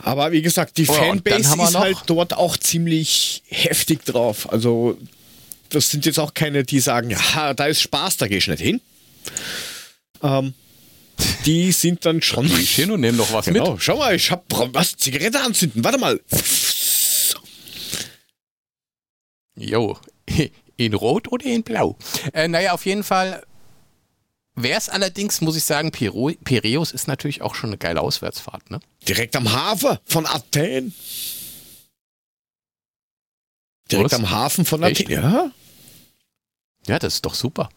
Aber 0.03 0.31
wie 0.31 0.41
gesagt, 0.41 0.77
die 0.77 0.87
Oh, 0.87 0.93
Fanbase 0.93 1.39
ist 1.41 1.55
noch- 1.73 1.79
halt 1.79 1.97
dort 2.05 2.33
auch 2.33 2.55
ziemlich 2.57 3.43
heftig 3.47 4.05
drauf. 4.05 4.51
Also, 4.51 4.97
das 5.69 5.89
sind 5.89 6.05
jetzt 6.05 6.19
auch 6.19 6.33
keine, 6.33 6.63
die 6.63 6.79
sagen, 6.79 7.09
ja, 7.09 7.53
da 7.53 7.65
ist 7.65 7.81
Spaß, 7.81 8.17
da 8.17 8.27
geh 8.27 8.37
ich 8.37 8.47
nicht 8.47 8.61
hin. 8.61 8.79
Ähm, 10.21 10.53
die 11.45 11.71
sind 11.71 12.05
dann 12.05 12.21
schon. 12.21 12.47
Geh 12.47 12.59
ich 12.61 12.75
hin 12.75 12.91
und 12.91 13.01
nehm 13.01 13.17
doch 13.17 13.31
was 13.33 13.47
mit. 13.47 13.55
Genau, 13.55 13.77
schau 13.79 13.97
mal, 13.97 14.15
ich 14.15 14.29
hab 14.31 14.43
was, 14.73 14.95
Zigarette 14.97 15.41
anzünden, 15.41 15.83
warte 15.83 15.97
mal. 15.97 16.19
Jo, 19.55 19.97
in 20.77 20.93
Rot 20.93 21.31
oder 21.31 21.45
in 21.45 21.63
Blau? 21.63 21.97
Äh, 22.33 22.47
naja, 22.47 22.73
auf 22.73 22.85
jeden 22.85 23.03
Fall 23.03 23.43
wäre 24.57 24.77
es 24.77 24.89
allerdings, 24.89 25.39
muss 25.41 25.55
ich 25.55 25.63
sagen, 25.63 25.91
Piro 25.91 26.31
Piräus 26.43 26.91
ist 26.91 27.07
natürlich 27.07 27.41
auch 27.41 27.55
schon 27.55 27.69
eine 27.69 27.77
geile 27.77 28.01
Auswärtsfahrt, 28.01 28.69
ne? 28.69 28.79
Direkt 29.07 29.35
am 29.35 29.51
Hafen 29.51 29.97
von 30.05 30.25
Athen. 30.25 30.93
Direkt 33.91 34.13
am 34.13 34.29
Hafen 34.29 34.65
von 34.65 34.83
Echt? 34.83 35.01
Athen. 35.01 35.11
Ja, 35.11 35.51
Ja, 36.87 36.99
das 36.99 37.15
ist 37.15 37.25
doch 37.25 37.33
super. 37.33 37.69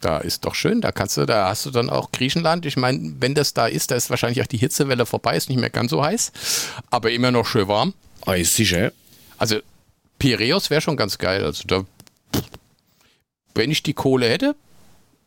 Da 0.00 0.18
ist 0.18 0.44
doch 0.44 0.54
schön, 0.54 0.80
da 0.80 0.92
kannst 0.92 1.16
du, 1.16 1.24
da 1.24 1.48
hast 1.48 1.64
du 1.64 1.70
dann 1.70 1.88
auch 1.88 2.12
Griechenland. 2.12 2.66
Ich 2.66 2.76
meine, 2.76 3.14
wenn 3.20 3.34
das 3.34 3.54
da 3.54 3.66
ist, 3.66 3.90
da 3.90 3.94
ist 3.94 4.10
wahrscheinlich 4.10 4.42
auch 4.42 4.46
die 4.46 4.58
Hitzewelle 4.58 5.06
vorbei, 5.06 5.36
ist 5.36 5.48
nicht 5.48 5.60
mehr 5.60 5.70
ganz 5.70 5.90
so 5.90 6.02
heiß, 6.04 6.32
aber 6.90 7.10
immer 7.12 7.30
noch 7.30 7.46
schön 7.46 7.68
warm. 7.68 7.94
ah, 8.26 8.34
ist 8.34 8.54
sicher. 8.56 8.92
Also 9.38 9.60
Piräus 10.18 10.68
wäre 10.70 10.80
schon 10.80 10.96
ganz 10.96 11.16
geil. 11.18 11.44
Also 11.44 11.64
da, 11.66 11.84
wenn 13.54 13.70
ich 13.70 13.82
die 13.82 13.94
Kohle 13.94 14.28
hätte, 14.28 14.56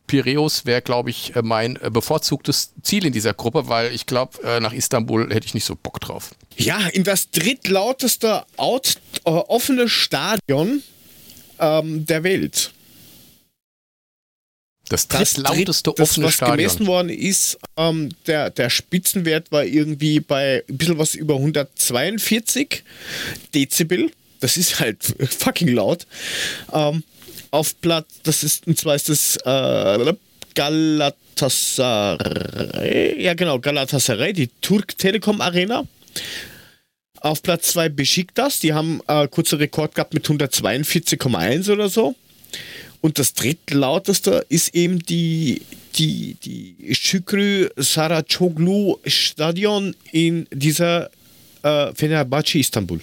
Piräus 0.08 0.66
wäre, 0.66 0.82
glaube 0.82 1.10
ich, 1.10 1.36
äh, 1.36 1.42
mein 1.42 1.76
äh, 1.76 1.90
bevorzugtes 1.90 2.72
Ziel 2.82 3.06
in 3.06 3.12
dieser 3.12 3.34
Gruppe, 3.34 3.68
weil 3.68 3.94
ich 3.94 4.06
glaube, 4.06 4.42
äh, 4.42 4.58
nach 4.58 4.72
Istanbul 4.72 5.32
hätte 5.32 5.46
ich 5.46 5.54
nicht 5.54 5.64
so 5.64 5.76
Bock 5.76 6.00
drauf. 6.00 6.34
Ja, 6.56 6.88
in 6.88 7.04
das 7.04 7.30
drittlauteste 7.30 8.44
out, 8.56 8.94
äh, 9.24 9.30
offene 9.30 9.88
Stadion 9.88 10.82
ähm, 11.60 12.04
der 12.06 12.24
Welt. 12.24 12.72
Das 14.88 15.06
Das 15.06 15.34
drittlauteste 15.34 15.90
dritt- 15.90 15.98
das, 15.98 16.10
offene 16.10 16.26
was 16.26 16.34
Stadion. 16.34 16.56
gemessen 16.56 16.86
worden 16.86 17.08
ist, 17.10 17.58
ähm, 17.76 18.08
der, 18.26 18.50
der 18.50 18.70
Spitzenwert 18.70 19.52
war 19.52 19.64
irgendwie 19.64 20.18
bei 20.20 20.64
ein 20.68 20.78
bisschen 20.78 20.98
was 20.98 21.14
über 21.14 21.34
142 21.34 22.82
Dezibel. 23.54 24.10
Das 24.40 24.56
ist 24.56 24.80
halt 24.80 25.02
fucking 25.38 25.68
laut. 25.68 26.06
Ähm, 26.72 27.02
auf 27.50 27.80
Platz, 27.80 28.20
das 28.22 28.42
ist, 28.42 28.66
und 28.66 28.78
zwar 28.78 28.94
ist 28.94 29.08
das 29.08 29.36
äh, 29.44 30.14
Galatasaray, 30.54 33.22
ja 33.22 33.34
genau, 33.34 33.58
Galatasaray, 33.58 34.32
die 34.32 34.48
Turk 34.60 34.96
Telekom 34.98 35.40
Arena. 35.40 35.84
Auf 37.20 37.42
Platz 37.42 37.72
2 37.72 37.88
Besiktas, 37.88 38.60
die 38.60 38.72
haben 38.72 39.00
äh, 39.08 39.26
kurzer 39.28 39.58
Rekord 39.58 39.94
gehabt 39.94 40.14
mit 40.14 40.26
142,1 40.26 41.72
oder 41.72 41.88
so. 41.88 42.14
Und 43.00 43.18
das 43.18 43.34
drittlauteste 43.34 44.44
ist 44.48 44.74
eben 44.74 45.00
die, 45.00 45.62
die, 45.96 46.36
die 46.42 46.94
Şükrü 46.94 47.68
Saracoglu 47.76 48.96
Stadion 49.06 49.94
in 50.12 50.46
dieser 50.52 51.10
äh, 51.62 51.92
Fenerbahce 51.94 52.58
Istanbul. 52.58 53.00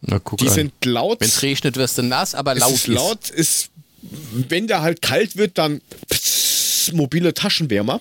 Na, 0.00 0.18
guck 0.18 0.38
Die 0.38 0.48
an. 0.48 0.54
sind 0.54 0.84
laut. 0.84 1.20
Wenn 1.20 1.28
es 1.28 1.42
regnet, 1.42 1.76
wirst 1.76 1.98
du 1.98 2.02
nass, 2.02 2.34
aber 2.34 2.52
es 2.54 2.60
laut 2.60 2.72
ist 2.74 2.86
laut. 2.86 3.30
Ist, 3.30 3.70
wenn 4.48 4.66
der 4.66 4.82
halt 4.82 5.02
kalt 5.02 5.36
wird, 5.36 5.58
dann 5.58 5.80
pss, 6.10 6.92
mobile 6.92 7.34
Taschenwärmer. 7.34 8.00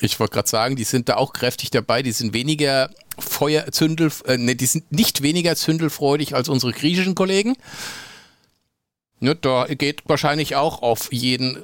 Ich 0.00 0.20
wollte 0.20 0.34
gerade 0.34 0.48
sagen, 0.48 0.76
die 0.76 0.84
sind 0.84 1.08
da 1.08 1.16
auch 1.16 1.32
kräftig 1.32 1.70
dabei. 1.70 2.02
Die 2.02 2.12
sind 2.12 2.32
weniger 2.32 2.90
Feuer, 3.18 3.66
Zündel, 3.72 4.12
äh, 4.26 4.36
ne, 4.36 4.54
die 4.54 4.66
sind 4.66 4.90
nicht 4.92 5.22
weniger 5.22 5.56
zündelfreudig 5.56 6.34
als 6.34 6.48
unsere 6.48 6.72
griechischen 6.72 7.16
Kollegen. 7.16 7.56
Ne, 9.18 9.34
da 9.34 9.66
geht 9.66 10.02
wahrscheinlich 10.06 10.54
auch 10.54 10.82
auf 10.82 11.12
jeden 11.12 11.58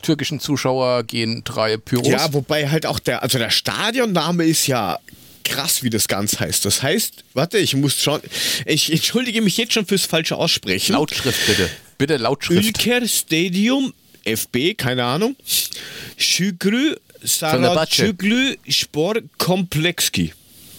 türkischen 0.00 0.40
Zuschauer 0.40 1.02
gehen 1.02 1.42
drei 1.44 1.76
Pyros. 1.76 2.08
Ja, 2.08 2.32
wobei 2.32 2.68
halt 2.70 2.86
auch 2.86 2.98
der, 2.98 3.22
also 3.22 3.38
der 3.38 3.50
Stadionname 3.50 4.44
ist 4.44 4.66
ja 4.66 4.98
krass, 5.44 5.82
wie 5.82 5.90
das 5.90 6.08
ganz 6.08 6.40
heißt. 6.40 6.64
Das 6.64 6.82
heißt, 6.82 7.24
warte, 7.34 7.58
ich 7.58 7.74
muss 7.74 8.02
schon, 8.02 8.20
ich 8.66 8.90
entschuldige 8.90 9.42
mich 9.42 9.56
jetzt 9.56 9.74
schon 9.74 9.86
fürs 9.86 10.06
falsche 10.06 10.36
Aussprechen. 10.36 10.92
Lautschrift 10.92 11.46
bitte. 11.46 11.70
Bitte 11.98 12.16
Lautschrift. 12.16 12.64
Ülker 12.64 13.06
Stadium, 13.06 13.92
FB, 14.24 14.76
keine 14.76 15.04
Ahnung. 15.04 15.36
Şükrü. 16.16 16.96
Saracoglu 17.22 18.54
Spor 18.68 19.20
Komplexki. 19.38 20.32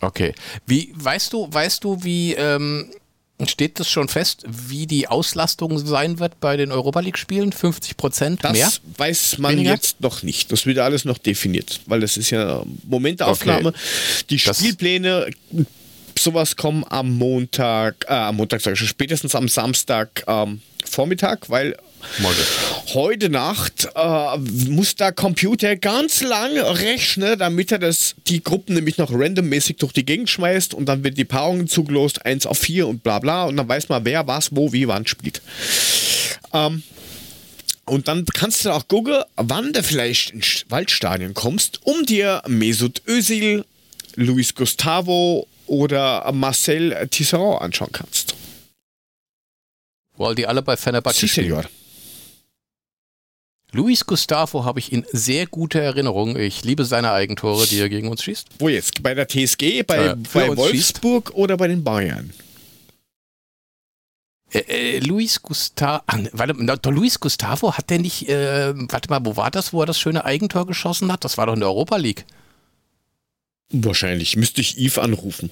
47,8. 0.00 0.06
Okay. 0.06 0.34
Wie, 0.66 0.92
weißt 0.94 1.32
du, 1.32 1.48
weißt 1.50 1.84
du, 1.84 2.02
wie, 2.02 2.34
ähm, 2.34 2.90
Steht 3.48 3.80
das 3.80 3.88
schon 3.88 4.08
fest, 4.08 4.44
wie 4.46 4.86
die 4.86 5.08
Auslastung 5.08 5.78
sein 5.78 6.18
wird 6.18 6.40
bei 6.40 6.56
den 6.56 6.72
Europa 6.72 7.00
League-Spielen? 7.00 7.52
50 7.52 7.96
Prozent 7.96 8.42
mehr? 8.42 8.52
Das 8.52 8.80
weiß 8.98 9.38
man 9.38 9.52
Weniger? 9.52 9.72
jetzt 9.72 10.00
noch 10.00 10.22
nicht. 10.22 10.52
Das 10.52 10.66
wird 10.66 10.78
alles 10.78 11.04
noch 11.04 11.16
definiert, 11.16 11.80
weil 11.86 12.00
das 12.00 12.16
ist 12.16 12.30
ja 12.30 12.62
Momentaufnahme. 12.86 13.70
Okay. 13.70 13.78
Die 14.28 14.38
Spielpläne, 14.38 15.30
sowas 16.18 16.56
kommen 16.56 16.84
am 16.88 17.16
Montag, 17.16 18.04
äh, 18.08 18.12
am 18.12 18.36
Montag 18.36 18.60
sage 18.60 18.74
ich 18.74 18.78
schon, 18.78 18.88
spätestens 18.88 19.34
am 19.34 19.48
Samstag 19.48 20.22
ähm, 20.26 20.60
Vormittag, 20.84 21.48
weil 21.48 21.76
Morgen. 22.18 22.36
Heute 22.94 23.28
Nacht 23.28 23.88
äh, 23.94 24.38
muss 24.68 24.96
der 24.96 25.12
Computer 25.12 25.76
ganz 25.76 26.22
lang 26.22 26.58
rechnen, 26.58 27.38
damit 27.38 27.72
er 27.72 27.78
das, 27.78 28.14
die 28.26 28.42
Gruppen 28.42 28.74
nämlich 28.74 28.98
noch 28.98 29.12
randommäßig 29.12 29.76
durch 29.76 29.92
die 29.92 30.04
Gegend 30.04 30.28
schmeißt 30.28 30.74
und 30.74 30.86
dann 30.86 31.04
wird 31.04 31.18
die 31.18 31.24
Paarungen 31.24 31.68
zugelost, 31.68 32.24
1 32.24 32.46
auf 32.46 32.58
4 32.58 32.88
und 32.88 33.02
bla 33.02 33.18
bla 33.18 33.44
und 33.44 33.56
dann 33.56 33.68
weiß 33.68 33.88
man, 33.88 34.04
wer 34.04 34.26
was, 34.26 34.54
wo, 34.54 34.72
wie, 34.72 34.88
wann 34.88 35.06
spielt. 35.06 35.42
Ähm, 36.52 36.82
und 37.86 38.08
dann 38.08 38.24
kannst 38.24 38.64
du 38.64 38.70
auch 38.70 38.86
gucken, 38.86 39.22
wann 39.36 39.72
du 39.72 39.82
vielleicht 39.82 40.30
ins 40.30 40.64
Waldstadion 40.68 41.34
kommst, 41.34 41.80
um 41.84 42.06
dir 42.06 42.42
Mesut 42.46 43.02
Özil, 43.06 43.64
Luis 44.16 44.54
Gustavo 44.54 45.46
oder 45.66 46.30
Marcel 46.32 47.08
Tisserand 47.10 47.62
anschauen 47.62 47.92
kannst. 47.92 48.34
Weil 50.16 50.34
die 50.34 50.46
alle 50.46 50.62
bei 50.62 50.76
Fenerbahce 50.76 51.26
spielen. 51.26 51.66
Luis 53.72 54.04
Gustavo 54.06 54.64
habe 54.64 54.80
ich 54.80 54.92
in 54.92 55.04
sehr 55.12 55.46
guter 55.46 55.80
Erinnerung. 55.80 56.36
Ich 56.36 56.64
liebe 56.64 56.84
seine 56.84 57.12
Eigentore, 57.12 57.66
die 57.66 57.78
er 57.78 57.88
gegen 57.88 58.08
uns 58.08 58.22
schießt. 58.22 58.48
Wo 58.58 58.68
jetzt? 58.68 59.02
Bei 59.02 59.14
der 59.14 59.28
TSG, 59.28 59.82
bei, 59.82 60.06
äh, 60.06 60.16
bei 60.32 60.56
Wolfsburg 60.56 61.28
schießt. 61.28 61.36
oder 61.36 61.56
bei 61.56 61.68
den 61.68 61.84
Bayern? 61.84 62.32
Äh, 64.52 64.58
äh, 64.58 64.98
Luis 64.98 65.40
Gustavo, 65.42 66.02
ah, 66.06 66.18
warte, 66.32 66.54
doch 66.54 66.90
Luis 66.90 67.20
Gustavo 67.20 67.76
hat 67.76 67.90
der 67.90 68.00
nicht, 68.00 68.28
äh, 68.28 68.74
warte 68.90 69.08
mal, 69.08 69.24
wo 69.24 69.36
war 69.36 69.50
das, 69.50 69.72
wo 69.72 69.82
er 69.82 69.86
das 69.86 69.98
schöne 69.98 70.24
Eigentor 70.24 70.66
geschossen 70.66 71.12
hat? 71.12 71.24
Das 71.24 71.38
war 71.38 71.46
doch 71.46 71.54
in 71.54 71.60
der 71.60 71.68
Europa 71.68 71.96
League. 71.96 72.24
Wahrscheinlich, 73.70 74.36
müsste 74.36 74.60
ich 74.60 74.76
Yves 74.76 74.98
anrufen. 74.98 75.50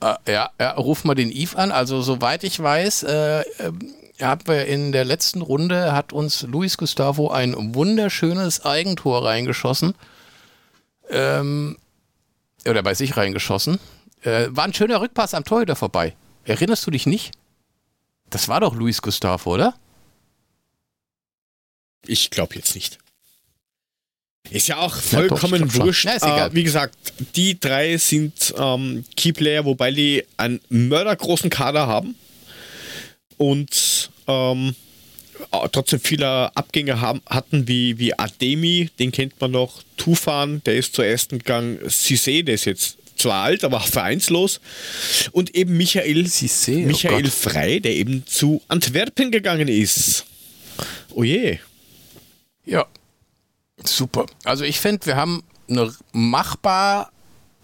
Äh, 0.00 0.14
ja, 0.30 0.50
ja, 0.60 0.72
ruf 0.72 1.04
mal 1.04 1.14
den 1.14 1.30
Yves 1.30 1.56
an. 1.56 1.72
Also, 1.72 2.02
soweit 2.02 2.44
ich 2.44 2.60
weiß, 2.60 3.04
äh, 3.04 3.40
ähm, 3.58 3.94
haben 4.20 4.46
wir 4.46 4.66
in 4.66 4.92
der 4.92 5.04
letzten 5.04 5.42
Runde 5.42 5.92
hat 5.92 6.12
uns 6.12 6.42
Luis 6.42 6.76
Gustavo 6.76 7.30
ein 7.30 7.74
wunderschönes 7.74 8.64
Eigentor 8.64 9.24
reingeschossen. 9.24 9.94
Ähm, 11.10 11.76
oder 12.66 12.82
bei 12.82 12.94
sich 12.94 13.16
reingeschossen. 13.16 13.78
Äh, 14.22 14.48
war 14.50 14.64
ein 14.64 14.74
schöner 14.74 15.00
Rückpass 15.00 15.34
am 15.34 15.44
Torhüter 15.44 15.76
vorbei. 15.76 16.14
Erinnerst 16.44 16.86
du 16.86 16.90
dich 16.90 17.06
nicht? 17.06 17.32
Das 18.30 18.48
war 18.48 18.60
doch 18.60 18.74
Luis 18.74 19.00
Gustavo, 19.00 19.54
oder? 19.54 19.74
Ich 22.06 22.30
glaube 22.30 22.56
jetzt 22.56 22.74
nicht. 22.74 22.98
Ist 24.50 24.68
ja 24.68 24.78
auch 24.78 24.94
vollkommen 24.94 25.60
ja, 25.60 25.66
doch, 25.66 25.84
wurscht. 25.86 26.06
Ja, 26.06 26.46
äh, 26.46 26.54
wie 26.54 26.64
gesagt, 26.64 26.96
die 27.36 27.60
drei 27.60 27.98
sind 27.98 28.54
ähm, 28.56 29.04
Keyplayer, 29.14 29.64
wobei 29.64 29.90
die 29.92 30.24
einen 30.38 30.60
mördergroßen 30.70 31.50
Kader 31.50 31.86
haben 31.86 32.14
und 33.36 33.97
ähm, 34.28 34.74
trotzdem 35.72 36.00
viele 36.00 36.54
Abgänge 36.56 37.00
haben, 37.00 37.22
hatten, 37.26 37.66
wie, 37.68 37.98
wie 37.98 38.18
Ademi, 38.18 38.90
den 38.98 39.12
kennt 39.12 39.40
man 39.40 39.52
noch, 39.52 39.82
Tufan, 39.96 40.62
der 40.64 40.76
ist 40.76 40.94
zuerst 40.94 41.30
gegangen, 41.30 41.78
Cissé, 41.86 42.44
der 42.44 42.54
ist 42.54 42.64
jetzt 42.66 42.98
zwar 43.16 43.44
alt, 43.44 43.64
aber 43.64 43.80
vereinslos. 43.80 44.60
Und 45.32 45.54
eben 45.54 45.76
Michael, 45.76 46.24
Cissé, 46.26 46.84
oh 46.84 46.86
Michael 46.86 47.26
oh 47.26 47.30
Frei, 47.30 47.78
der 47.80 47.92
eben 47.92 48.24
zu 48.26 48.62
Antwerpen 48.68 49.30
gegangen 49.30 49.68
ist. 49.68 50.24
Oh 51.10 51.24
je. 51.24 51.58
Ja, 52.64 52.86
super. 53.82 54.26
Also 54.44 54.64
ich 54.64 54.78
finde, 54.78 55.06
wir 55.06 55.16
haben 55.16 55.42
eine 55.68 55.92
machbar, 56.12 57.10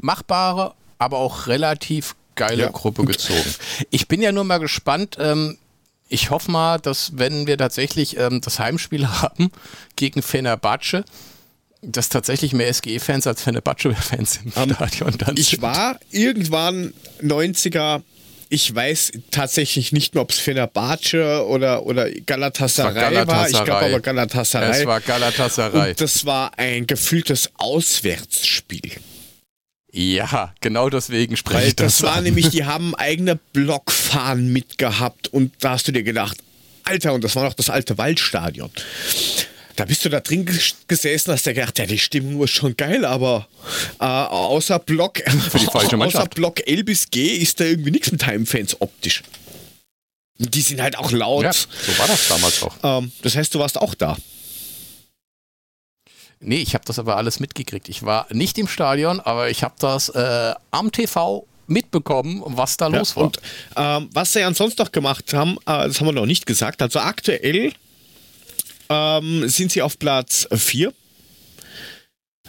machbare, 0.01 0.75
aber 0.99 1.19
auch 1.19 1.47
relativ 1.47 2.17
geile 2.35 2.65
ja. 2.65 2.71
Gruppe 2.71 3.05
gezogen. 3.05 3.55
Ich 3.91 4.09
bin 4.09 4.21
ja 4.21 4.33
nur 4.33 4.45
mal 4.45 4.59
gespannt, 4.59 5.17
ähm, 5.21 5.59
ich 6.15 6.31
hoffe 6.31 6.51
mal, 6.51 6.79
dass 6.79 7.19
wenn 7.19 7.47
wir 7.47 7.59
tatsächlich 7.59 8.17
ähm, 8.17 8.41
das 8.41 8.61
Heimspiel 8.61 9.09
haben 9.23 9.51
gegen 9.97 10.23
Fenerbahce, 10.23 11.05
dass 11.83 12.09
tatsächlich 12.09 12.53
mehr 12.55 12.73
SGE-Fans 12.73 13.27
als 13.27 13.43
Fenerbahce-Fans 13.43 14.41
im 14.45 14.53
um, 14.63 14.75
Stadion 14.75 15.19
dann 15.19 15.37
Ich 15.37 15.49
sind. 15.49 15.63
war 15.63 15.99
irgendwann 16.11 16.95
90er 17.21 18.03
ich 18.51 18.73
weiß 18.73 19.13
tatsächlich 19.33 19.91
nicht 19.91 20.15
mehr, 20.15 20.23
ob 20.23 20.31
es 20.31 20.39
Fenerbahce 20.39 21.45
oder, 21.49 21.85
oder 21.87 22.09
Galatasaray, 22.09 22.95
Galatasaray 22.95 23.27
war. 23.27 23.49
Ich 23.49 23.65
glaube 23.65 23.87
aber 23.87 24.01
Galatasaray. 24.01 24.81
Es 24.81 24.87
war 24.87 25.01
Galatasaray. 25.01 25.91
Und 25.91 26.01
das 26.01 26.25
war 26.25 26.57
ein 26.57 26.87
gefühltes 26.87 27.51
Auswärtsspiel. 27.57 28.93
Ja, 29.97 30.53
genau 30.61 30.91
deswegen 30.91 31.37
spreche 31.37 31.61
Weil 31.61 31.69
ich 31.69 31.77
das. 31.77 31.99
Das 31.99 32.03
war 32.03 32.17
an. 32.17 32.25
nämlich, 32.25 32.49
die 32.49 32.65
haben 32.67 32.97
eigene 32.97 33.37
Blockfahnen 33.37 34.53
mitgehabt 34.53 35.29
und 35.29 35.53
da 35.61 35.71
hast 35.71 35.87
du 35.87 35.93
dir 35.93 36.03
gedacht, 36.03 36.37
Alter, 36.83 37.13
und 37.13 37.23
das 37.23 37.37
war 37.37 37.45
noch 37.45 37.55
das 37.55 37.71
alte 37.71 37.97
Waldstadion. 37.97 38.71
Da 39.77 39.85
bist 39.85 40.05
du 40.05 40.09
da 40.09 40.19
drin 40.19 40.49
gesessen, 40.89 41.33
hast 41.33 41.47
dir 41.47 41.55
gedacht, 41.55 41.79
ja, 41.79 41.87
die 41.87 41.99
Stimmung 41.99 42.43
ist 42.43 42.51
schon 42.51 42.77
geil, 42.77 43.05
aber 43.05 43.47
äh, 44.01 44.05
außer 44.05 44.81
Block 44.81 45.21
außer 45.73 46.27
Block 46.27 46.67
L 46.67 46.83
bis 46.83 47.09
G 47.11 47.29
ist 47.37 47.61
da 47.61 47.65
irgendwie 47.65 47.93
nichts 47.93 48.11
mit 48.11 48.27
Heimfans 48.27 48.81
optisch. 48.81 49.23
Die 50.39 50.61
sind 50.61 50.83
halt 50.83 50.99
auch 50.99 51.13
laut. 51.13 51.45
Ja, 51.45 51.53
so 51.53 51.99
war 51.99 52.09
das 52.09 52.27
damals 52.29 52.63
auch. 52.65 52.77
Ähm, 52.83 53.13
das 53.23 53.37
heißt, 53.37 53.55
du 53.55 53.61
warst 53.61 53.81
auch 53.81 53.95
da. 53.95 54.17
Nee, 56.45 56.61
ich 56.61 56.75
habe 56.75 56.85
das 56.85 56.99
aber 56.99 57.17
alles 57.17 57.41
mitgekriegt. 57.41 57.89
Ich 57.89 58.03
war 58.03 58.27
nicht 58.31 58.59
im 58.59 58.69
Stadion, 58.69 59.21
aber 59.21 59.51
ich 59.51 59.63
habe 59.63 59.75
das 59.79 60.11
äh, 60.11 60.55
am 60.71 60.93
TV 60.93 61.47
mitbekommen, 61.67 62.43
was 62.45 62.77
da 62.77 62.89
ja, 62.89 62.99
los 62.99 63.17
war. 63.17 63.25
Und 63.25 63.41
ähm, 63.77 64.11
was 64.13 64.33
sie 64.33 64.43
ansonsten 64.43 64.83
noch 64.83 64.93
gemacht 64.93 65.33
haben, 65.33 65.57
äh, 65.67 65.89
das 65.89 66.01
haben 66.01 66.07
wir 66.07 66.13
noch 66.13 66.27
nicht 66.27 66.47
gesagt. 66.47 66.83
Also 66.83 67.01
aktuell 67.01 67.73
ähm, 68.91 69.49
sind 69.49 69.73
sie 69.73 69.83
auf 69.83 69.99
Platz 69.99 70.47
4. 70.53 70.93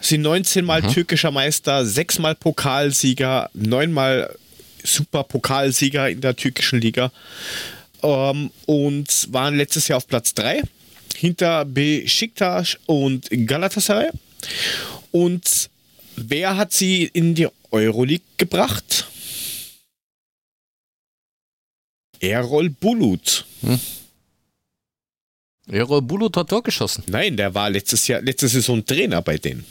Sind 0.02 0.22
19 0.22 0.66
Mal 0.66 0.82
mhm. 0.82 0.92
türkischer 0.92 1.32
Meister, 1.32 1.86
6 1.86 2.20
Mal 2.20 2.36
Pokalsieger, 2.36 3.50
9 3.54 3.92
Mal 3.92 4.36
Superpokalsieger 4.84 6.10
in 6.10 6.22
der 6.22 6.36
türkischen 6.36 6.80
Liga 6.82 7.12
ähm, 8.04 8.52
und 8.66 9.34
waren 9.34 9.56
letztes 9.56 9.88
Jahr 9.88 9.98
auf 9.98 10.08
Platz 10.08 10.34
3 10.34 10.62
hinter 11.16 11.66
Besiktas 11.66 12.78
und 12.86 13.28
Galatasaray. 13.32 14.10
Und 15.12 15.70
wer 16.16 16.58
hat 16.58 16.74
sie 16.74 17.06
in 17.06 17.36
die 17.36 17.48
Euroleague 17.72 18.26
gebracht? 18.38 19.08
Errol 22.20 22.70
Bulut. 22.70 23.46
Hm. 23.62 23.80
Errol 25.68 26.02
Bulut 26.02 26.38
hat 26.38 26.50
Tor 26.50 26.64
geschossen. 26.64 27.04
Nein, 27.08 27.38
der 27.38 27.54
war 27.54 27.70
letztes 27.70 28.08
Jahr, 28.08 28.22
letzte 28.22 28.48
Saison 28.48 28.86
Trainer 28.86 29.22
bei 29.22 29.38
denen. 29.38 29.66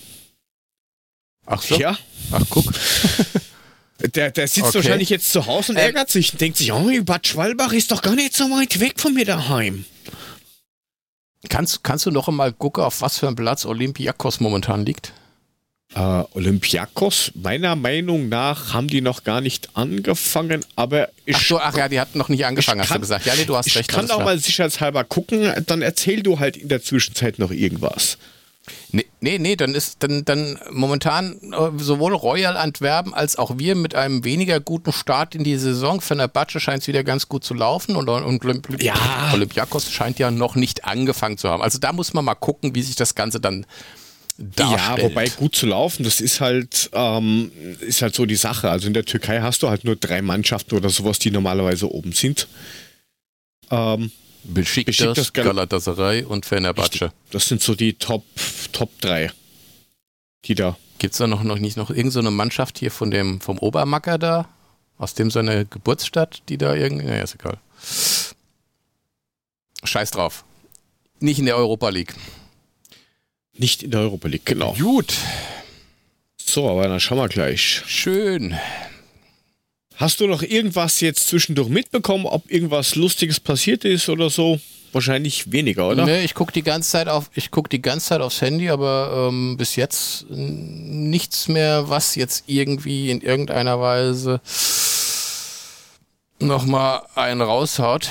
Ach 1.46 1.62
so? 1.62 1.76
Ja. 1.76 1.98
Ach, 2.32 2.44
guck. 2.48 2.72
Der, 4.14 4.30
der 4.30 4.48
sitzt 4.48 4.66
okay. 4.66 4.74
wahrscheinlich 4.74 5.08
jetzt 5.08 5.30
zu 5.30 5.46
Hause 5.46 5.72
und 5.72 5.78
ähm, 5.78 5.84
ärgert 5.84 6.10
sich 6.10 6.32
und 6.32 6.40
denkt 6.40 6.58
sich, 6.58 6.72
oh, 6.72 6.90
Bad 7.04 7.26
Schwalbach 7.26 7.72
ist 7.72 7.90
doch 7.90 8.02
gar 8.02 8.14
nicht 8.14 8.36
so 8.36 8.44
weit 8.50 8.80
weg 8.80 9.00
von 9.00 9.14
mir 9.14 9.24
daheim. 9.24 9.84
Kannst, 11.48 11.84
kannst 11.84 12.06
du 12.06 12.10
noch 12.10 12.28
einmal 12.28 12.52
gucken, 12.52 12.84
auf 12.84 13.00
was 13.00 13.18
für 13.18 13.26
einem 13.26 13.36
Platz 13.36 13.64
Olympiakos 13.64 14.40
momentan 14.40 14.84
liegt? 14.84 15.12
Uh, 15.96 16.24
Olympiakos, 16.32 17.30
meiner 17.34 17.76
Meinung 17.76 18.28
nach 18.28 18.74
haben 18.74 18.88
die 18.88 19.00
noch 19.00 19.22
gar 19.22 19.40
nicht 19.40 19.68
angefangen, 19.74 20.64
aber 20.74 21.10
ich. 21.24 21.36
Ach, 21.36 21.42
so, 21.42 21.60
ach 21.60 21.76
ja, 21.76 21.88
die 21.88 22.00
hatten 22.00 22.18
noch 22.18 22.28
nicht 22.28 22.44
angefangen, 22.46 22.80
hast 22.80 22.88
kann, 22.88 22.96
du 22.96 23.02
gesagt. 23.02 23.26
Ja, 23.26 23.34
nee, 23.36 23.44
du 23.44 23.56
hast 23.56 23.68
ich 23.68 23.76
recht. 23.76 23.88
Ich 23.88 23.94
kann 23.94 24.10
auch 24.10 24.16
klar. 24.16 24.24
mal 24.24 24.38
sicherheitshalber 24.38 25.04
gucken, 25.04 25.52
dann 25.66 25.82
erzähl 25.82 26.24
du 26.24 26.40
halt 26.40 26.56
in 26.56 26.68
der 26.68 26.82
Zwischenzeit 26.82 27.38
noch 27.38 27.52
irgendwas. 27.52 28.18
Nee, 28.92 29.06
nee, 29.20 29.38
nee, 29.38 29.56
dann 29.56 29.74
ist 29.74 30.02
dann, 30.02 30.24
dann 30.24 30.58
momentan 30.70 31.38
äh, 31.52 31.82
sowohl 31.82 32.14
Royal 32.14 32.56
Antwerpen 32.56 33.12
als 33.12 33.36
auch 33.36 33.58
wir 33.58 33.74
mit 33.74 33.94
einem 33.94 34.24
weniger 34.24 34.58
guten 34.60 34.92
Start 34.92 35.34
in 35.34 35.44
die 35.44 35.56
Saison. 35.56 36.00
Batsche 36.32 36.60
scheint 36.60 36.82
es 36.82 36.88
wieder 36.88 37.04
ganz 37.04 37.28
gut 37.28 37.44
zu 37.44 37.54
laufen 37.54 37.96
und, 37.96 38.08
und 38.08 38.44
Olymp 38.44 38.82
ja. 38.82 38.94
Olympiakos 39.34 39.90
scheint 39.90 40.18
ja 40.18 40.30
noch 40.30 40.54
nicht 40.54 40.84
angefangen 40.84 41.36
zu 41.36 41.50
haben. 41.50 41.62
Also 41.62 41.78
da 41.78 41.92
muss 41.92 42.14
man 42.14 42.24
mal 42.24 42.34
gucken, 42.34 42.74
wie 42.74 42.82
sich 42.82 42.96
das 42.96 43.14
Ganze 43.14 43.40
dann 43.40 43.66
darstellt. 44.38 44.98
Ja, 44.98 45.04
wobei 45.04 45.28
gut 45.28 45.54
zu 45.54 45.66
laufen, 45.66 46.04
das 46.04 46.20
ist 46.20 46.40
halt, 46.40 46.90
ähm, 46.92 47.52
ist 47.80 48.02
halt 48.02 48.14
so 48.14 48.26
die 48.26 48.36
Sache. 48.36 48.70
Also 48.70 48.86
in 48.86 48.94
der 48.94 49.04
Türkei 49.04 49.40
hast 49.40 49.62
du 49.62 49.68
halt 49.68 49.84
nur 49.84 49.96
drei 49.96 50.22
Mannschaften 50.22 50.74
oder 50.74 50.88
sowas, 50.88 51.18
die 51.18 51.30
normalerweise 51.30 51.92
oben 51.92 52.12
sind. 52.12 52.48
Ähm, 53.70 54.10
Besiktas, 54.44 54.96
Besiktas 54.96 55.32
Gal 55.32 55.44
Galatasaray 55.46 56.24
und 56.24 56.46
Fenerbahce. 56.46 57.12
Das 57.30 57.48
sind 57.48 57.62
so 57.62 57.74
die 57.74 57.94
Top, 57.94 58.24
Top 58.72 58.90
3, 59.00 59.32
die 60.44 60.54
da. 60.54 60.76
Gibt 60.98 61.12
es 61.12 61.18
da 61.18 61.26
noch, 61.26 61.42
noch 61.42 61.58
nicht 61.58 61.76
noch 61.76 61.90
irgendeine 61.90 62.28
so 62.28 62.30
Mannschaft 62.30 62.78
hier 62.78 62.90
von 62.90 63.10
dem, 63.10 63.40
vom 63.40 63.58
Obermacker 63.58 64.18
da? 64.18 64.48
Aus 64.96 65.14
dem 65.14 65.30
seine 65.30 65.66
Geburtsstadt, 65.66 66.42
die 66.48 66.56
da 66.56 66.74
irgendwie. 66.74 67.06
Naja, 67.06 67.24
ist 67.24 67.34
egal. 67.34 67.58
Scheiß 69.82 70.12
drauf. 70.12 70.44
Nicht 71.18 71.38
in 71.38 71.46
der 71.46 71.56
Europa 71.56 71.88
League. 71.88 72.14
Nicht 73.54 73.82
in 73.82 73.90
der 73.90 74.00
Europa 74.00 74.28
League, 74.28 74.46
genau. 74.46 74.74
Gut. 74.74 75.14
So, 76.36 76.70
aber 76.70 76.88
dann 76.88 77.00
schauen 77.00 77.18
wir 77.18 77.28
gleich. 77.28 77.82
Schön. 77.86 78.56
Hast 79.96 80.20
du 80.20 80.26
noch 80.26 80.42
irgendwas 80.42 81.00
jetzt 81.00 81.28
zwischendurch 81.28 81.68
mitbekommen, 81.68 82.26
ob 82.26 82.50
irgendwas 82.50 82.96
Lustiges 82.96 83.38
passiert 83.38 83.84
ist 83.84 84.08
oder 84.08 84.28
so? 84.28 84.58
Wahrscheinlich 84.92 85.50
weniger, 85.50 85.88
oder? 85.88 86.04
Nee, 86.04 86.24
ich 86.24 86.34
gucke 86.34 86.52
die 86.52 86.62
ganze 86.62 86.90
Zeit 86.90 87.08
auf, 87.08 87.30
ich 87.34 87.50
gucke 87.50 87.68
die 87.68 87.82
ganze 87.82 88.06
Zeit 88.06 88.20
aufs 88.20 88.40
Handy, 88.40 88.70
aber 88.70 89.28
ähm, 89.28 89.56
bis 89.56 89.76
jetzt 89.76 90.26
nichts 90.30 91.48
mehr, 91.48 91.88
was 91.88 92.14
jetzt 92.14 92.44
irgendwie 92.46 93.10
in 93.10 93.20
irgendeiner 93.20 93.80
Weise 93.80 94.40
nochmal 96.38 97.02
einen 97.14 97.40
raushaut. 97.40 98.08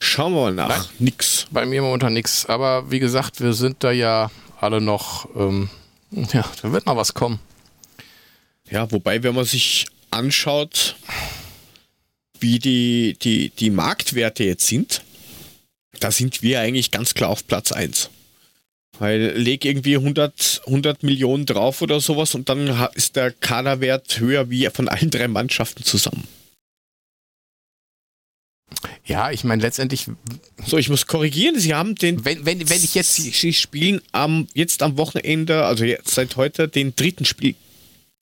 Schauen 0.00 0.32
wir 0.32 0.42
mal 0.42 0.52
nach. 0.52 0.68
Nein, 0.68 0.84
nix. 0.98 1.46
Bei 1.50 1.66
mir 1.66 1.82
momentan 1.82 2.12
nix. 2.14 2.46
Aber 2.46 2.90
wie 2.90 3.00
gesagt, 3.00 3.40
wir 3.40 3.52
sind 3.52 3.82
da 3.84 3.90
ja 3.90 4.30
alle 4.60 4.80
noch. 4.80 5.28
Ähm, 5.36 5.70
ja, 6.10 6.44
da 6.62 6.72
wird 6.72 6.86
noch 6.86 6.96
was 6.96 7.14
kommen. 7.14 7.38
Ja, 8.70 8.90
wobei, 8.92 9.22
wenn 9.22 9.34
man 9.34 9.44
sich 9.44 9.86
anschaut, 10.10 10.96
wie 12.38 12.58
die, 12.58 13.16
die, 13.20 13.50
die 13.50 13.70
Marktwerte 13.70 14.44
jetzt 14.44 14.66
sind, 14.66 15.02
da 15.98 16.10
sind 16.10 16.42
wir 16.42 16.60
eigentlich 16.60 16.90
ganz 16.90 17.14
klar 17.14 17.30
auf 17.30 17.46
Platz 17.46 17.72
1. 17.72 18.10
Weil 18.98 19.32
leg 19.36 19.64
irgendwie 19.64 19.96
100, 19.96 20.62
100 20.66 21.02
Millionen 21.02 21.46
drauf 21.46 21.82
oder 21.82 22.00
sowas 22.00 22.34
und 22.34 22.48
dann 22.48 22.68
ist 22.94 23.16
der 23.16 23.32
Kaderwert 23.32 24.20
höher 24.20 24.50
wie 24.50 24.66
von 24.66 24.88
allen 24.88 25.10
drei 25.10 25.26
Mannschaften 25.26 25.84
zusammen. 25.84 26.26
Ja, 29.04 29.30
ich 29.30 29.42
meine 29.42 29.62
letztendlich. 29.62 30.06
So, 30.64 30.78
ich 30.78 30.88
muss 30.88 31.06
korrigieren. 31.06 31.58
Sie 31.58 31.74
haben 31.74 31.96
den. 31.96 32.24
Wenn, 32.24 32.46
wenn, 32.46 32.68
wenn 32.68 32.84
ich 32.84 32.94
jetzt. 32.94 33.16
Sie, 33.16 33.30
Sie 33.30 33.52
spielen 33.52 34.00
am, 34.12 34.46
jetzt 34.54 34.82
am 34.82 34.96
Wochenende, 34.96 35.64
also 35.64 35.84
jetzt 35.84 36.14
seit 36.14 36.36
heute, 36.36 36.68
den 36.68 36.94
dritten 36.94 37.24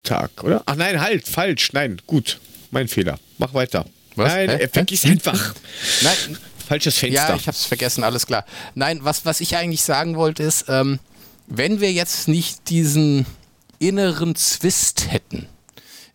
Spieltag, 0.04 0.44
oder? 0.44 0.62
Ach 0.66 0.76
nein, 0.76 1.00
halt, 1.00 1.26
falsch. 1.26 1.72
Nein, 1.72 2.00
gut. 2.06 2.38
Mein 2.70 2.88
Fehler. 2.88 3.18
Mach 3.38 3.54
weiter. 3.54 3.86
Was? 4.16 4.32
Nein, 4.32 4.50
Hä? 4.50 4.68
vergiss 4.68 5.04
Hä? 5.04 5.12
einfach. 5.12 5.54
Nein. 6.02 6.38
Falsches 6.66 6.98
Fenster. 6.98 7.28
Ja, 7.28 7.36
ich 7.36 7.46
hab's 7.46 7.64
vergessen, 7.66 8.04
alles 8.04 8.26
klar. 8.26 8.44
Nein, 8.74 9.00
was, 9.02 9.24
was 9.26 9.40
ich 9.40 9.56
eigentlich 9.56 9.82
sagen 9.82 10.16
wollte 10.16 10.42
ist, 10.42 10.66
ähm, 10.68 10.98
wenn 11.46 11.80
wir 11.80 11.92
jetzt 11.92 12.28
nicht 12.28 12.70
diesen 12.70 13.26
inneren 13.78 14.34
Zwist 14.34 15.10
hätten, 15.10 15.46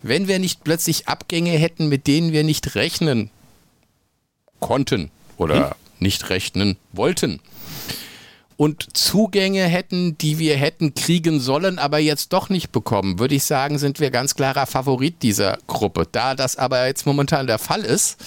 wenn 0.01 0.27
wir 0.27 0.39
nicht 0.39 0.63
plötzlich 0.63 1.07
Abgänge 1.07 1.51
hätten, 1.51 1.87
mit 1.87 2.07
denen 2.07 2.31
wir 2.31 2.43
nicht 2.43 2.75
rechnen 2.75 3.29
konnten 4.59 5.11
oder 5.37 5.69
hm? 5.69 5.75
nicht 5.99 6.29
rechnen 6.29 6.77
wollten. 6.93 7.41
Und 8.59 8.97
Zugänge 8.97 9.63
hätten, 9.67 10.17
die 10.17 10.37
wir 10.37 10.57
hätten 10.57 10.93
kriegen 10.93 11.39
sollen, 11.39 11.79
aber 11.79 11.97
jetzt 11.99 12.33
doch 12.33 12.49
nicht 12.49 12.73
bekommen, 12.73 13.17
würde 13.17 13.35
ich 13.35 13.45
sagen, 13.45 13.79
sind 13.79 14.01
wir 14.01 14.11
ganz 14.11 14.35
klarer 14.35 14.65
Favorit 14.65 15.23
dieser 15.23 15.59
Gruppe. 15.67 16.05
Da 16.11 16.35
das 16.35 16.57
aber 16.57 16.85
jetzt 16.85 17.05
momentan 17.05 17.47
der 17.47 17.57
Fall 17.57 17.85
ist, 17.85 18.17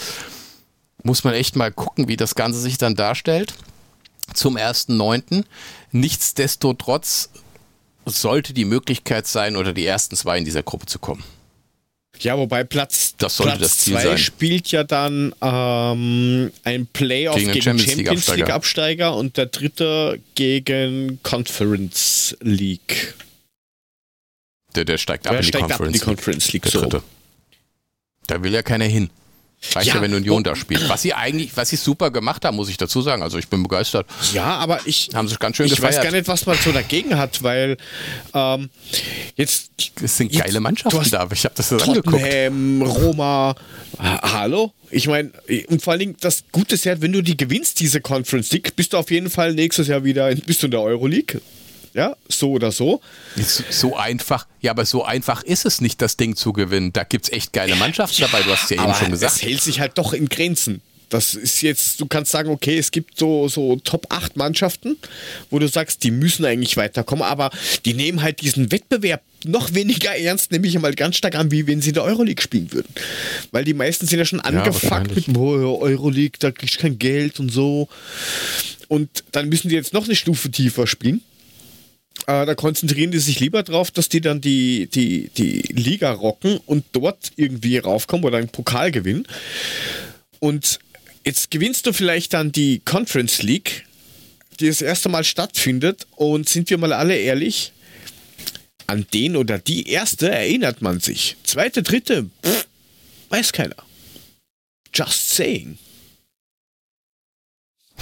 muss 1.02 1.22
man 1.22 1.34
echt 1.34 1.54
mal 1.54 1.70
gucken, 1.70 2.08
wie 2.08 2.16
das 2.16 2.34
Ganze 2.34 2.60
sich 2.60 2.78
dann 2.78 2.94
darstellt. 2.94 3.52
Zum 4.32 4.56
1.9. 4.56 5.44
Nichtsdestotrotz 5.90 7.28
sollte 8.06 8.54
die 8.54 8.64
Möglichkeit 8.64 9.26
sein, 9.26 9.54
unter 9.54 9.74
die 9.74 9.84
ersten 9.84 10.16
zwei 10.16 10.38
in 10.38 10.46
dieser 10.46 10.62
Gruppe 10.62 10.86
zu 10.86 10.98
kommen. 10.98 11.22
Ja, 12.22 12.38
wobei 12.38 12.64
Platz 12.64 13.14
2 13.16 14.16
spielt 14.16 14.70
ja 14.70 14.84
dann 14.84 15.34
ähm, 15.40 16.52
ein 16.64 16.86
Playoff 16.86 17.36
gegen, 17.36 17.52
gegen 17.52 17.62
Champions, 17.62 17.90
Champions 17.90 18.26
League, 18.28 18.36
League 18.38 18.50
Absteiger 18.50 19.16
und 19.16 19.36
der 19.36 19.46
dritte 19.46 20.20
gegen 20.34 21.20
Conference 21.22 22.36
League. 22.40 23.14
Der, 24.74 24.84
der 24.84 24.98
steigt 24.98 25.26
ab 25.26 25.32
der 25.32 25.40
in 25.40 25.42
die, 25.44 25.48
steigt 25.48 25.68
Conference, 25.68 25.80
ab 25.80 25.86
in 25.86 25.92
die 25.92 25.98
Conference 25.98 26.52
League. 26.52 26.64
League 26.64 26.92
so. 26.92 27.02
Da 28.26 28.42
will 28.42 28.52
ja 28.52 28.62
keiner 28.62 28.86
hin. 28.86 29.10
Reicht 29.74 29.88
ja, 29.88 29.94
ja, 29.94 30.02
wenn 30.02 30.12
Union 30.12 30.42
da 30.42 30.56
spielt. 30.56 30.88
Was 30.88 31.02
sie 31.02 31.14
eigentlich, 31.14 31.56
was 31.56 31.70
sie 31.70 31.76
super 31.76 32.10
gemacht 32.10 32.44
haben, 32.44 32.56
muss 32.56 32.68
ich 32.68 32.76
dazu 32.76 33.00
sagen. 33.00 33.22
Also 33.22 33.38
ich 33.38 33.48
bin 33.48 33.62
begeistert. 33.62 34.06
Ja, 34.32 34.56
aber 34.56 34.80
ich 34.86 35.10
haben 35.14 35.28
sich 35.28 35.38
ganz 35.38 35.56
schön 35.56 35.66
ich 35.66 35.76
gefeiert. 35.76 35.96
weiß 35.96 36.02
gar 36.02 36.12
nicht, 36.12 36.28
was 36.28 36.46
man 36.46 36.56
so 36.58 36.72
dagegen 36.72 37.16
hat, 37.16 37.42
weil 37.42 37.76
ähm, 38.34 38.70
jetzt 39.36 39.70
es 40.02 40.16
sind 40.16 40.32
geile 40.32 40.60
Mannschaften 40.60 41.08
da. 41.10 41.28
Ich 41.32 41.44
habe 41.44 41.54
das 41.54 41.68
so 41.68 41.76
angeguckt. 41.76 42.22
Roma, 42.22 43.54
hallo. 43.98 44.72
Ich 44.90 45.06
meine, 45.06 45.30
und 45.68 45.80
vor 45.80 45.92
allen 45.92 46.00
Dingen 46.00 46.16
das 46.20 46.44
Gute 46.52 46.74
ist 46.74 46.84
ja, 46.84 47.00
wenn 47.00 47.12
du 47.12 47.22
die 47.22 47.36
gewinnst, 47.36 47.80
diese 47.80 48.00
Conference 48.00 48.50
League, 48.52 48.74
bist 48.76 48.92
du 48.92 48.98
auf 48.98 49.10
jeden 49.10 49.30
Fall 49.30 49.54
nächstes 49.54 49.88
Jahr 49.88 50.04
wieder 50.04 50.30
in, 50.30 50.40
bist 50.40 50.62
du 50.62 50.66
in 50.66 50.72
der 50.72 50.82
Euroleague 50.82 51.40
ja, 51.94 52.16
so 52.28 52.52
oder 52.52 52.72
so. 52.72 53.00
So 53.70 53.96
einfach, 53.96 54.46
ja, 54.60 54.70
aber 54.70 54.84
so 54.84 55.04
einfach 55.04 55.42
ist 55.42 55.66
es 55.66 55.80
nicht, 55.80 56.00
das 56.00 56.16
Ding 56.16 56.36
zu 56.36 56.52
gewinnen. 56.52 56.92
Da 56.92 57.04
gibt 57.04 57.26
es 57.26 57.32
echt 57.32 57.52
geile 57.52 57.76
Mannschaften 57.76 58.22
dabei, 58.22 58.42
du 58.42 58.50
hast 58.50 58.64
es 58.64 58.70
ja 58.70 58.82
eben 58.82 58.94
schon 58.94 59.10
gesagt. 59.10 59.36
Es 59.36 59.42
hält 59.42 59.60
sich 59.62 59.80
halt 59.80 59.98
doch 59.98 60.12
in 60.12 60.28
Grenzen. 60.28 60.80
Das 61.12 61.34
ist 61.34 61.60
jetzt, 61.60 62.00
du 62.00 62.06
kannst 62.06 62.30
sagen, 62.30 62.48
okay, 62.48 62.78
es 62.78 62.90
gibt 62.90 63.18
so, 63.18 63.46
so 63.46 63.76
Top 63.76 64.06
8 64.08 64.36
Mannschaften, 64.36 64.96
wo 65.50 65.58
du 65.58 65.68
sagst, 65.68 66.02
die 66.04 66.10
müssen 66.10 66.46
eigentlich 66.46 66.78
weiterkommen, 66.78 67.22
aber 67.22 67.50
die 67.84 67.92
nehmen 67.92 68.22
halt 68.22 68.40
diesen 68.40 68.72
Wettbewerb 68.72 69.20
noch 69.44 69.74
weniger 69.74 70.16
ernst, 70.16 70.52
nehme 70.52 70.66
ich 70.66 70.74
einmal 70.74 70.94
ganz 70.94 71.16
stark 71.16 71.34
an, 71.34 71.50
wie 71.50 71.66
wenn 71.66 71.82
sie 71.82 71.90
in 71.90 71.94
der 71.94 72.04
Euroleague 72.04 72.42
spielen 72.42 72.72
würden. 72.72 72.88
Weil 73.50 73.64
die 73.64 73.74
meisten 73.74 74.06
sind 74.06 74.20
ja 74.20 74.24
schon 74.24 74.40
angefuckt 74.40 75.10
ja, 75.10 75.22
mit 75.26 75.36
oh, 75.36 75.80
Euroleague, 75.82 76.38
da 76.38 76.50
kriegst 76.50 76.76
du 76.76 76.80
kein 76.80 76.98
Geld 76.98 77.38
und 77.40 77.50
so. 77.50 77.88
Und 78.88 79.24
dann 79.32 79.50
müssen 79.50 79.68
die 79.68 79.74
jetzt 79.74 79.92
noch 79.92 80.06
eine 80.06 80.16
Stufe 80.16 80.50
tiefer 80.50 80.86
spielen. 80.86 81.20
Äh, 82.26 82.46
da 82.46 82.54
konzentrieren 82.54 83.10
die 83.10 83.18
sich 83.18 83.40
lieber 83.40 83.62
drauf, 83.62 83.90
dass 83.90 84.08
die 84.08 84.20
dann 84.20 84.40
die, 84.40 84.86
die, 84.86 85.30
die 85.36 85.62
Liga 85.72 86.12
rocken 86.12 86.58
und 86.66 86.84
dort 86.92 87.32
irgendwie 87.36 87.78
raufkommen 87.78 88.24
oder 88.24 88.38
einen 88.38 88.48
Pokal 88.48 88.90
gewinnen. 88.90 89.26
Und 90.38 90.78
jetzt 91.24 91.50
gewinnst 91.50 91.86
du 91.86 91.92
vielleicht 91.92 92.34
dann 92.34 92.52
die 92.52 92.80
Conference 92.84 93.42
League, 93.42 93.86
die 94.60 94.68
das 94.68 94.82
erste 94.82 95.08
Mal 95.08 95.24
stattfindet. 95.24 96.06
Und 96.16 96.48
sind 96.48 96.70
wir 96.70 96.78
mal 96.78 96.92
alle 96.92 97.16
ehrlich, 97.16 97.72
an 98.86 99.06
den 99.12 99.36
oder 99.36 99.58
die 99.58 99.88
erste 99.88 100.30
erinnert 100.30 100.82
man 100.82 101.00
sich. 101.00 101.36
Zweite, 101.44 101.82
dritte, 101.82 102.28
pff, 102.44 102.66
weiß 103.30 103.52
keiner. 103.52 103.76
Just 104.94 105.30
saying. 105.30 105.78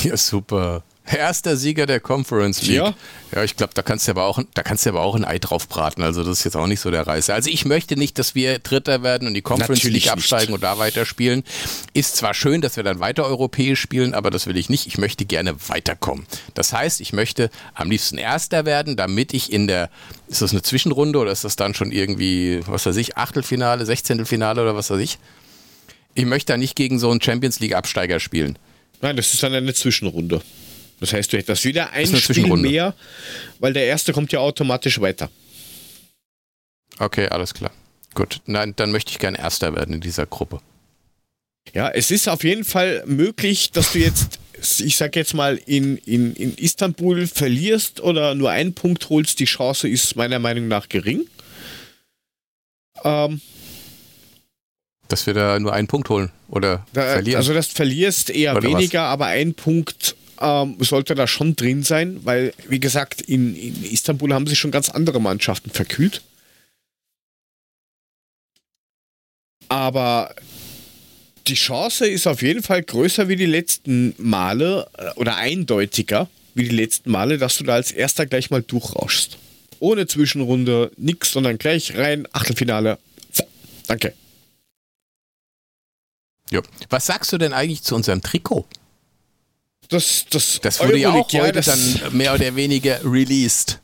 Ja, 0.03 0.17
super. 0.17 0.83
Erster 1.13 1.57
Sieger 1.57 1.87
der 1.87 2.01
Conference 2.01 2.63
League. 2.63 2.77
Ja, 2.77 2.95
ja 3.35 3.45
ich 3.45 3.57
glaube, 3.57 3.73
da 3.75 3.83
kannst 3.83 4.07
du 4.07 4.13
aber 4.13 4.25
auch, 4.25 4.41
da 4.55 4.63
kannst 4.63 4.87
du 4.87 4.91
aber 4.91 5.03
auch 5.03 5.15
ein 5.15 5.25
Ei 5.25 5.39
drauf 5.39 5.69
braten. 5.69 6.03
Also 6.03 6.23
das 6.23 6.39
ist 6.39 6.45
jetzt 6.45 6.57
auch 6.57 6.67
nicht 6.67 6.81
so 6.81 6.91
der 6.91 7.07
Reißer. 7.07 7.35
Also 7.35 7.51
ich 7.51 7.65
möchte 7.65 7.97
nicht, 7.97 8.19
dass 8.19 8.35
wir 8.35 8.59
Dritter 8.59 9.03
werden 9.03 9.29
und 9.29 9.35
die 9.35 9.43
Conference 9.43 9.81
Natürlich 9.81 10.05
League 10.05 10.13
absteigen 10.13 10.47
nicht. 10.47 10.55
und 10.55 10.63
da 10.63 10.79
weiterspielen. 10.79 11.45
Ist 11.95 12.17
zwar 12.17 12.35
schön, 12.35 12.61
dass 12.61 12.77
wir 12.77 12.85
dann 12.85 13.01
weiter 13.01 13.25
europäisch 13.25 13.81
spielen, 13.81 14.15
aber 14.15 14.31
das 14.31 14.47
will 14.47 14.57
ich 14.57 14.69
nicht. 14.69 14.87
Ich 14.87 14.99
möchte 14.99 15.25
gerne 15.25 15.55
weiterkommen. 15.69 16.27
Das 16.55 16.73
heißt, 16.73 17.01
ich 17.01 17.13
möchte 17.13 17.51
am 17.75 17.91
liebsten 17.91 18.19
Erster 18.19 18.65
werden, 18.65 18.97
damit 18.97 19.35
ich 19.35 19.53
in 19.53 19.67
der, 19.67 19.91
ist 20.29 20.43
das 20.43 20.53
eine 20.53 20.63
Zwischenrunde 20.63 21.19
oder 21.19 21.33
ist 21.33 21.45
das 21.45 21.57
dann 21.57 21.75
schon 21.75 21.93
irgendwie, 21.93 22.61
was 22.67 22.87
weiß 22.87 22.97
ich, 22.97 23.17
Achtelfinale, 23.17 23.85
Sechzehntelfinale 23.87 24.63
oder 24.63 24.77
was 24.77 24.91
weiß 24.91 25.01
ich? 25.01 25.19
Ich 26.15 26.25
möchte 26.25 26.53
da 26.53 26.57
nicht 26.57 26.75
gegen 26.75 26.99
so 26.99 27.11
einen 27.11 27.21
Champions 27.21 27.61
League 27.61 27.75
Absteiger 27.75 28.21
spielen. 28.21 28.59
Nein, 29.01 29.17
das 29.17 29.33
ist 29.33 29.43
dann 29.43 29.55
eine 29.55 29.73
Zwischenrunde. 29.73 30.43
Das 31.01 31.12
heißt, 31.12 31.32
du 31.32 31.38
hättest 31.38 31.64
wieder 31.64 31.90
ein 31.90 32.14
Spiel 32.14 32.55
mehr, 32.57 32.94
weil 33.59 33.72
der 33.72 33.86
erste 33.86 34.12
kommt 34.12 34.32
ja 34.32 34.40
automatisch 34.40 35.01
weiter. 35.01 35.30
Okay, 36.98 37.28
alles 37.28 37.55
klar. 37.55 37.72
Gut, 38.14 38.40
nein, 38.46 38.74
dann 38.76 38.92
möchte 38.92 39.11
ich 39.11 39.18
gerne 39.18 39.38
Erster 39.38 39.74
werden 39.74 39.94
in 39.94 40.01
dieser 40.01 40.26
Gruppe. 40.26 40.61
Ja, 41.72 41.88
es 41.88 42.11
ist 42.11 42.28
auf 42.28 42.44
jeden 42.44 42.64
Fall 42.64 43.03
möglich, 43.07 43.70
dass 43.70 43.92
du 43.92 44.01
jetzt, 44.01 44.38
ich 44.80 44.96
sag 44.96 45.16
jetzt 45.16 45.34
mal, 45.34 45.59
in, 45.66 45.96
in, 45.98 46.34
in 46.34 46.55
Istanbul 46.57 47.26
verlierst 47.26 48.01
oder 48.01 48.34
nur 48.34 48.51
einen 48.51 48.74
Punkt 48.74 49.09
holst. 49.09 49.38
Die 49.38 49.44
Chance 49.44 49.88
ist 49.88 50.16
meiner 50.16 50.38
Meinung 50.38 50.68
nach 50.68 50.88
gering. 50.88 51.26
Ähm, 53.05 53.40
dass 55.09 55.26
wir 55.26 55.34
da 55.34 55.59
nur 55.59 55.72
einen 55.72 55.88
Punkt 55.88 56.09
holen 56.09 56.30
oder 56.48 56.86
da, 56.92 57.03
verlieren. 57.12 57.38
Also 57.38 57.55
das 57.55 57.68
verlierst 57.68 58.30
eher 58.30 58.57
oder 58.57 58.62
weniger, 58.62 59.03
was? 59.03 59.12
aber 59.12 59.26
ein 59.26 59.55
Punkt 59.55 60.16
ähm, 60.41 60.76
sollte 60.80 61.14
da 61.14 61.26
schon 61.26 61.57
drin 61.57 61.82
sein, 61.82 62.20
weil, 62.24 62.53
wie 62.68 62.80
gesagt, 62.80 63.20
in, 63.20 63.55
in 63.55 63.84
Istanbul 63.84 64.32
haben 64.32 64.47
sich 64.47 64.59
schon 64.59 64.70
ganz 64.70 64.88
andere 64.88 65.20
Mannschaften 65.20 65.70
verkühlt. 65.70 66.22
Aber 69.68 70.34
die 71.47 71.55
Chance 71.55 72.07
ist 72.07 72.26
auf 72.26 72.43
jeden 72.43 72.62
Fall 72.62 72.82
größer 72.82 73.28
wie 73.28 73.36
die 73.36 73.47
letzten 73.47 74.14
Male 74.18 74.88
äh, 74.99 75.11
oder 75.16 75.36
eindeutiger 75.36 76.28
wie 76.55 76.68
die 76.68 76.76
letzten 76.76 77.11
Male, 77.11 77.38
dass 77.38 77.57
du 77.59 77.64
da 77.64 77.74
als 77.74 77.93
erster 77.93 78.26
gleich 78.26 78.51
mal 78.51 78.62
durchrauschst. 78.62 79.38
Ohne 79.78 80.07
Zwischenrunde, 80.07 80.91
nix, 80.97 81.32
sondern 81.32 81.59
gleich 81.59 81.97
rein, 81.97 82.26
Achtelfinale. 82.32 82.99
Danke. 83.86 84.14
Ja. 86.51 86.61
Was 86.88 87.07
sagst 87.07 87.32
du 87.32 87.38
denn 87.38 87.53
eigentlich 87.53 87.82
zu 87.82 87.95
unserem 87.95 88.20
Trikot? 88.20 88.66
Das, 89.91 90.24
das, 90.30 90.61
das 90.62 90.80
wurde 90.80 90.99
ja 90.99 91.11
auch 91.12 91.32
heute 91.32 91.61
dann 91.61 92.01
mehr 92.12 92.34
oder 92.34 92.55
weniger 92.55 93.01
released. 93.05 93.80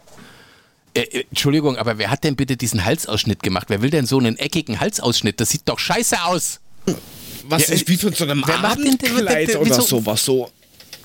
Äh, 0.95 1.01
äh, 1.01 1.25
Entschuldigung, 1.29 1.77
aber 1.77 1.99
wer 1.99 2.11
hat 2.11 2.25
denn 2.25 2.37
bitte 2.37 2.57
diesen 2.57 2.85
Halsausschnitt 2.85 3.43
gemacht? 3.43 3.67
Wer 3.69 3.83
will 3.83 3.91
denn 3.91 4.07
so 4.07 4.19
einen 4.19 4.39
eckigen 4.39 4.81
Halsausschnitt? 4.81 5.41
Das 5.41 5.51
sieht 5.51 5.63
doch 5.67 5.79
scheiße 5.79 6.23
aus. 6.25 6.61
Was 7.49 7.69
ja, 7.69 7.75
ist 7.75 7.89
wie 7.89 7.97
von 7.97 8.13
so 8.13 8.25
einem 8.25 8.43
Abendkleid 8.45 9.57
oder 9.57 9.81
sowas 9.81 10.25
so? 10.25 10.51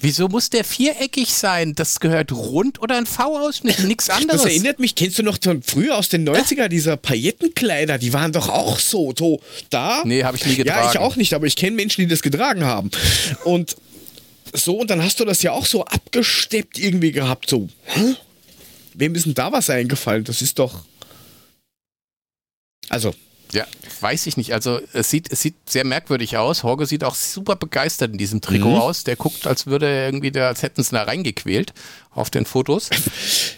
Wieso 0.03 0.27
muss 0.27 0.49
der 0.49 0.63
viereckig 0.63 1.31
sein? 1.31 1.75
Das 1.75 1.99
gehört 1.99 2.31
rund 2.31 2.81
oder 2.81 2.97
ein 2.97 3.05
V-Ausschnitt, 3.05 3.83
nichts 3.83 4.09
anderes. 4.09 4.41
Das 4.41 4.51
erinnert 4.51 4.79
mich, 4.79 4.95
kennst 4.95 5.19
du 5.19 5.23
noch 5.23 5.37
von 5.41 5.61
früher 5.61 5.95
aus 5.95 6.09
den 6.09 6.27
90er, 6.27 6.69
dieser 6.69 6.97
Paillettenkleider, 6.97 7.99
die 7.99 8.11
waren 8.11 8.31
doch 8.31 8.49
auch 8.49 8.79
so, 8.79 9.13
so 9.15 9.41
da. 9.69 10.01
Nee, 10.03 10.23
habe 10.23 10.37
ich 10.37 10.45
nie 10.45 10.55
getragen. 10.55 10.85
Ja, 10.85 10.91
ich 10.91 10.97
auch 10.97 11.15
nicht, 11.17 11.33
aber 11.35 11.45
ich 11.45 11.55
kenne 11.55 11.75
Menschen, 11.75 12.01
die 12.01 12.07
das 12.07 12.23
getragen 12.23 12.63
haben. 12.63 12.89
Und 13.43 13.75
so, 14.53 14.79
und 14.79 14.89
dann 14.89 15.01
hast 15.01 15.19
du 15.19 15.25
das 15.25 15.41
ja 15.41 15.51
auch 15.51 15.65
so 15.65 15.85
abgesteppt 15.85 16.77
irgendwie 16.77 17.11
gehabt, 17.11 17.49
so. 17.49 17.69
Hä? 17.85 18.15
Wem 18.93 19.15
ist 19.15 19.25
denn 19.25 19.33
da 19.33 19.51
was 19.51 19.69
eingefallen? 19.69 20.23
Das 20.23 20.41
ist 20.41 20.59
doch. 20.59 20.85
Also, 22.89 23.15
ja, 23.53 23.65
weiß 24.01 24.27
ich 24.27 24.37
nicht. 24.37 24.53
Also 24.53 24.79
es 24.93 25.09
sieht, 25.09 25.31
es 25.31 25.41
sieht 25.41 25.55
sehr 25.69 25.85
merkwürdig 25.85 26.37
aus. 26.37 26.63
Horge 26.63 26.85
sieht 26.85 27.03
auch 27.03 27.15
super 27.15 27.55
begeistert 27.55 28.11
in 28.11 28.17
diesem 28.17 28.41
Trikot 28.41 28.69
mhm. 28.69 28.81
aus. 28.81 29.03
Der 29.03 29.15
guckt, 29.15 29.47
als 29.47 29.67
würde 29.67 29.87
er 29.87 30.05
irgendwie, 30.05 30.31
da, 30.31 30.47
als 30.47 30.63
hätten 30.63 30.83
sie 30.83 30.91
da 30.91 31.03
reingequält 31.03 31.73
auf 32.11 32.29
den 32.29 32.45
Fotos. 32.45 32.89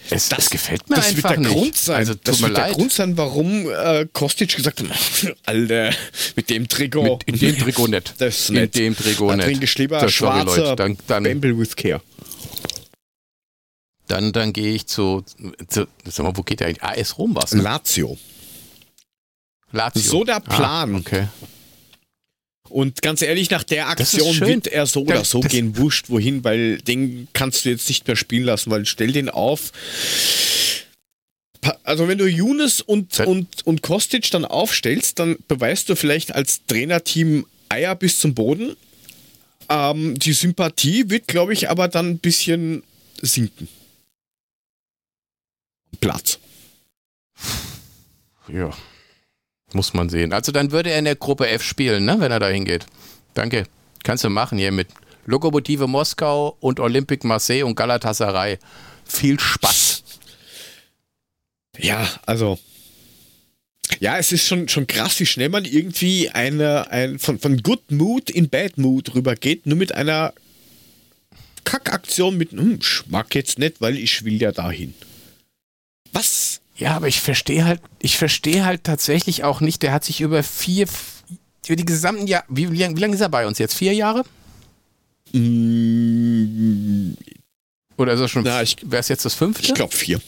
Es, 0.10 0.30
das, 0.30 0.38
das 0.38 0.50
gefällt 0.52 0.90
mir 0.90 0.98
das 0.98 1.08
einfach 1.08 1.32
wird 1.32 1.32
der 1.32 1.40
nicht. 1.40 1.54
Grund 1.54 1.78
sein. 1.78 1.96
Also, 1.96 2.14
das 2.14 2.42
wird 2.42 2.52
leid. 2.52 2.68
der 2.68 2.74
Grund 2.76 2.92
sein, 2.92 3.18
warum 3.18 3.68
äh, 3.68 4.06
Kostic 4.14 4.56
gesagt 4.56 4.82
hat, 4.82 5.36
Alter, 5.46 5.92
mit 6.36 6.50
dem 6.52 6.68
Trikot. 6.68 7.04
Mit, 7.04 7.24
in 7.24 7.40
dem 7.40 7.58
Trikot 7.58 7.88
nicht. 7.88 8.14
Das 8.20 8.42
ist 8.42 8.50
nett. 8.52 8.76
In 8.76 8.94
dem 8.94 8.98
Trikot 8.98 9.34
nicht. 9.36 9.46
Trinke 9.46 9.66
ich 9.66 9.78
lieber 9.78 10.08
schwarzer 10.10 10.76
dann, 10.76 10.98
dann, 11.08 11.24
Bamble 11.24 11.58
with 11.58 11.76
Care. 11.76 12.02
Dann, 14.08 14.34
dann 14.34 14.54
gehe 14.54 14.76
ich 14.76 14.86
zu, 14.86 15.24
zu, 15.68 15.88
sag 16.06 16.24
mal, 16.24 16.36
wo 16.36 16.44
geht 16.44 16.60
der 16.60 16.68
eigentlich? 16.68 16.84
AS 16.84 17.18
Rom 17.18 17.34
was? 17.34 17.54
Ne? 17.54 17.64
Lazio. 17.64 18.18
Lazio. 19.74 20.02
So 20.02 20.24
der 20.24 20.38
ah, 20.38 20.40
Plan. 20.40 20.96
Ah, 20.96 21.00
okay. 21.00 21.28
Und 22.70 23.02
ganz 23.02 23.22
ehrlich, 23.22 23.50
nach 23.50 23.64
der 23.64 23.90
Aktion 23.90 24.40
wird 24.40 24.68
er 24.68 24.86
so 24.88 25.02
oder 25.02 25.26
so 25.26 25.42
gehen, 25.42 25.78
wurscht 25.78 26.10
wohin, 26.10 26.44
weil 26.44 26.78
den 26.78 27.28
kannst 27.34 27.66
du 27.66 27.70
jetzt 27.70 27.88
nicht 27.90 28.08
mehr 28.08 28.16
spielen 28.16 28.46
lassen, 28.46 28.72
weil 28.72 28.86
stell 28.86 29.12
den 29.12 29.30
auf. 29.30 29.72
Also 31.84 32.08
wenn 32.08 32.18
du 32.18 32.26
Younes 32.26 32.82
und, 32.82 33.20
und, 33.20 33.66
und 33.66 33.82
Kostic 33.84 34.32
dann 34.32 34.46
aufstellst, 34.46 35.20
dann 35.20 35.38
beweist 35.48 35.90
du 35.90 35.96
vielleicht 35.96 36.34
als 36.34 36.66
Trainerteam 36.66 37.46
Eier 37.70 37.96
bis 37.96 38.20
zum 38.20 38.34
Boden. 38.34 38.76
Ähm, 39.70 40.18
die 40.18 40.34
Sympathie 40.34 41.10
wird, 41.10 41.28
glaube 41.28 41.54
ich, 41.54 41.70
aber 41.70 41.88
dann 41.88 42.10
ein 42.10 42.18
bisschen 42.20 42.84
sinken. 43.22 43.68
Platz. 46.00 46.40
Ja. 48.48 48.72
Muss 49.74 49.94
man 49.94 50.10
sehen. 50.10 50.34
Also 50.34 50.52
dann 50.52 50.72
würde 50.72 50.92
er 50.92 51.00
in 51.00 51.06
der 51.06 51.16
Gruppe 51.16 51.48
F 51.48 51.64
spielen, 51.64 52.06
ne, 52.06 52.16
wenn 52.20 52.32
er 52.32 52.40
da 52.40 52.48
hingeht. 52.48 52.86
Danke. 53.34 53.66
Kannst 54.04 54.24
du 54.24 54.30
machen 54.30 54.58
hier 54.58 54.72
mit 54.72 54.88
Lokomotive 55.26 55.88
Moskau 55.88 56.58
und 56.60 56.80
Olympique 56.80 57.26
Marseille 57.26 57.64
und 57.64 57.76
Galatasaray. 57.76 58.60
Viel 59.06 59.40
Spaß. 59.40 60.04
Ja, 61.78 62.08
also. 62.26 62.60
Ja, 64.00 64.18
es 64.18 64.32
ist 64.32 64.48
schon, 64.48 64.68
schon 64.68 64.88
krass, 64.88 65.20
wie 65.20 65.26
schnell 65.26 65.50
man 65.50 65.66
irgendwie 65.66 66.30
eine, 66.30 66.90
ein, 66.92 67.20
von, 67.20 67.40
von 67.40 67.62
Good 67.62 67.92
Mood 67.92 68.30
in 68.30 68.50
Bad 68.50 68.78
Mood 68.78 69.14
rübergeht, 69.14 69.66
nur 69.66 69.78
mit 69.78 69.94
einer 69.94 70.34
Kackaktion 71.64 72.38
mit, 72.38 72.52
hm, 72.52 72.80
ich 72.82 73.04
mag 73.08 73.34
jetzt 73.36 73.60
nicht, 73.60 73.82
weil 73.82 73.98
ich 73.98 74.24
will 74.26 74.42
ja 74.42 74.52
dahin. 74.52 74.94
Was? 76.12 76.62
Ja, 76.76 76.96
aber 76.96 77.08
ich 77.08 77.22
verstehe 77.22 77.66
halt, 77.66 77.82
ich 78.00 78.18
verstehe 78.18 78.66
halt 78.66 78.84
tatsächlich 78.84 79.44
auch 79.44 79.62
nicht, 79.62 79.84
der 79.84 79.92
hat 79.94 80.04
sich 80.04 80.22
über 80.22 80.42
vier, 80.42 80.88
über 81.68 81.76
die 81.76 81.86
gesamten 81.86 82.28
Jahre, 82.28 82.46
wie, 82.50 82.72
wie 82.72 82.78
lange 82.80 83.00
lang 83.00 83.14
ist 83.14 83.22
er 83.22 83.30
bei 83.30 83.46
uns 83.46 83.60
jetzt? 83.60 83.76
Vier 83.76 83.94
Jahre? 83.94 84.24
Mm, 85.34 87.14
Oder 87.98 88.14
ist 88.14 88.20
er 88.20 88.28
schon, 88.28 88.44
wäre 88.46 88.64
es 88.92 89.08
jetzt 89.08 89.26
das 89.26 89.36
fünfte? 89.36 89.64
Ich 89.64 89.74
glaube 89.74 89.96
vier. 89.96 90.20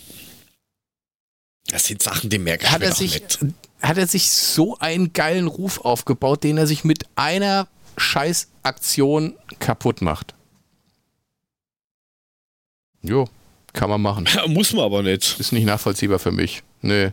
Das 1.67 1.85
sind 1.85 2.01
Sachen, 2.03 2.29
die 2.29 2.37
merke 2.37 2.65
ich 2.65 2.71
hat 2.71 2.81
mir 2.81 2.87
er 2.87 2.95
sich, 2.95 3.21
mit. 3.21 3.39
Hat 3.81 3.97
er 3.97 4.07
sich 4.07 4.29
so 4.31 4.77
einen 4.77 5.13
geilen 5.13 5.47
Ruf 5.47 5.79
aufgebaut, 5.79 6.43
den 6.43 6.57
er 6.57 6.67
sich 6.67 6.83
mit 6.83 7.05
einer 7.15 7.67
Scheißaktion 7.97 9.35
kaputt 9.59 10.01
macht? 10.01 10.35
Jo, 13.01 13.27
kann 13.75 13.89
man 13.89 14.01
machen. 14.01 14.27
Muss 14.47 14.73
man 14.73 14.85
aber 14.85 15.03
nicht. 15.03 15.39
Ist 15.39 15.51
nicht 15.51 15.65
nachvollziehbar 15.65 16.17
für 16.17 16.31
mich. 16.31 16.63
Nee. 16.81 17.11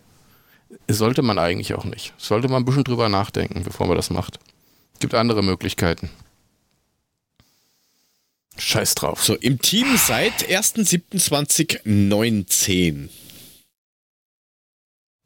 Sollte 0.89 1.21
man 1.21 1.39
eigentlich 1.39 1.75
auch 1.75 1.85
nicht. 1.85 2.15
Sollte 2.17 2.49
man 2.49 2.63
ein 2.63 2.65
bisschen 2.65 2.85
drüber 2.85 3.11
nachdenken, 3.11 3.63
bevor 3.63 3.87
man 3.87 3.97
das 3.97 4.09
macht. 4.09 4.39
Gibt 5.01 5.13
andere 5.15 5.43
Möglichkeiten. 5.43 6.09
Scheiß 8.57 8.95
drauf. 8.95 9.23
So, 9.25 9.35
im 9.35 9.61
Team 9.61 9.87
seit 9.97 10.49
1.7.2019. 10.49 13.09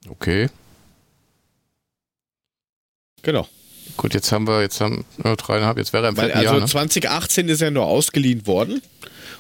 Okay. 0.09 0.49
Genau. 3.23 3.47
Gut, 3.97 4.15
jetzt 4.15 4.33
haben 4.33 4.47
wir, 4.47 4.63
jetzt 4.63 4.81
haben 4.81 5.05
wir 5.19 5.37
dreieinhalb, 5.37 5.79
jetzt 5.79 5.93
wäre 5.93 6.07
er 6.07 6.09
im 6.11 6.17
Weil, 6.17 6.33
Also 6.33 6.45
Jahr, 6.45 6.61
ne? 6.61 6.67
2018 6.67 7.49
ist 7.49 7.61
er 7.61 7.71
nur 7.71 7.87
ausgeliehen 7.87 8.47
worden. 8.47 8.83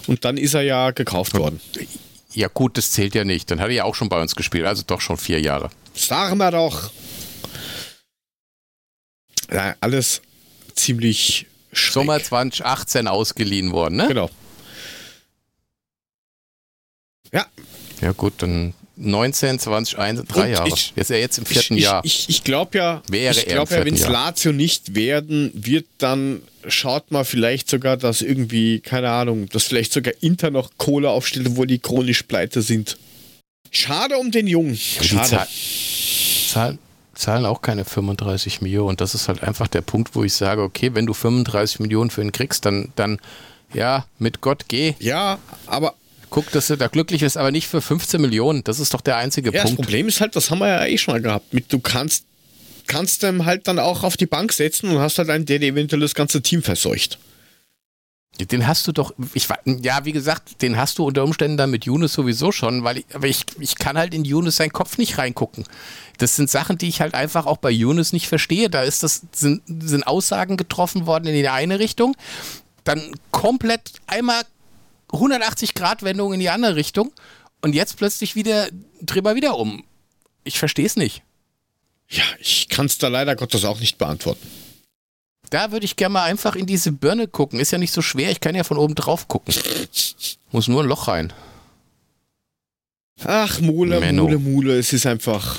Und 0.06 0.24
dann 0.24 0.36
ist 0.36 0.54
er 0.54 0.62
ja 0.62 0.90
gekauft 0.90 1.34
worden. 1.34 1.60
Ja, 2.32 2.48
gut, 2.48 2.76
das 2.76 2.90
zählt 2.90 3.14
ja 3.14 3.24
nicht. 3.24 3.50
Dann 3.50 3.60
hat 3.60 3.68
er 3.68 3.74
ja 3.74 3.84
auch 3.84 3.94
schon 3.94 4.08
bei 4.08 4.20
uns 4.20 4.36
gespielt, 4.36 4.66
also 4.66 4.82
doch 4.86 5.00
schon 5.00 5.16
vier 5.16 5.40
Jahre. 5.40 5.70
Sagen 5.94 6.38
wir 6.38 6.50
doch. 6.50 6.90
Ja, 9.50 9.74
alles 9.80 10.22
ziemlich 10.74 11.46
schräg. 11.72 11.92
Sommer 11.92 12.22
2018 12.22 13.08
ausgeliehen 13.08 13.72
worden, 13.72 13.96
ne? 13.96 14.08
Genau. 14.08 14.30
Ja. 17.32 17.46
Ja, 18.00 18.12
gut, 18.12 18.34
dann 18.38 18.74
19, 18.96 19.58
20, 19.58 19.98
1, 19.98 20.24
drei 20.24 20.50
Jahre. 20.50 20.68
Ich, 20.68 20.92
jetzt 20.96 21.10
er 21.10 21.20
jetzt 21.20 21.38
im 21.38 21.44
vierten 21.44 21.76
ich, 21.76 21.84
Jahr. 21.84 22.02
Ich, 22.04 22.28
ich 22.28 22.44
glaube 22.44 22.78
ja, 22.78 23.02
Wäre 23.08 23.34
ich 23.34 23.46
glaube 23.46 23.74
ja, 23.74 23.84
wenn 23.84 23.94
es 23.94 24.08
Lazio 24.08 24.52
nicht 24.52 24.94
werden 24.94 25.50
wird, 25.54 25.86
dann 25.98 26.42
schaut 26.66 27.10
man 27.10 27.24
vielleicht 27.24 27.68
sogar, 27.68 27.96
dass 27.96 28.22
irgendwie, 28.22 28.80
keine 28.80 29.10
Ahnung, 29.10 29.48
dass 29.50 29.64
vielleicht 29.64 29.92
sogar 29.92 30.14
Inter 30.20 30.50
noch 30.50 30.70
Kohle 30.78 31.10
aufstellt, 31.10 31.46
obwohl 31.48 31.66
die 31.66 31.78
chronisch 31.78 32.22
pleite 32.22 32.62
sind. 32.62 32.96
Schade 33.70 34.16
um 34.16 34.30
den 34.30 34.46
Jungen. 34.46 34.76
Schade. 34.76 35.46
Zahlen, 36.48 36.78
zahlen 37.14 37.44
auch 37.44 37.60
keine 37.60 37.84
35 37.84 38.62
Millionen. 38.62 38.96
Das 38.96 39.14
ist 39.14 39.28
halt 39.28 39.42
einfach 39.42 39.68
der 39.68 39.82
Punkt, 39.82 40.14
wo 40.14 40.24
ich 40.24 40.32
sage, 40.32 40.62
okay, 40.62 40.94
wenn 40.94 41.04
du 41.06 41.12
35 41.12 41.80
Millionen 41.80 42.10
für 42.10 42.22
ihn 42.22 42.32
kriegst, 42.32 42.64
dann, 42.64 42.92
dann 42.96 43.18
ja, 43.74 44.06
mit 44.18 44.40
Gott 44.40 44.64
geh. 44.68 44.94
Ja, 45.00 45.38
aber 45.66 45.94
Guck, 46.30 46.50
dass 46.50 46.66
du 46.66 46.76
da 46.76 46.88
glücklich 46.88 47.20
bist, 47.20 47.36
aber 47.36 47.50
nicht 47.50 47.68
für 47.68 47.80
15 47.80 48.20
Millionen. 48.20 48.64
Das 48.64 48.80
ist 48.80 48.92
doch 48.94 49.00
der 49.00 49.16
einzige 49.16 49.52
ja, 49.52 49.62
Punkt. 49.62 49.78
Das 49.78 49.84
Problem 49.84 50.08
ist 50.08 50.20
halt, 50.20 50.36
das 50.36 50.50
haben 50.50 50.58
wir 50.58 50.68
ja 50.68 50.84
eh 50.84 50.98
schon 50.98 51.14
mal 51.14 51.22
gehabt. 51.22 51.52
Mit, 51.54 51.72
du 51.72 51.78
kannst, 51.78 52.24
kannst 52.86 53.22
dem 53.22 53.44
halt 53.46 53.68
dann 53.68 53.78
auch 53.78 54.02
auf 54.02 54.16
die 54.16 54.26
Bank 54.26 54.52
setzen 54.52 54.90
und 54.90 54.98
hast 54.98 55.18
halt 55.18 55.30
einen, 55.30 55.46
der 55.46 55.62
eventuell 55.62 56.00
das 56.00 56.14
ganze 56.14 56.42
Team 56.42 56.62
verseucht. 56.62 57.18
Den 58.38 58.66
hast 58.66 58.86
du 58.86 58.92
doch, 58.92 59.14
ich, 59.32 59.48
ja, 59.82 60.04
wie 60.04 60.12
gesagt, 60.12 60.60
den 60.60 60.76
hast 60.76 60.98
du 60.98 61.06
unter 61.06 61.24
Umständen 61.24 61.56
dann 61.56 61.70
mit 61.70 61.86
Yunus 61.86 62.12
sowieso 62.12 62.52
schon, 62.52 62.84
weil 62.84 62.98
ich, 62.98 63.06
aber 63.14 63.26
ich, 63.26 63.46
ich 63.60 63.76
kann 63.76 63.96
halt 63.96 64.12
in 64.12 64.26
Yunus 64.26 64.56
seinen 64.56 64.72
Kopf 64.72 64.98
nicht 64.98 65.16
reingucken. 65.16 65.64
Das 66.18 66.36
sind 66.36 66.50
Sachen, 66.50 66.76
die 66.76 66.88
ich 66.88 67.00
halt 67.00 67.14
einfach 67.14 67.46
auch 67.46 67.56
bei 67.56 67.70
Yunus 67.70 68.12
nicht 68.12 68.28
verstehe. 68.28 68.68
Da 68.68 68.82
ist 68.82 69.02
das, 69.02 69.22
sind, 69.32 69.62
sind 69.66 70.06
Aussagen 70.06 70.58
getroffen 70.58 71.06
worden 71.06 71.28
in 71.28 71.34
die 71.34 71.48
eine 71.48 71.78
Richtung, 71.78 72.14
dann 72.84 73.14
komplett 73.30 73.92
einmal 74.06 74.42
180 75.12 75.74
Grad 75.74 76.02
Wendung 76.02 76.32
in 76.32 76.40
die 76.40 76.50
andere 76.50 76.76
Richtung 76.76 77.12
und 77.62 77.74
jetzt 77.74 77.96
plötzlich 77.96 78.34
wieder 78.34 78.68
drüber 79.00 79.34
wieder 79.34 79.58
um. 79.58 79.84
Ich 80.44 80.58
verstehe 80.58 80.86
es 80.86 80.96
nicht. 80.96 81.22
Ja, 82.08 82.24
ich 82.38 82.68
kann 82.68 82.86
es 82.86 82.98
da 82.98 83.08
leider 83.08 83.34
Gottes 83.34 83.64
auch 83.64 83.80
nicht 83.80 83.98
beantworten. 83.98 84.46
Da 85.50 85.72
würde 85.72 85.84
ich 85.84 85.96
gerne 85.96 86.14
mal 86.14 86.24
einfach 86.24 86.56
in 86.56 86.66
diese 86.66 86.92
Birne 86.92 87.28
gucken. 87.28 87.60
Ist 87.60 87.72
ja 87.72 87.78
nicht 87.78 87.92
so 87.92 88.02
schwer, 88.02 88.30
ich 88.30 88.40
kann 88.40 88.54
ja 88.54 88.64
von 88.64 88.78
oben 88.78 88.94
drauf 88.94 89.28
gucken. 89.28 89.54
Muss 90.52 90.68
nur 90.68 90.82
ein 90.82 90.88
Loch 90.88 91.08
rein. 91.08 91.32
Ach, 93.24 93.60
Mule, 93.60 94.00
Menno. 94.00 94.24
Mule, 94.24 94.38
Mule, 94.38 94.78
es 94.78 94.92
ist 94.92 95.06
einfach. 95.06 95.58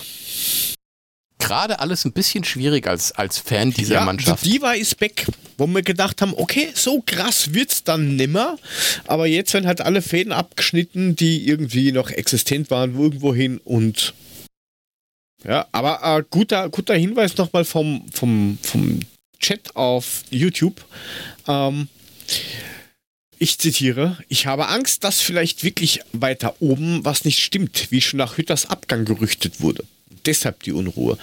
Gerade 1.47 1.79
alles 1.79 2.03
ein 2.03 2.11
bisschen 2.11 2.43
schwierig 2.43 2.87
als, 2.87 3.13
als 3.13 3.39
Fan 3.39 3.71
dieser 3.71 4.03
Mannschaft. 4.03 4.43
Die 4.43 4.51
Diva 4.51 4.73
ist 4.73 4.99
weg, 4.99 5.25
wo 5.57 5.65
wir 5.65 5.81
gedacht 5.81 6.21
haben, 6.21 6.33
okay, 6.35 6.69
so 6.73 7.01
krass 7.05 7.53
wird's 7.53 7.85
dann 7.85 8.17
nimmer. 8.17 8.57
Aber 9.05 9.27
jetzt 9.27 9.53
werden 9.53 9.65
halt 9.65 9.79
alle 9.79 10.01
Fäden 10.01 10.33
abgeschnitten, 10.33 11.15
die 11.15 11.47
irgendwie 11.47 11.93
noch 11.93 12.09
existent 12.09 12.69
waren, 12.69 12.99
irgendwohin 12.99 13.59
und. 13.59 14.13
Ja, 15.45 15.67
aber 15.71 16.01
äh, 16.03 16.23
guter, 16.29 16.67
guter 16.67 16.95
Hinweis 16.95 17.37
nochmal 17.37 17.63
vom, 17.63 18.05
vom, 18.11 18.57
vom 18.61 18.99
Chat 19.39 19.73
auf 19.75 20.23
YouTube. 20.29 20.83
Ähm, 21.47 21.87
ich 23.39 23.57
zitiere, 23.57 24.17
ich 24.27 24.47
habe 24.47 24.67
Angst, 24.67 25.05
dass 25.05 25.21
vielleicht 25.21 25.63
wirklich 25.63 26.01
weiter 26.11 26.55
oben 26.59 27.05
was 27.05 27.23
nicht 27.23 27.39
stimmt, 27.39 27.87
wie 27.91 28.01
schon 28.01 28.17
nach 28.17 28.37
Hütters 28.37 28.65
Abgang 28.65 29.05
gerüchtet 29.05 29.61
wurde. 29.61 29.85
Deshalb 30.27 30.61
die 30.63 30.73
Unruhe. 30.73 31.17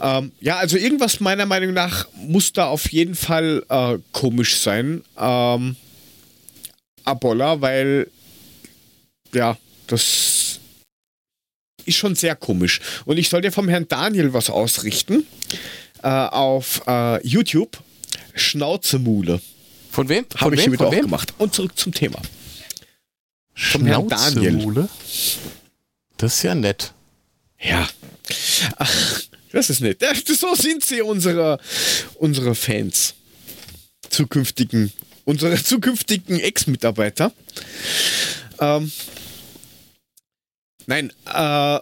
Ähm, 0.00 0.32
ja, 0.40 0.56
also 0.56 0.76
irgendwas 0.76 1.20
meiner 1.20 1.46
Meinung 1.46 1.74
nach 1.74 2.08
muss 2.14 2.52
da 2.52 2.66
auf 2.66 2.90
jeden 2.90 3.14
Fall 3.14 3.64
äh, 3.68 3.98
komisch 4.12 4.58
sein. 4.58 5.04
Ähm, 5.18 5.76
Abolla, 7.04 7.60
weil 7.60 8.08
ja, 9.34 9.56
das 9.86 10.60
ist 11.84 11.96
schon 11.96 12.14
sehr 12.14 12.36
komisch. 12.36 12.80
Und 13.04 13.18
ich 13.18 13.28
soll 13.28 13.42
dir 13.42 13.52
vom 13.52 13.68
Herrn 13.68 13.86
Daniel 13.88 14.32
was 14.32 14.50
ausrichten 14.50 15.26
äh, 16.02 16.08
auf 16.08 16.82
äh, 16.86 17.26
YouTube. 17.26 17.78
Schnauzemule. 18.34 19.40
Von 19.90 20.08
wem? 20.08 20.24
Habe 20.36 20.54
ich 20.54 20.60
wem? 20.60 20.64
hier 20.64 20.72
wieder 20.72 20.84
Von 20.86 20.92
wem? 20.92 21.00
aufgemacht. 21.00 21.34
Und 21.38 21.54
zurück 21.54 21.76
zum 21.76 21.92
Thema. 21.92 22.18
Vom 23.54 23.84
Herrn 23.84 24.08
Daniel. 24.08 24.88
Das 26.16 26.36
ist 26.36 26.42
ja 26.44 26.54
nett. 26.54 26.94
Ja. 27.62 27.88
Ach, 28.76 29.22
das 29.52 29.70
ist 29.70 29.80
nett. 29.80 30.02
So 30.26 30.54
sind 30.54 30.84
sie, 30.84 31.02
unsere, 31.02 31.58
unsere 32.14 32.54
Fans. 32.54 33.14
Zukünftigen, 34.08 34.92
unsere 35.24 35.62
zukünftigen 35.62 36.40
Ex-Mitarbeiter. 36.40 37.32
Ähm, 38.60 38.92
nein, 40.86 41.12
äh, 41.32 41.78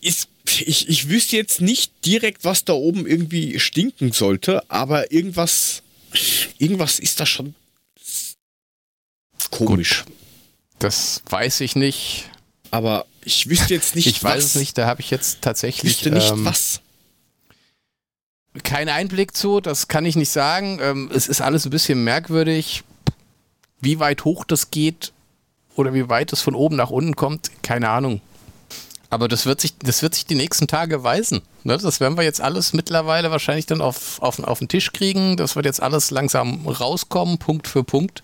ist, 0.00 0.28
ich, 0.44 0.88
ich 0.88 1.08
wüsste 1.08 1.36
jetzt 1.36 1.60
nicht 1.60 1.92
direkt, 2.04 2.44
was 2.44 2.64
da 2.64 2.72
oben 2.72 3.06
irgendwie 3.06 3.60
stinken 3.60 4.12
sollte, 4.12 4.68
aber 4.70 5.12
irgendwas, 5.12 5.82
irgendwas 6.58 6.98
ist 6.98 7.20
da 7.20 7.26
schon 7.26 7.54
komisch. 9.50 10.04
Das 10.78 11.22
weiß 11.30 11.60
ich 11.60 11.76
nicht. 11.76 12.24
Aber 12.70 13.06
ich 13.24 13.48
wüsste 13.48 13.74
jetzt 13.74 13.94
nicht, 13.94 14.06
Ich 14.06 14.22
weiß 14.22 14.36
was. 14.38 14.44
es 14.46 14.54
nicht, 14.56 14.78
da 14.78 14.86
habe 14.86 15.00
ich 15.00 15.10
jetzt 15.10 15.34
Ich 15.34 15.40
tatsächlich 15.40 15.92
wüsste 15.92 16.10
nicht, 16.10 16.30
ähm, 16.30 16.44
was. 16.44 16.80
keinen 18.62 18.88
Einblick 18.88 19.36
zu, 19.36 19.60
das 19.60 19.88
kann 19.88 20.04
ich 20.04 20.16
nicht 20.16 20.30
sagen. 20.30 20.78
Ähm, 20.80 21.10
es 21.12 21.26
ist 21.26 21.40
alles 21.40 21.64
ein 21.66 21.70
bisschen 21.70 22.04
merkwürdig. 22.04 22.84
Wie 23.80 23.98
weit 23.98 24.24
hoch 24.24 24.44
das 24.44 24.70
geht 24.70 25.12
oder 25.76 25.92
wie 25.92 26.08
weit 26.08 26.32
es 26.32 26.40
von 26.40 26.54
oben 26.54 26.76
nach 26.76 26.90
unten 26.90 27.16
kommt, 27.16 27.50
keine 27.62 27.88
Ahnung. 27.90 28.20
Aber 29.10 29.28
das 29.28 29.46
wird 29.46 29.60
sich, 29.60 29.76
das 29.78 30.02
wird 30.02 30.14
sich 30.14 30.26
die 30.26 30.34
nächsten 30.34 30.66
Tage 30.66 31.04
weisen. 31.04 31.42
Ne? 31.62 31.76
Das 31.78 32.00
werden 32.00 32.16
wir 32.16 32.24
jetzt 32.24 32.40
alles 32.40 32.72
mittlerweile 32.72 33.30
wahrscheinlich 33.30 33.66
dann 33.66 33.80
auf, 33.80 34.20
auf, 34.22 34.40
auf 34.40 34.58
den 34.58 34.68
Tisch 34.68 34.92
kriegen. 34.92 35.36
Das 35.36 35.54
wird 35.54 35.66
jetzt 35.66 35.82
alles 35.82 36.10
langsam 36.10 36.66
rauskommen, 36.66 37.38
Punkt 37.38 37.68
für 37.68 37.84
Punkt. 37.84 38.22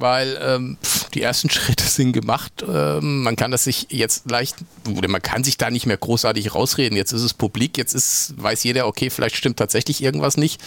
Weil 0.00 0.38
ähm, 0.40 0.78
pf, 0.82 1.10
die 1.10 1.22
ersten 1.22 1.50
Schritte 1.50 1.84
sind 1.84 2.12
gemacht. 2.12 2.64
Ähm, 2.66 3.22
man 3.22 3.36
kann 3.36 3.50
das 3.50 3.64
sich 3.64 3.88
jetzt 3.90 4.30
leicht, 4.30 4.56
oder 4.94 5.08
man 5.08 5.22
kann 5.22 5.44
sich 5.44 5.56
da 5.58 5.70
nicht 5.70 5.86
mehr 5.86 5.96
großartig 5.96 6.54
rausreden. 6.54 6.96
Jetzt 6.96 7.12
ist 7.12 7.22
es 7.22 7.34
publik, 7.34 7.78
jetzt 7.78 7.94
ist, 7.94 8.34
weiß 8.36 8.64
jeder, 8.64 8.86
okay, 8.86 9.10
vielleicht 9.10 9.36
stimmt 9.36 9.58
tatsächlich 9.58 10.02
irgendwas 10.02 10.36
nicht. 10.36 10.60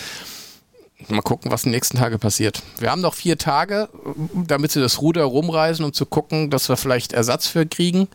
Mal 1.07 1.21
gucken, 1.21 1.49
was 1.49 1.63
in 1.63 1.71
den 1.71 1.75
nächsten 1.77 1.97
Tagen 1.97 2.19
passiert. 2.19 2.61
Wir 2.77 2.91
haben 2.91 3.01
noch 3.01 3.13
vier 3.13 3.37
Tage, 3.37 3.87
damit 4.33 4.71
sie 4.71 4.81
das 4.81 5.01
Ruder 5.01 5.23
rumreißen, 5.23 5.83
um 5.85 5.93
zu 5.93 6.05
gucken, 6.05 6.49
dass 6.49 6.67
wir 6.67 6.75
vielleicht 6.75 7.13
Ersatz 7.13 7.47
für 7.47 7.65
kriegen. 7.65 8.09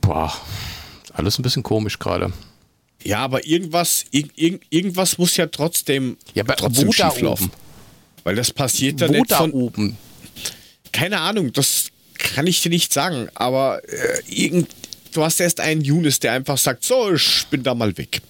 Boah, 0.00 0.32
alles 1.12 1.38
ein 1.38 1.42
bisschen 1.42 1.62
komisch 1.62 1.98
gerade. 1.98 2.32
Ja, 3.02 3.18
aber 3.18 3.46
irgendwas, 3.46 4.06
irg 4.10 4.30
irg 4.36 4.62
irgendwas 4.70 5.18
muss 5.18 5.36
ja 5.36 5.46
trotzdem, 5.46 6.16
Ja, 6.32 6.42
aber 6.42 6.56
trotzdem 6.56 6.90
schieflaufen. 6.90 7.50
Weil 8.24 8.36
das 8.36 8.50
passiert 8.52 9.00
ja 9.00 9.08
Wo 9.08 9.12
nicht 9.12 9.30
da 9.30 9.38
von. 9.38 9.52
oben? 9.52 9.96
Keine 10.92 11.20
Ahnung, 11.20 11.52
das 11.52 11.88
kann 12.18 12.46
ich 12.46 12.62
dir 12.62 12.70
nicht 12.70 12.92
sagen. 12.92 13.28
Aber 13.34 13.82
äh, 13.88 14.20
irgend, 14.28 14.68
du 15.12 15.22
hast 15.22 15.40
erst 15.40 15.60
einen 15.60 15.82
Younes, 15.82 16.18
der 16.20 16.32
einfach 16.32 16.58
sagt: 16.58 16.84
So, 16.84 17.12
ich 17.12 17.46
bin 17.50 17.62
da 17.62 17.74
mal 17.74 17.96
weg. 17.96 18.20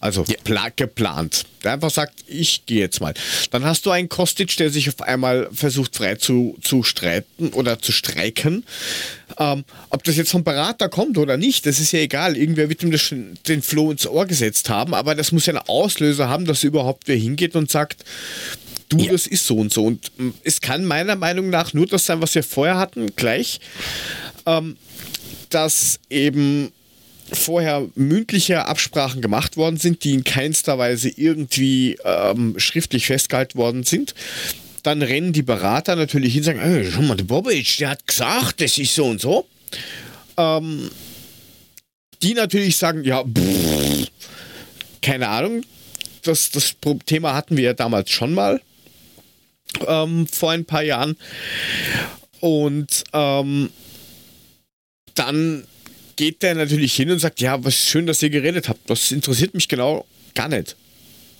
Also 0.00 0.24
Ja. 0.28 0.36
pla 0.44 0.68
geplant. 0.74 1.44
Der 1.64 1.72
einfach 1.72 1.90
sagt, 1.90 2.14
ich 2.26 2.66
gehe 2.66 2.80
jetzt 2.80 3.00
mal. 3.00 3.14
Dann 3.50 3.64
hast 3.64 3.86
du 3.86 3.90
einen 3.90 4.08
Kostic, 4.08 4.56
der 4.56 4.70
sich 4.70 4.88
auf 4.88 5.00
einmal 5.02 5.48
versucht 5.52 5.96
frei 5.96 6.14
zu, 6.16 6.56
zu 6.62 6.82
streiten 6.82 7.48
oder 7.54 7.80
zu 7.80 7.92
streiken. 7.92 8.64
Ähm, 9.38 9.64
ob 9.90 10.04
das 10.04 10.16
jetzt 10.16 10.30
vom 10.30 10.44
Berater 10.44 10.88
kommt 10.88 11.18
oder 11.18 11.36
nicht, 11.36 11.66
das 11.66 11.80
ist 11.80 11.92
ja 11.92 12.00
egal. 12.00 12.36
Irgendwer 12.36 12.68
wird 12.68 12.82
ihm 12.82 12.90
das 12.90 13.12
den 13.48 13.62
Floh 13.62 13.90
ins 13.90 14.06
Ohr 14.06 14.26
gesetzt 14.26 14.68
haben, 14.68 14.94
aber 14.94 15.14
das 15.14 15.32
muss 15.32 15.46
ja 15.46 15.54
einen 15.54 15.68
Auslöser 15.68 16.28
haben, 16.28 16.44
dass 16.44 16.62
überhaupt 16.62 17.04
wer 17.08 17.16
hingeht 17.16 17.56
und 17.56 17.70
sagt, 17.70 18.04
du, 18.88 18.98
Ja. 18.98 19.12
das 19.12 19.26
ist 19.26 19.46
so 19.46 19.56
und 19.56 19.72
so. 19.72 19.84
Und 19.84 20.12
ähm, 20.18 20.34
es 20.44 20.60
kann 20.60 20.84
meiner 20.84 21.16
Meinung 21.16 21.50
nach 21.50 21.72
nur 21.74 21.86
das 21.86 22.06
sein, 22.06 22.20
was 22.20 22.34
wir 22.34 22.42
vorher 22.44 22.76
hatten, 22.78 23.14
gleich, 23.16 23.60
ähm, 24.46 24.76
dass 25.50 26.00
eben 26.10 26.72
vorher 27.32 27.88
mündliche 27.94 28.66
Absprachen 28.66 29.20
gemacht 29.20 29.56
worden 29.56 29.76
sind, 29.76 30.04
die 30.04 30.12
in 30.12 30.24
keinster 30.24 30.78
Weise 30.78 31.08
irgendwie 31.08 31.96
ähm, 32.04 32.54
schriftlich 32.58 33.06
festgehalten 33.06 33.58
worden 33.58 33.82
sind. 33.82 34.14
Dann 34.82 35.02
rennen 35.02 35.32
die 35.32 35.42
Berater 35.42 35.96
natürlich 35.96 36.32
hin 36.32 36.42
und 36.42 36.44
sagen, 36.44 36.60
hey, 36.60 36.88
schau 36.90 37.02
mal, 37.02 37.16
der 37.16 37.24
Bobic, 37.24 37.78
der 37.78 37.90
hat 37.90 38.06
gesagt, 38.06 38.60
das 38.60 38.78
ist 38.78 38.94
so 38.94 39.06
und 39.06 39.20
so. 39.20 39.46
Ähm, 40.36 40.90
die 42.22 42.34
natürlich 42.34 42.76
sagen, 42.76 43.02
ja, 43.04 43.24
pff, 43.24 44.06
keine 45.02 45.28
Ahnung, 45.28 45.62
das, 46.22 46.50
das 46.50 46.76
Thema 47.06 47.34
hatten 47.34 47.56
wir 47.56 47.64
ja 47.64 47.72
damals 47.72 48.10
schon 48.10 48.34
mal 48.34 48.60
ähm, 49.86 50.26
vor 50.26 50.52
ein 50.52 50.64
paar 50.64 50.82
Jahren. 50.82 51.16
Und 52.40 53.04
ähm, 53.12 53.70
dann 55.14 55.64
geht 56.16 56.42
der 56.42 56.54
natürlich 56.54 56.94
hin 56.94 57.10
und 57.10 57.18
sagt, 57.18 57.40
ja, 57.40 57.62
was 57.64 57.74
schön, 57.74 58.06
dass 58.06 58.22
ihr 58.22 58.30
geredet 58.30 58.68
habt. 58.68 58.88
Das 58.90 59.12
interessiert 59.12 59.54
mich 59.54 59.68
genau 59.68 60.06
gar 60.34 60.48
nicht. 60.48 60.76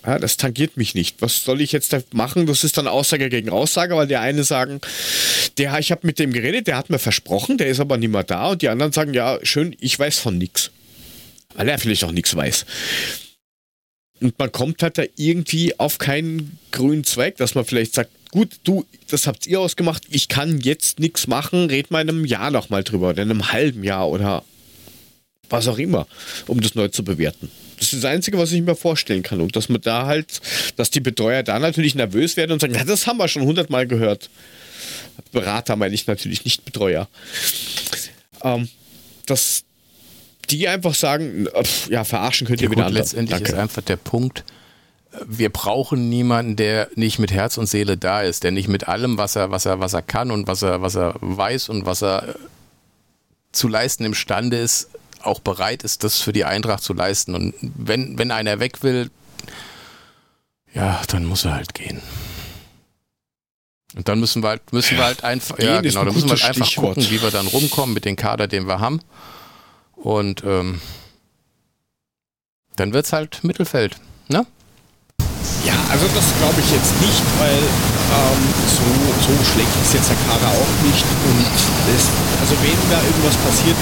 Ja, 0.05 0.19
das 0.19 0.37
tangiert 0.37 0.77
mich 0.77 0.95
nicht. 0.95 1.21
Was 1.21 1.43
soll 1.43 1.59
ich 1.59 1.71
jetzt 1.71 1.91
da 1.91 2.01
machen? 2.13 2.45
Das 2.45 2.63
ist 2.63 2.77
dann 2.77 2.87
Aussage 2.87 3.29
gegen 3.29 3.49
Aussage, 3.49 3.95
weil 3.95 4.07
der 4.07 4.21
eine 4.21 4.43
sagen, 4.43 4.79
der, 5.57 5.77
ich 5.79 5.91
habe 5.91 6.07
mit 6.07 6.19
dem 6.19 6.31
geredet, 6.31 6.67
der 6.67 6.77
hat 6.77 6.89
mir 6.89 6.99
versprochen, 6.99 7.57
der 7.57 7.67
ist 7.67 7.79
aber 7.79 7.97
nicht 7.97 8.11
mehr 8.11 8.23
da. 8.23 8.51
Und 8.51 8.61
die 8.61 8.69
anderen 8.69 8.93
sagen, 8.93 9.13
ja, 9.13 9.37
schön, 9.43 9.75
ich 9.79 9.97
weiß 9.99 10.19
von 10.19 10.37
nichts. 10.37 10.71
Weil 11.55 11.67
er 11.67 11.79
vielleicht 11.79 12.03
auch 12.03 12.11
nichts 12.11 12.35
weiß. 12.35 12.65
Und 14.21 14.39
man 14.39 14.51
kommt 14.51 14.81
halt 14.81 14.97
da 14.97 15.03
irgendwie 15.15 15.77
auf 15.79 15.97
keinen 15.97 16.57
grünen 16.71 17.03
Zweig, 17.03 17.37
dass 17.37 17.55
man 17.55 17.65
vielleicht 17.65 17.93
sagt, 17.93 18.11
gut, 18.31 18.59
du, 18.63 18.85
das 19.09 19.27
habt 19.27 19.45
ihr 19.47 19.59
ausgemacht, 19.59 20.03
ich 20.09 20.27
kann 20.27 20.59
jetzt 20.59 20.99
nichts 20.99 21.27
machen, 21.27 21.69
red 21.69 21.91
mal 21.91 22.01
in 22.01 22.09
einem 22.09 22.25
Jahr 22.25 22.51
nochmal 22.51 22.83
drüber 22.83 23.09
oder 23.09 23.23
in 23.23 23.31
einem 23.31 23.51
halben 23.51 23.83
Jahr 23.83 24.07
oder 24.07 24.43
was 25.49 25.67
auch 25.67 25.77
immer, 25.77 26.07
um 26.47 26.61
das 26.61 26.75
neu 26.75 26.87
zu 26.87 27.03
bewerten. 27.03 27.49
Das 27.77 27.93
ist 27.93 28.03
das 28.03 28.09
Einzige, 28.11 28.37
was 28.37 28.51
ich 28.51 28.61
mir 28.61 28.75
vorstellen 28.75 29.23
kann. 29.23 29.39
Und 29.39 29.55
dass 29.55 29.69
man 29.69 29.81
da 29.81 30.05
halt, 30.07 30.41
dass 30.77 30.89
die 30.89 30.99
Betreuer 30.99 31.43
da 31.43 31.59
natürlich 31.59 31.93
nervös 31.95 32.35
werden 32.35 32.51
und 32.51 32.61
sagen, 32.61 32.73
ja, 32.73 32.83
das 32.83 33.05
haben 33.05 33.17
wir 33.17 33.27
schon 33.27 33.43
hundertmal 33.43 33.85
gehört. 33.87 34.29
Berater 35.31 35.75
meine 35.75 35.93
ich 35.93 36.07
natürlich 36.07 36.43
nicht 36.43 36.65
Betreuer. 36.65 37.07
Ähm, 38.43 38.69
dass 39.25 39.63
die 40.49 40.67
einfach 40.67 40.95
sagen, 40.95 41.47
äh, 41.47 41.63
pf, 41.63 41.89
ja, 41.89 42.03
verarschen 42.03 42.47
könnt 42.47 42.61
ihr 42.61 42.65
Ja, 42.65 42.71
wieder 42.71 42.83
gut, 42.83 42.87
andere. 42.87 43.03
letztendlich 43.03 43.37
Danke. 43.37 43.51
ist 43.51 43.57
einfach 43.57 43.81
der 43.81 43.97
Punkt, 43.97 44.43
wir 45.25 45.49
brauchen 45.49 46.09
niemanden, 46.09 46.55
der 46.55 46.89
nicht 46.95 47.19
mit 47.19 47.31
Herz 47.31 47.57
und 47.57 47.67
Seele 47.67 47.97
da 47.97 48.21
ist, 48.21 48.43
der 48.43 48.51
nicht 48.51 48.67
mit 48.67 48.87
allem, 48.87 49.17
was 49.17 49.35
er, 49.35 49.51
was 49.51 49.65
er, 49.65 49.79
was 49.79 49.93
er 49.93 50.01
kann 50.01 50.31
und 50.31 50.47
was 50.47 50.61
er, 50.61 50.81
was 50.81 50.95
er 50.95 51.15
weiß 51.21 51.69
und 51.69 51.85
was 51.85 52.03
er 52.03 52.35
zu 53.51 53.67
leisten 53.67 54.05
imstande 54.05 54.57
ist, 54.57 54.89
auch 55.23 55.39
bereit 55.39 55.83
ist, 55.83 56.03
das 56.03 56.19
für 56.19 56.33
die 56.33 56.45
Eintracht 56.45 56.83
zu 56.83 56.93
leisten. 56.93 57.35
Und 57.35 57.53
wenn, 57.61 58.17
wenn 58.17 58.31
einer 58.31 58.59
weg 58.59 58.83
will, 58.83 59.09
ja, 60.73 61.01
dann 61.07 61.25
muss 61.25 61.45
er 61.45 61.53
halt 61.55 61.73
gehen. 61.73 62.01
Und 63.95 64.07
dann 64.07 64.19
müssen 64.19 64.43
wir 64.43 64.49
halt, 64.49 64.73
müssen 64.73 64.97
wir 64.97 65.05
halt 65.05 65.23
einfach, 65.23 65.57
ja, 65.59 65.81
genau, 65.81 66.05
dann 66.05 66.13
müssen 66.13 66.29
wir 66.29 66.35
halt 66.35 66.43
einfach 66.43 66.65
Stichwort. 66.65 66.95
gucken, 66.95 67.09
wie 67.09 67.21
wir 67.21 67.31
dann 67.31 67.47
rumkommen 67.47 67.93
mit 67.93 68.05
dem 68.05 68.15
Kader, 68.15 68.47
den 68.47 68.67
wir 68.67 68.79
haben. 68.79 69.01
Und 69.95 70.43
ähm, 70.43 70.81
dann 72.75 72.93
wird 72.93 73.05
es 73.05 73.13
halt 73.13 73.43
Mittelfeld. 73.43 73.97
Ne? 74.27 74.45
Ja, 75.65 75.73
also 75.89 76.05
das 76.13 76.25
glaube 76.37 76.61
ich 76.61 76.71
jetzt 76.71 77.01
nicht, 77.01 77.23
weil 77.39 77.57
ähm, 77.57 78.41
so, 78.69 79.33
so 79.33 79.43
schlecht 79.51 79.73
ist 79.81 79.93
jetzt 79.95 80.09
der 80.09 80.17
Kader 80.29 80.47
auch 80.47 80.73
nicht. 80.85 81.05
Und 81.25 81.45
es, 81.95 82.05
also 82.39 82.53
wenn 82.61 82.91
da 82.91 83.01
irgendwas 83.01 83.35
passiert, 83.37 83.77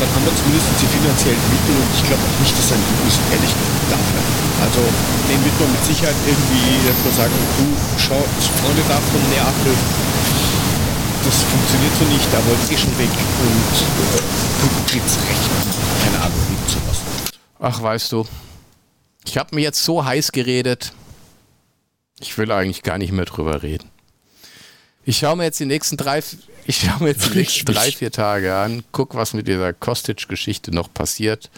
dann 0.00 0.10
haben 0.12 0.24
wir 0.24 0.34
zumindest 0.36 0.66
die 0.80 0.90
finanziellen 0.90 1.44
Mittel 1.48 1.74
und 1.76 1.90
ich 1.94 2.04
glaube 2.04 2.22
auch 2.22 2.38
nicht, 2.40 2.54
dass 2.56 2.72
ein 2.72 2.82
Julius 2.84 3.16
ehrlich 3.32 3.52
darf. 3.88 4.08
Also 4.62 4.80
den 5.28 5.40
wird 5.44 5.56
man 5.60 5.70
mit 5.72 5.84
Sicherheit 5.84 6.16
irgendwie 6.26 6.80
mal 7.04 7.12
sagen, 7.12 7.34
du 7.58 7.66
schau, 8.00 8.20
Freunde 8.60 8.82
da 8.88 8.96
von 8.96 9.22
Neapel, 9.30 9.74
das 11.24 11.42
funktioniert 11.42 11.94
so 11.98 12.04
nicht, 12.06 12.28
da 12.32 12.38
wollt 12.46 12.70
ihr 12.70 12.78
schon 12.78 12.96
weg 12.98 13.10
und 13.10 13.72
äh, 13.76 14.90
kriegst 14.90 15.18
recht. 15.28 15.50
Keine 16.04 16.22
Ahnung, 16.22 16.40
wie 16.48 16.70
sowas. 16.70 16.98
Ach, 17.58 17.82
weißt 17.82 18.12
du, 18.12 18.26
ich 19.26 19.36
habe 19.36 19.54
mir 19.54 19.62
jetzt 19.62 19.82
so 19.84 20.04
heiß 20.04 20.32
geredet, 20.32 20.92
ich 22.20 22.36
will 22.38 22.50
eigentlich 22.52 22.82
gar 22.82 22.98
nicht 22.98 23.12
mehr 23.12 23.24
drüber 23.24 23.62
reden. 23.62 23.90
Ich 25.04 25.18
schaue 25.18 25.36
mir 25.36 25.44
jetzt 25.44 25.60
die 25.60 25.66
nächsten 25.66 25.96
drei, 25.96 26.22
ich 26.66 26.80
schaue 26.80 27.02
mir 27.02 27.08
jetzt 27.10 27.32
die 27.32 27.38
nächsten 27.38 27.66
drei, 27.66 27.90
vier 27.92 28.10
Tage 28.10 28.54
an, 28.54 28.84
guck, 28.92 29.14
was 29.14 29.34
mit 29.34 29.48
dieser 29.48 29.72
Kostic-Geschichte 29.72 30.74
noch 30.74 30.92
passiert. 30.92 31.50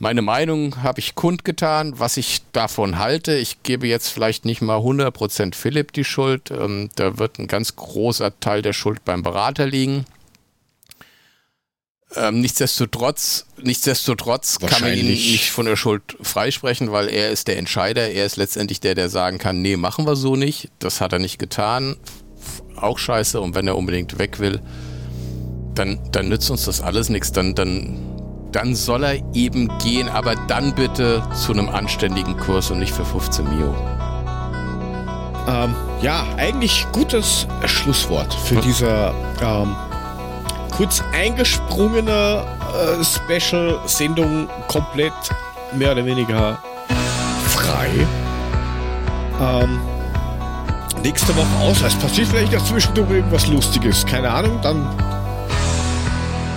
Meine 0.00 0.22
Meinung 0.22 0.82
habe 0.82 1.00
ich 1.00 1.16
kundgetan, 1.16 1.98
was 1.98 2.16
ich 2.16 2.42
davon 2.52 2.98
halte. 2.98 3.36
Ich 3.36 3.62
gebe 3.64 3.88
jetzt 3.88 4.08
vielleicht 4.08 4.44
nicht 4.44 4.62
mal 4.62 4.78
100% 4.78 5.54
Philipp 5.54 5.92
die 5.92 6.04
Schuld. 6.04 6.52
Ähm, 6.52 6.90
da 6.94 7.18
wird 7.18 7.38
ein 7.38 7.48
ganz 7.48 7.74
großer 7.74 8.38
Teil 8.38 8.62
der 8.62 8.72
Schuld 8.72 9.04
beim 9.04 9.22
Berater 9.24 9.66
liegen. 9.66 10.04
Ähm, 12.14 12.40
nichtsdestotrotz, 12.40 13.46
nichtsdestotrotz 13.60 14.60
kann 14.60 14.80
man 14.82 14.94
ihn 14.94 15.06
nicht 15.06 15.50
von 15.50 15.66
der 15.66 15.76
Schuld 15.76 16.02
freisprechen, 16.22 16.90
weil 16.92 17.08
er 17.08 17.30
ist 17.30 17.48
der 17.48 17.58
Entscheider. 17.58 18.08
Er 18.10 18.24
ist 18.24 18.36
letztendlich 18.36 18.80
der, 18.80 18.94
der 18.94 19.08
sagen 19.08 19.38
kann, 19.38 19.62
nee, 19.62 19.76
machen 19.76 20.06
wir 20.06 20.16
so 20.16 20.36
nicht. 20.36 20.70
Das 20.78 21.00
hat 21.00 21.12
er 21.12 21.18
nicht 21.18 21.38
getan. 21.38 21.96
Auch 22.76 22.98
scheiße. 22.98 23.40
Und 23.40 23.54
wenn 23.54 23.66
er 23.66 23.76
unbedingt 23.76 24.18
weg 24.18 24.38
will, 24.38 24.60
dann, 25.74 25.98
dann 26.12 26.28
nützt 26.28 26.50
uns 26.50 26.64
das 26.64 26.80
alles 26.80 27.08
nichts. 27.08 27.32
Dann, 27.32 27.54
dann, 27.54 27.98
dann 28.52 28.74
soll 28.74 29.04
er 29.04 29.34
eben 29.34 29.70
gehen, 29.78 30.08
aber 30.08 30.34
dann 30.48 30.74
bitte 30.74 31.22
zu 31.34 31.52
einem 31.52 31.68
anständigen 31.68 32.36
Kurs 32.36 32.70
und 32.70 32.78
nicht 32.78 32.92
für 32.92 33.04
15 33.04 33.44
Mio. 33.48 33.74
Ähm, 35.48 35.74
ja, 36.02 36.26
eigentlich 36.36 36.86
gutes 36.92 37.46
Schlusswort 37.64 38.34
für 38.34 38.56
hm. 38.56 38.62
diese 38.62 39.14
ähm, 39.42 39.74
kurz 40.76 41.02
eingesprungene 41.12 42.44
äh, 42.68 43.04
Special-Sendung 43.04 44.48
komplett 44.68 45.12
mehr 45.74 45.92
oder 45.92 46.04
weniger 46.04 46.58
frei. 47.46 47.88
Ähm, 49.40 49.80
nächste 51.02 51.34
Woche 51.36 51.56
aus. 51.60 51.82
Es 51.82 51.94
passiert 51.94 52.28
vielleicht 52.28 52.52
zwischendurch 52.66 53.10
irgendwas 53.10 53.46
Lustiges. 53.46 54.04
Keine 54.06 54.30
Ahnung, 54.30 54.58
dann 54.62 54.88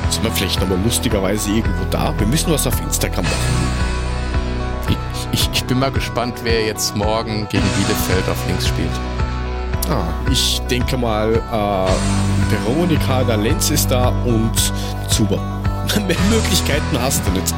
sind 0.10 0.24
wir 0.24 0.32
vielleicht 0.32 0.60
nochmal 0.60 0.80
lustigerweise 0.84 1.52
irgendwo 1.52 1.86
da. 1.90 2.14
Wir 2.18 2.28
müssen 2.28 2.52
was 2.52 2.68
auf 2.68 2.80
Instagram 2.82 3.26
machen. 3.26 3.92
Ich, 4.90 5.40
ich, 5.40 5.50
ich 5.54 5.64
bin 5.66 5.80
mal 5.80 5.92
gespannt, 5.92 6.36
wer 6.44 6.66
jetzt 6.66 6.96
morgen 6.96 7.48
gegen 7.50 7.64
Bielefeld 7.78 8.30
auf 8.30 8.38
links 8.48 8.68
spielt. 8.68 8.90
Ah, 9.90 10.08
ich 10.32 10.62
denke 10.70 10.98
mal, 10.98 11.34
äh, 11.34 12.52
Veronika, 12.52 13.24
der 13.24 13.38
Lenz 13.38 13.70
ist 13.70 13.90
da 13.90 14.10
und 14.26 14.54
Zuber. 15.10 15.38
Mehr 16.08 16.18
Möglichkeiten 16.30 17.02
hast 17.02 17.26
du 17.26 17.32
nicht. 17.32 17.54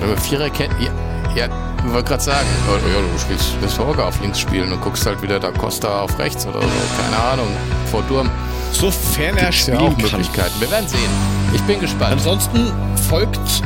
Wenn 0.00 0.10
wir 0.10 0.16
Viererkette, 0.18 0.74
ja, 0.80 0.90
ja, 1.34 1.46
ich 1.84 1.92
wollte 1.92 2.08
gerade 2.08 2.22
sagen, 2.22 2.46
ja, 2.68 3.00
du 3.00 3.18
spielst 3.18 3.52
das 3.60 3.78
Horga 3.78 4.08
auf 4.08 4.20
links 4.20 4.40
spielen 4.40 4.72
und 4.72 4.80
guckst 4.80 5.04
halt 5.06 5.20
wieder 5.22 5.38
da 5.38 5.50
Costa 5.50 6.00
auf 6.00 6.18
rechts 6.18 6.46
oder 6.46 6.60
so, 6.60 6.68
keine 7.00 7.22
Ahnung, 7.32 7.48
vor 7.90 8.02
Durm. 8.08 8.30
Sofern 8.72 9.36
er 9.36 9.52
spielen 9.52 9.78
ja 9.80 9.86
auch 9.86 9.96
Möglichkeiten. 9.96 10.60
Wir 10.60 10.70
werden 10.70 10.88
sehen. 10.88 11.10
Ich 11.52 11.62
bin 11.62 11.78
gespannt. 11.80 12.12
Ansonsten 12.12 12.72
folgt 13.08 13.62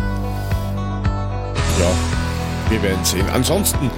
ja, 1.78 2.17
wir 2.70 2.82
werden 2.82 3.04
sehen. 3.04 3.26
Ansonsten 3.32 3.90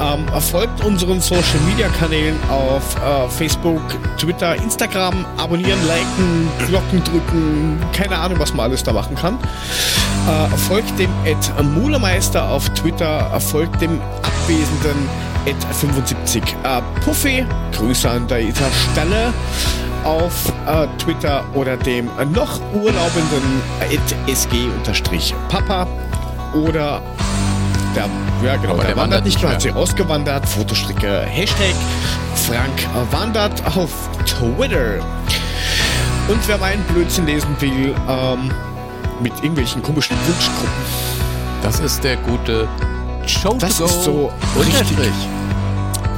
ähm, 0.00 0.26
folgt 0.40 0.84
unseren 0.84 1.20
Social 1.20 1.60
Media 1.68 1.88
Kanälen 1.88 2.36
auf 2.50 2.96
äh, 2.96 3.28
Facebook, 3.28 3.82
Twitter, 4.18 4.54
Instagram, 4.56 5.24
abonnieren, 5.36 5.78
liken, 5.86 6.48
Glocken 6.68 7.04
drücken, 7.04 7.78
keine 7.92 8.18
Ahnung, 8.18 8.38
was 8.38 8.54
man 8.54 8.66
alles 8.66 8.82
da 8.82 8.92
machen 8.92 9.14
kann. 9.14 9.38
Äh, 9.38 10.56
folgt 10.56 10.98
dem 10.98 11.10
Ed 11.24 11.52
Mulemeister 11.62 12.48
auf 12.48 12.68
Twitter, 12.70 13.30
äh, 13.34 13.40
folgt 13.40 13.80
dem 13.80 14.00
abwesenden 14.22 15.08
Ed 15.46 15.56
75 15.72 16.42
äh, 16.42 16.80
Puffy. 17.04 17.44
Grüße 17.72 18.08
an 18.08 18.26
der 18.28 18.40
Stelle 18.92 19.32
auf 20.04 20.52
äh, 20.66 20.86
Twitter 20.98 21.44
oder 21.54 21.76
dem 21.76 22.08
noch 22.32 22.60
urlaubenden 22.74 23.62
SG-Papa 24.26 25.86
oder 26.54 27.02
der, 27.94 28.08
ja 28.44 28.56
genau, 28.56 28.76
der, 28.76 28.86
der, 28.86 28.96
wandert 28.96 29.24
nicht 29.24 29.40
mehr, 29.42 29.52
hat 29.52 29.62
sie 29.62 29.72
ausgewandert. 29.72 30.48
Fotostricke, 30.48 31.22
Hashtag 31.22 31.74
Frank 32.34 33.10
wandert 33.10 33.62
auf 33.76 33.90
Twitter. 34.26 35.00
Und 36.28 36.48
wer 36.48 36.58
meinen 36.58 36.82
Blödsinn 36.84 37.26
lesen 37.26 37.54
will, 37.60 37.94
ähm, 38.08 38.50
mit 39.20 39.32
irgendwelchen 39.36 39.82
komischen 39.82 40.16
Wunschgruppen. 40.26 41.14
Das 41.62 41.80
ist 41.80 42.02
der 42.02 42.16
gute 42.16 42.68
Show 43.26 43.56
Das 43.58 43.80
ist 43.80 44.04
so 44.04 44.30
richtig. 44.58 45.12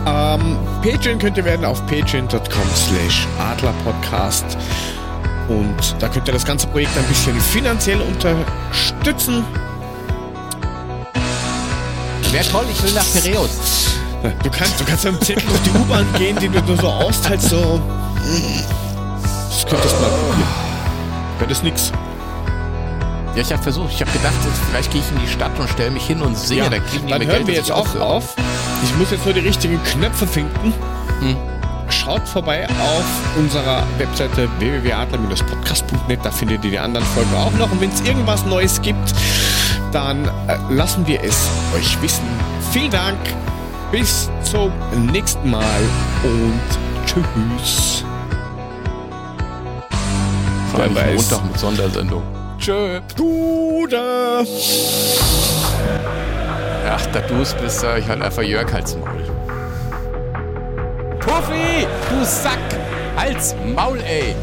Ähm, 0.07 0.57
Patreon 0.83 1.18
könnt 1.18 1.37
ihr 1.37 1.45
werden 1.45 1.64
auf 1.64 1.85
patreon.com 1.87 2.68
slash 2.74 3.27
adlerpodcast. 3.39 4.57
Und 5.49 5.97
da 6.01 6.09
könnt 6.09 6.29
ihr 6.29 6.35
das 6.35 6.45
ganze 6.45 6.66
Projekt 6.68 6.97
ein 6.97 7.05
bisschen 7.05 7.41
finanziell 7.41 8.01
unterstützen. 8.01 9.45
Wäre 12.33 12.45
toll, 12.51 12.64
ich 12.70 12.83
will 12.83 12.93
nach 12.93 13.05
Piräus. 13.12 13.51
Du 14.43 14.51
kannst, 14.51 14.81
du 14.81 14.85
kannst 14.85 15.05
ja 15.05 15.11
im 15.11 15.20
Zettel 15.20 15.49
auf 15.49 15.61
die 15.62 15.70
U-Bahn 15.70 16.07
gehen, 16.18 16.37
die 16.41 16.49
du 16.49 16.61
nur 16.62 16.77
so 16.77 16.89
austeilst, 16.89 17.51
so. 17.51 17.81
Das 19.49 19.66
könntest 19.68 19.95
du 19.97 20.01
mal 20.01 20.11
probieren. 20.11 20.49
Das 21.49 21.62
nix. 21.62 21.93
Ja, 23.35 23.43
ich 23.43 23.53
habe 23.53 23.62
versucht, 23.62 23.93
ich 23.93 24.01
habe 24.01 24.11
gedacht, 24.11 24.35
vielleicht 24.70 24.91
gehe 24.91 25.01
ich 25.03 25.11
in 25.12 25.20
die 25.20 25.29
Stadt 25.31 25.53
und 25.59 25.68
stelle 25.68 25.91
mich 25.91 26.07
hin 26.07 26.22
und 26.22 26.37
sehe, 26.37 26.59
ja, 26.64 26.70
da 26.70 26.79
kriegen 26.79 27.07
die 27.07 27.12
Dann 27.12 27.20
hören 27.20 27.31
Geld, 27.37 27.47
wir 27.47 27.55
jetzt 27.55 27.70
auch 27.70 27.81
aufhöre. 27.81 28.05
auf. 28.05 28.35
Ich 28.83 28.95
muss 28.97 29.11
jetzt 29.11 29.24
nur 29.24 29.35
die 29.35 29.41
richtigen 29.41 29.81
Knöpfe 29.85 30.27
finden. 30.27 30.72
Hm. 31.20 31.37
Schaut 31.89 32.27
vorbei 32.27 32.66
auf 32.66 33.05
unserer 33.37 33.83
Webseite 33.99 34.49
www.adler-podcast.net, 34.59 36.18
da 36.24 36.31
findet 36.33 36.64
ihr 36.64 36.70
die 36.72 36.79
anderen 36.79 37.07
Folgen 37.07 37.35
auch 37.37 37.53
noch. 37.53 37.70
Und 37.70 37.81
wenn 37.81 37.91
es 37.91 38.01
irgendwas 38.01 38.45
Neues 38.47 38.81
gibt, 38.83 39.12
dann 39.97 40.26
äh, 40.47 40.59
lassen 40.68 41.07
wir 41.07 41.24
es 41.24 41.49
euch 41.74 42.03
wissen. 42.03 42.26
Vielen 42.70 42.90
Dank, 42.90 43.16
bis 43.90 44.30
zum 44.42 44.70
nächsten 45.11 45.51
Mal 45.51 45.80
und 46.22 46.61
tschüss. 47.07 48.05
Vor 50.70 50.80
allem 50.80 50.92
Montag 50.92 51.44
mit 51.47 51.59
Sondersendung. 51.59 52.22
Tschö. 52.59 53.01
Gute. 53.16 54.44
Ach, 56.90 57.07
da 57.14 57.20
du 57.20 57.40
es 57.40 57.55
bist, 57.55 57.80
sag 57.80 57.99
ich 57.99 58.07
halt 58.07 58.20
einfach 58.20 58.42
Jörg 58.42 58.70
halt's 58.70 58.94
Maul. 58.97 59.24
Puffy, 61.20 61.86
du 62.11 62.22
Sack! 62.22 62.59
Halt's 63.16 63.55
Maul, 63.74 63.99
ey! 64.03 64.34